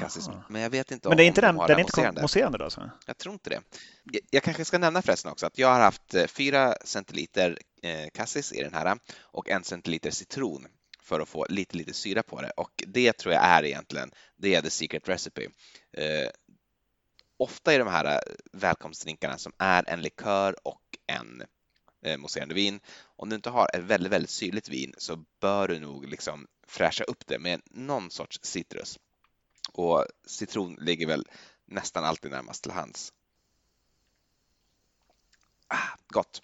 Men 0.48 0.62
jag 0.62 0.70
vet 0.70 0.90
inte 0.90 1.08
Men 1.08 1.16
det 1.16 1.22
är 1.22 1.26
inte 1.26 1.40
den, 1.40 1.56
de 1.56 1.66
den 1.66 1.78
är 1.78 1.80
inte 1.80 2.20
mousserande 2.20 2.58
då? 2.58 2.70
Så. 2.70 2.90
Jag 3.06 3.18
tror 3.18 3.32
inte 3.32 3.50
det. 3.50 3.60
Jag, 4.12 4.22
jag, 4.30 4.42
kanske 4.42 4.64
ska 4.64 4.78
nämna 4.78 5.02
förresten 5.02 5.32
också 5.32 5.46
att 5.46 5.58
jag 5.58 5.68
har 5.68 5.80
haft 5.80 6.14
4 6.28 6.68
eh, 6.68 6.74
centiliter 6.84 7.58
eh, 7.82 8.10
Cassis 8.14 8.52
i 8.52 8.62
den 8.62 8.74
här 8.74 8.98
och 9.20 9.50
en 9.50 9.64
centiliter 9.64 10.10
citron 10.10 10.66
för 11.06 11.20
att 11.20 11.28
få 11.28 11.46
lite, 11.48 11.76
lite 11.76 11.92
syra 11.92 12.22
på 12.22 12.42
det 12.42 12.50
och 12.50 12.84
det 12.86 13.12
tror 13.12 13.34
jag 13.34 13.44
är 13.44 13.64
egentligen, 13.64 14.10
det 14.36 14.54
är 14.54 14.62
the 14.62 14.70
secret 14.70 15.08
recipe. 15.08 15.42
Eh, 15.92 16.28
ofta 17.36 17.74
i 17.74 17.78
de 17.78 17.88
här 17.88 18.04
eh, 18.04 18.34
välkomstdrinkarna 18.52 19.38
som 19.38 19.52
är 19.58 19.88
en 19.88 20.02
likör 20.02 20.56
och 20.62 20.82
en 21.06 21.42
eh, 22.02 22.18
mousserande 22.18 22.54
vin. 22.54 22.80
Om 23.16 23.28
du 23.28 23.36
inte 23.36 23.50
har 23.50 23.70
ett 23.74 23.82
väldigt, 23.82 24.12
väldigt 24.12 24.30
syrligt 24.30 24.68
vin 24.68 24.94
så 24.98 25.24
bör 25.40 25.68
du 25.68 25.80
nog 25.80 26.08
liksom 26.08 26.46
fräscha 26.66 27.04
upp 27.04 27.26
det 27.26 27.38
med 27.38 27.60
någon 27.64 28.10
sorts 28.10 28.38
citrus. 28.42 28.98
Och 29.72 30.06
citron 30.26 30.74
ligger 30.80 31.06
väl 31.06 31.26
nästan 31.64 32.04
alltid 32.04 32.30
närmast 32.30 32.62
till 32.62 32.72
hands. 32.72 33.12
Ah, 35.68 35.96
gott. 36.08 36.42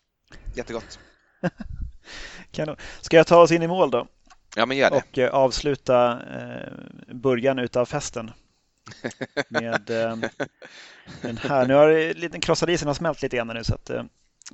Jättegott. 0.55 0.99
Kanon. 2.51 2.77
Ska 3.01 3.17
jag 3.17 3.27
ta 3.27 3.43
oss 3.43 3.51
in 3.51 3.63
i 3.63 3.69
mål 3.69 3.91
då? 3.91 4.07
Ja, 4.57 4.67
men 4.67 4.77
gör 4.77 4.91
det. 4.91 4.97
Och 4.97 5.19
eh, 5.19 5.35
avsluta 5.35 6.23
eh, 6.23 7.15
början 7.15 7.59
utav 7.59 7.87
festen 7.87 8.31
med 9.49 9.91
eh, 9.91 10.17
den 11.23 11.37
här. 11.37 11.67
Nu 11.67 11.75
har 11.75 12.29
den 12.29 12.41
krossade 12.41 12.73
isen 12.73 12.89
har 12.89 12.95
smält 12.95 13.23
lite 13.23 13.37
grann 13.37 13.47
nu 13.47 13.65
så 13.65 13.75
att, 13.75 13.91
eh, 13.91 14.05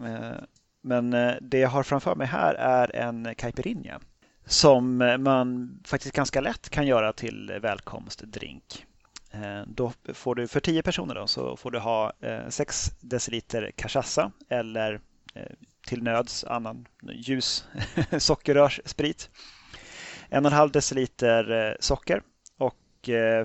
eh 0.04 0.36
men 0.82 1.12
eh, 1.12 1.34
det 1.40 1.58
jag 1.58 1.68
har 1.68 1.82
framför 1.82 2.14
mig 2.14 2.26
här 2.26 2.54
är 2.54 2.96
en 2.96 3.34
caipirinha 3.34 4.00
som 4.46 4.96
man 5.18 5.78
faktiskt 5.84 6.14
ganska 6.14 6.40
lätt 6.40 6.70
kan 6.70 6.86
göra 6.86 7.12
till 7.12 7.58
välkomstdrink. 7.62 8.86
Eh, 9.30 9.62
då 9.66 9.92
får 10.14 10.34
du 10.34 10.48
för 10.48 10.60
10 10.60 10.82
personer 10.82 11.14
då, 11.14 11.26
så 11.26 11.56
får 11.56 11.70
du 11.70 11.78
ha 11.78 12.12
6 12.48 12.90
deciliter 13.00 13.70
cachaça 13.76 14.32
eller 14.48 15.00
till 15.86 16.02
nöds 16.02 16.44
annan 16.44 16.86
ljus 17.12 17.68
sockerrörssprit. 18.18 19.30
En 20.28 20.44
och 20.46 20.52
en 20.52 20.58
halv 20.58 20.70
deciliter 20.72 21.76
socker 21.80 22.22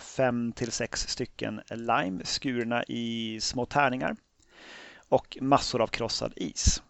5 0.01 0.51
till 0.51 0.71
6 0.71 1.07
stycken 1.07 1.61
lime 1.69 2.23
skurna 2.23 2.83
i 2.83 3.39
små 3.41 3.65
tärningar 3.65 4.15
och 5.09 5.37
massor 5.41 5.81
av 5.81 5.87
krossad 5.87 6.33
is. 6.35 6.83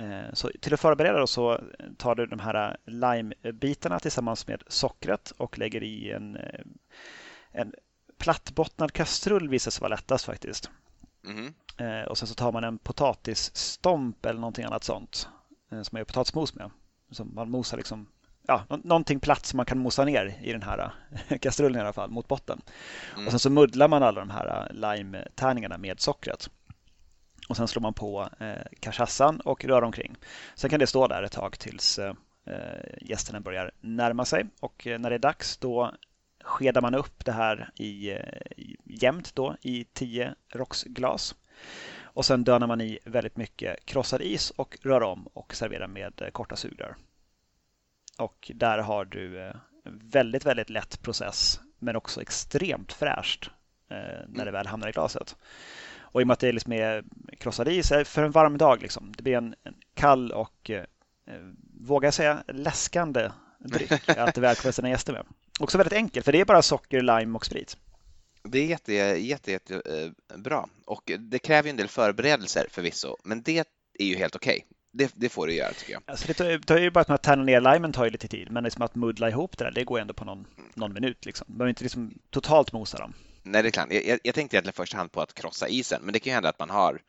Eh, 0.00 0.32
så 0.32 0.50
till 0.60 0.74
att 0.74 0.80
förbereda 0.80 1.26
så 1.26 1.60
tar 1.96 2.14
du 2.14 2.26
de 2.26 2.40
här 2.40 2.76
limebitarna 2.84 3.98
tillsammans 3.98 4.46
med 4.46 4.62
sockret 4.66 5.32
och 5.36 5.58
lägger 5.58 5.82
i 5.82 6.10
en, 6.10 6.36
eh, 6.36 6.60
en 7.52 7.72
plattbottnad 8.18 8.92
kastrull 8.92 9.48
visar 9.48 9.70
sig 9.70 9.80
vara 9.80 9.94
lättast 9.94 10.24
faktiskt. 10.24 10.70
Mm. 11.26 11.52
Och 12.08 12.18
sen 12.18 12.28
så 12.28 12.34
tar 12.34 12.52
man 12.52 12.64
en 12.64 12.78
potatisstomp 12.78 14.26
eller 14.26 14.40
någonting 14.40 14.64
annat 14.64 14.84
sånt 14.84 15.28
som 15.68 15.88
man 15.92 16.00
gör 16.00 16.04
potatismos 16.04 16.54
med. 16.54 16.70
Som 17.10 17.34
man 17.34 17.50
mosar 17.50 17.76
liksom 17.76 18.08
ja, 18.46 18.64
någonting 18.68 19.20
platt 19.20 19.46
som 19.46 19.56
man 19.56 19.66
kan 19.66 19.78
mosa 19.78 20.04
ner 20.04 20.38
i 20.42 20.52
den 20.52 20.62
här 20.62 20.92
äh, 21.28 21.38
kastrullen 21.40 21.78
i 21.78 21.80
alla 21.80 21.92
fall 21.92 22.10
mot 22.10 22.28
botten. 22.28 22.62
Mm. 23.14 23.26
Och 23.26 23.32
sen 23.32 23.38
så 23.38 23.50
muddlar 23.50 23.88
man 23.88 24.02
alla 24.02 24.20
de 24.20 24.30
här 24.30 24.66
äh, 24.70 24.74
lime-tärningarna 24.74 25.78
med 25.78 26.00
sockret. 26.00 26.50
Och 27.48 27.56
sen 27.56 27.68
slår 27.68 27.82
man 27.82 27.94
på 27.94 28.28
eh, 28.40 28.54
kachassan 28.80 29.40
och 29.40 29.64
rör 29.64 29.82
omkring. 29.82 30.16
Sen 30.54 30.70
kan 30.70 30.80
det 30.80 30.86
stå 30.86 31.06
där 31.06 31.22
ett 31.22 31.32
tag 31.32 31.58
tills 31.58 31.98
eh, 31.98 32.14
gästerna 33.00 33.40
börjar 33.40 33.70
närma 33.80 34.24
sig 34.24 34.46
och 34.60 34.86
när 34.86 35.10
det 35.10 35.16
är 35.16 35.18
dags 35.18 35.56
då 35.56 35.92
skedar 36.44 36.82
man 36.82 36.94
upp 36.94 37.24
det 37.24 37.32
här 37.32 37.70
i, 37.74 38.10
i 38.56 38.76
jämnt 38.84 39.34
då 39.34 39.56
i 39.62 39.84
10 39.84 40.34
rocksglas. 40.52 41.34
Och 42.02 42.24
sen 42.24 42.44
dönar 42.44 42.66
man 42.66 42.80
i 42.80 42.98
väldigt 43.04 43.36
mycket 43.36 43.86
krossad 43.86 44.22
is 44.22 44.50
och 44.50 44.78
rör 44.82 45.02
om 45.02 45.26
och 45.32 45.54
serverar 45.54 45.86
med 45.86 46.30
korta 46.32 46.56
sugrör. 46.56 46.96
Och 48.18 48.50
där 48.54 48.78
har 48.78 49.04
du 49.04 49.42
en 49.42 49.48
eh, 49.48 49.56
väldigt, 49.84 50.46
väldigt 50.46 50.70
lätt 50.70 51.02
process 51.02 51.60
men 51.78 51.96
också 51.96 52.22
extremt 52.22 52.92
fräscht 52.92 53.50
eh, 53.90 53.96
när 54.28 54.44
det 54.44 54.50
väl 54.50 54.66
hamnar 54.66 54.88
i 54.88 54.92
glaset. 54.92 55.36
Och 55.98 56.20
i 56.20 56.24
och 56.24 56.26
med 56.26 56.32
att 56.32 56.40
det 56.40 56.52
liksom 56.52 56.72
är 56.72 57.04
krossad 57.38 57.68
is 57.68 57.88
för 58.04 58.22
en 58.22 58.30
varm 58.30 58.58
dag, 58.58 58.82
liksom, 58.82 59.12
det 59.16 59.22
blir 59.22 59.36
en, 59.36 59.54
en 59.62 59.74
kall 59.94 60.32
och 60.32 60.70
eh, 60.70 60.84
vågar 61.80 62.06
jag 62.06 62.14
säga 62.14 62.42
läskande 62.48 63.30
dryck 63.58 64.08
att 64.08 64.38
välkomna 64.38 64.72
sina 64.72 64.88
gäster 64.88 65.12
med. 65.12 65.26
Också 65.60 65.78
väldigt 65.78 65.92
enkelt, 65.92 66.24
för 66.24 66.32
det 66.32 66.40
är 66.40 66.44
bara 66.44 66.62
socker, 66.62 67.00
lime 67.00 67.36
och 67.36 67.46
sprit. 67.46 67.76
Det 68.42 68.58
är 68.58 68.66
jätte, 68.66 68.92
jätte, 68.92 69.52
jätte 69.52 69.82
bra 70.36 70.68
och 70.84 71.10
det 71.18 71.38
kräver 71.38 71.68
ju 71.68 71.70
en 71.70 71.76
del 71.76 71.88
förberedelser 71.88 72.66
förvisso, 72.70 73.16
men 73.24 73.42
det 73.42 73.64
är 73.98 74.04
ju 74.04 74.16
helt 74.16 74.36
okej. 74.36 74.56
Okay. 74.56 74.75
Det, 74.96 75.12
det, 75.16 75.28
får 75.28 75.46
du 75.46 75.54
göra 75.54 75.72
tycker 75.72 75.92
jag. 75.92 76.02
Alltså 76.06 76.32
det 76.32 76.58
tar, 76.58 76.78
ju 76.78 76.90
bara 76.90 77.14
att 77.14 77.22
tärna 77.22 77.42
ner 77.42 77.60
limen 77.60 77.92
tar 77.92 78.04
ju 78.04 78.10
lite 78.10 78.28
tid, 78.28 78.50
men 78.50 78.64
liksom 78.64 78.82
att 78.82 78.94
muddla 78.94 79.28
ihop 79.28 79.58
det 79.58 79.64
där, 79.64 79.70
det 79.70 79.84
går 79.84 80.00
ändå 80.00 80.14
på 80.14 80.24
någon, 80.24 80.46
någon 80.74 80.92
minut. 80.92 81.26
Liksom. 81.26 81.44
Man 81.48 81.58
behöver 81.58 81.68
inte 81.68 81.82
liksom 81.82 82.14
totalt 82.30 82.72
mosa 82.72 82.98
dem. 82.98 83.12
Nej, 83.46 83.62
det 83.62 83.68
är 83.68 83.70
klart. 83.70 83.92
Jag, 83.92 84.18
jag 84.22 84.34
tänkte 84.34 84.56
egentligen 84.56 84.72
första 84.72 84.96
hand 84.96 85.12
på 85.12 85.20
att 85.20 85.34
krossa 85.34 85.68
isen, 85.68 86.02
men 86.02 86.12
det 86.12 86.18
kan 86.18 86.30
ju 86.30 86.34
hända 86.34 86.48
att 86.48 86.58
man 86.58 86.70
har 86.70 87.00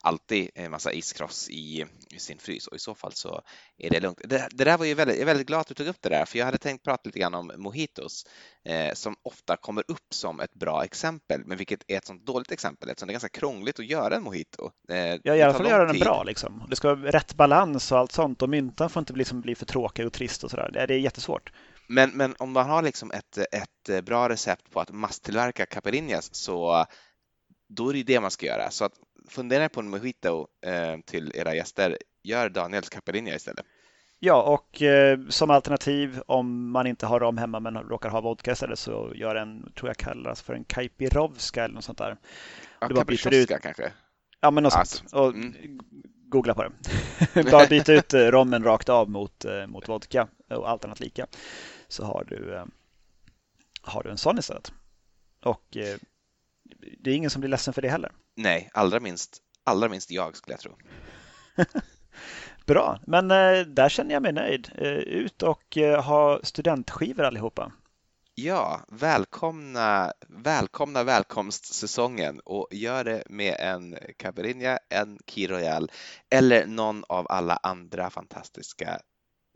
alltid 0.00 0.50
en 0.54 0.70
massa 0.70 0.92
iskross 0.92 1.48
i, 1.50 1.86
i 2.10 2.18
sin 2.18 2.38
frys 2.38 2.66
och 2.66 2.76
i 2.76 2.78
så 2.78 2.94
fall 2.94 3.12
så 3.12 3.42
är 3.78 3.90
det 3.90 4.00
lugnt. 4.00 4.18
Det, 4.24 4.48
det 4.50 4.64
där 4.64 4.78
var 4.78 4.84
ju 4.84 4.94
väldigt, 4.94 5.16
jag 5.16 5.22
är 5.22 5.26
väldigt 5.26 5.46
glad 5.46 5.60
att 5.60 5.66
du 5.66 5.74
tog 5.74 5.86
upp 5.86 6.02
det 6.02 6.08
där, 6.08 6.24
för 6.24 6.38
jag 6.38 6.46
hade 6.46 6.58
tänkt 6.58 6.84
prata 6.84 7.02
lite 7.04 7.18
grann 7.18 7.34
om 7.34 7.52
mojitos 7.56 8.26
eh, 8.64 8.94
som 8.94 9.16
ofta 9.22 9.56
kommer 9.56 9.84
upp 9.88 10.14
som 10.14 10.40
ett 10.40 10.54
bra 10.54 10.84
exempel, 10.84 11.42
men 11.46 11.58
vilket 11.58 11.84
är 11.88 11.96
ett 11.96 12.06
sånt 12.06 12.26
dåligt 12.26 12.52
exempel 12.52 12.88
eftersom 12.88 13.06
det 13.06 13.10
är 13.10 13.14
ganska 13.14 13.28
krångligt 13.28 13.78
att 13.78 13.86
göra 13.86 14.16
en 14.16 14.22
mojito. 14.22 14.70
Eh, 14.88 14.96
ja, 15.22 15.34
i 15.34 15.42
alla 15.42 15.54
fall 15.54 15.68
göra 15.68 15.84
den 15.84 15.98
bra 15.98 16.22
liksom. 16.22 16.66
Det 16.70 16.76
ska 16.76 16.94
vara 16.94 17.10
rätt 17.10 17.34
balans 17.34 17.92
och 17.92 17.98
allt 17.98 18.12
sånt 18.12 18.42
och 18.42 18.48
myntan 18.48 18.90
får 18.90 19.00
inte 19.00 19.12
liksom 19.12 19.40
bli 19.40 19.54
för 19.54 19.66
tråkig 19.66 20.06
och 20.06 20.12
trist 20.12 20.44
och 20.44 20.50
sådär. 20.50 20.70
Det, 20.72 20.86
det 20.86 20.94
är 20.94 20.98
jättesvårt. 20.98 21.52
Men, 21.86 22.10
men 22.10 22.34
om 22.38 22.52
man 22.52 22.70
har 22.70 22.82
liksom 22.82 23.10
ett, 23.10 23.38
ett 23.38 24.04
bra 24.04 24.28
recept 24.28 24.70
på 24.70 24.80
att 24.80 24.92
masstillverka 24.92 25.66
caipirinhas 25.66 26.34
så 26.34 26.86
då 27.68 27.88
är 27.88 27.94
det 27.94 28.02
det 28.02 28.20
man 28.20 28.30
ska 28.30 28.46
göra. 28.46 28.70
Så 28.70 28.84
att 28.84 28.92
fundera 29.28 29.68
på 29.68 29.80
en 29.80 29.90
mojito 29.90 30.46
eh, 30.66 31.00
till 31.04 31.32
era 31.34 31.54
gäster. 31.54 31.98
Gör 32.22 32.48
Daniels 32.48 32.88
caipirinha 32.88 33.34
istället. 33.34 33.64
Ja, 34.18 34.42
och 34.42 34.82
eh, 34.82 35.18
som 35.28 35.50
alternativ 35.50 36.20
om 36.26 36.70
man 36.70 36.86
inte 36.86 37.06
har 37.06 37.20
rom 37.20 37.38
hemma 37.38 37.60
men 37.60 37.76
råkar 37.76 38.08
ha 38.08 38.20
vodka 38.20 38.52
istället 38.52 38.78
så 38.78 39.12
gör 39.14 39.36
en, 39.36 39.72
tror 39.72 39.88
jag 39.88 39.96
kallas 39.96 40.42
för 40.42 40.54
en 40.54 40.64
kaipirovska 40.64 41.64
eller 41.64 41.74
något 41.74 41.84
sånt 41.84 41.98
där. 41.98 42.16
Ja, 42.80 42.88
Caprichoska 42.88 43.58
kanske? 43.58 43.92
Ja, 44.40 44.50
men 44.50 44.62
något 44.62 44.74
alltså, 44.74 44.96
sånt. 44.96 45.12
Och 45.12 45.28
mm. 45.28 45.80
Googla 46.28 46.54
på 46.54 46.62
det. 46.62 46.70
Bara 47.50 47.66
byta 47.66 47.92
ut 47.92 48.14
eh, 48.14 48.20
rommen 48.20 48.64
rakt 48.64 48.88
av 48.88 49.10
mot, 49.10 49.44
eh, 49.44 49.66
mot 49.66 49.88
vodka 49.88 50.28
och 50.50 50.70
allt 50.70 50.84
annat 50.84 51.00
lika 51.00 51.26
så 51.94 52.04
har 52.04 52.24
du, 52.24 52.54
eh, 52.54 52.64
har 53.82 54.02
du 54.02 54.10
en 54.10 54.18
sån 54.18 54.38
istället. 54.38 54.72
Och 55.44 55.76
eh, 55.76 55.96
det 57.00 57.10
är 57.10 57.14
ingen 57.14 57.30
som 57.30 57.40
blir 57.40 57.50
ledsen 57.50 57.74
för 57.74 57.82
det 57.82 57.88
heller. 57.88 58.12
Nej, 58.36 58.70
allra 58.72 59.00
minst, 59.00 59.38
allra 59.64 59.88
minst 59.88 60.10
jag 60.10 60.36
skulle 60.36 60.52
jag 60.52 60.60
tro. 60.60 60.76
Bra, 62.66 63.00
men 63.06 63.30
eh, 63.30 63.60
där 63.60 63.88
känner 63.88 64.14
jag 64.14 64.22
mig 64.22 64.32
nöjd. 64.32 64.70
Ut 65.06 65.42
och 65.42 65.76
ha 66.04 66.40
studentskivor 66.42 67.24
allihopa. 67.24 67.72
Ja, 68.34 68.80
välkomna, 68.88 70.12
välkomna 70.28 71.04
välkomstsäsongen 71.04 72.40
och 72.40 72.68
gör 72.70 73.04
det 73.04 73.22
med 73.26 73.56
en 73.58 73.96
Caipirinha, 74.16 74.78
en 74.88 75.18
Key 75.26 75.46
Royal 75.46 75.90
eller 76.30 76.66
någon 76.66 77.04
av 77.08 77.26
alla 77.30 77.58
andra 77.62 78.10
fantastiska 78.10 79.00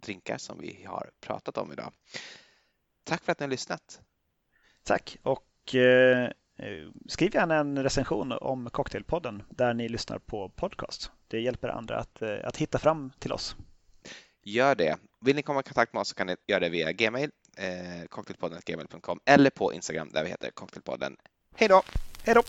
drinkar 0.02 0.38
som 0.38 0.58
vi 0.58 0.84
har 0.88 1.10
pratat 1.20 1.58
om 1.58 1.72
idag. 1.72 1.92
Tack 3.04 3.24
för 3.24 3.32
att 3.32 3.40
ni 3.40 3.44
har 3.44 3.50
lyssnat. 3.50 4.00
Tack 4.82 5.18
och 5.22 5.74
eh, 5.74 6.30
skriv 7.08 7.34
gärna 7.34 7.56
en 7.56 7.82
recension 7.82 8.32
om 8.32 8.70
Cocktailpodden 8.70 9.42
där 9.50 9.74
ni 9.74 9.88
lyssnar 9.88 10.18
på 10.18 10.48
podcast. 10.48 11.10
Det 11.28 11.40
hjälper 11.40 11.68
andra 11.68 11.98
att, 11.98 12.22
eh, 12.22 12.36
att 12.44 12.56
hitta 12.56 12.78
fram 12.78 13.12
till 13.18 13.32
oss. 13.32 13.56
Gör 14.42 14.74
det. 14.74 14.98
Vill 15.20 15.36
ni 15.36 15.42
komma 15.42 15.60
i 15.60 15.62
kontakt 15.62 15.92
med 15.92 16.00
oss 16.00 16.08
så 16.08 16.14
kan 16.14 16.26
ni 16.26 16.36
göra 16.46 16.60
det 16.60 16.68
via 16.68 16.92
gmail, 16.92 17.30
eh, 17.56 18.08
cocktailpodden.gmail.com 18.08 19.20
eller 19.24 19.50
på 19.50 19.72
Instagram 19.72 20.08
där 20.12 20.24
vi 20.24 20.30
heter 20.30 20.50
Cocktailpodden. 20.50 21.16
Hej 21.56 21.68
då! 21.68 21.82
Hej 22.24 22.34
då! 22.34 22.42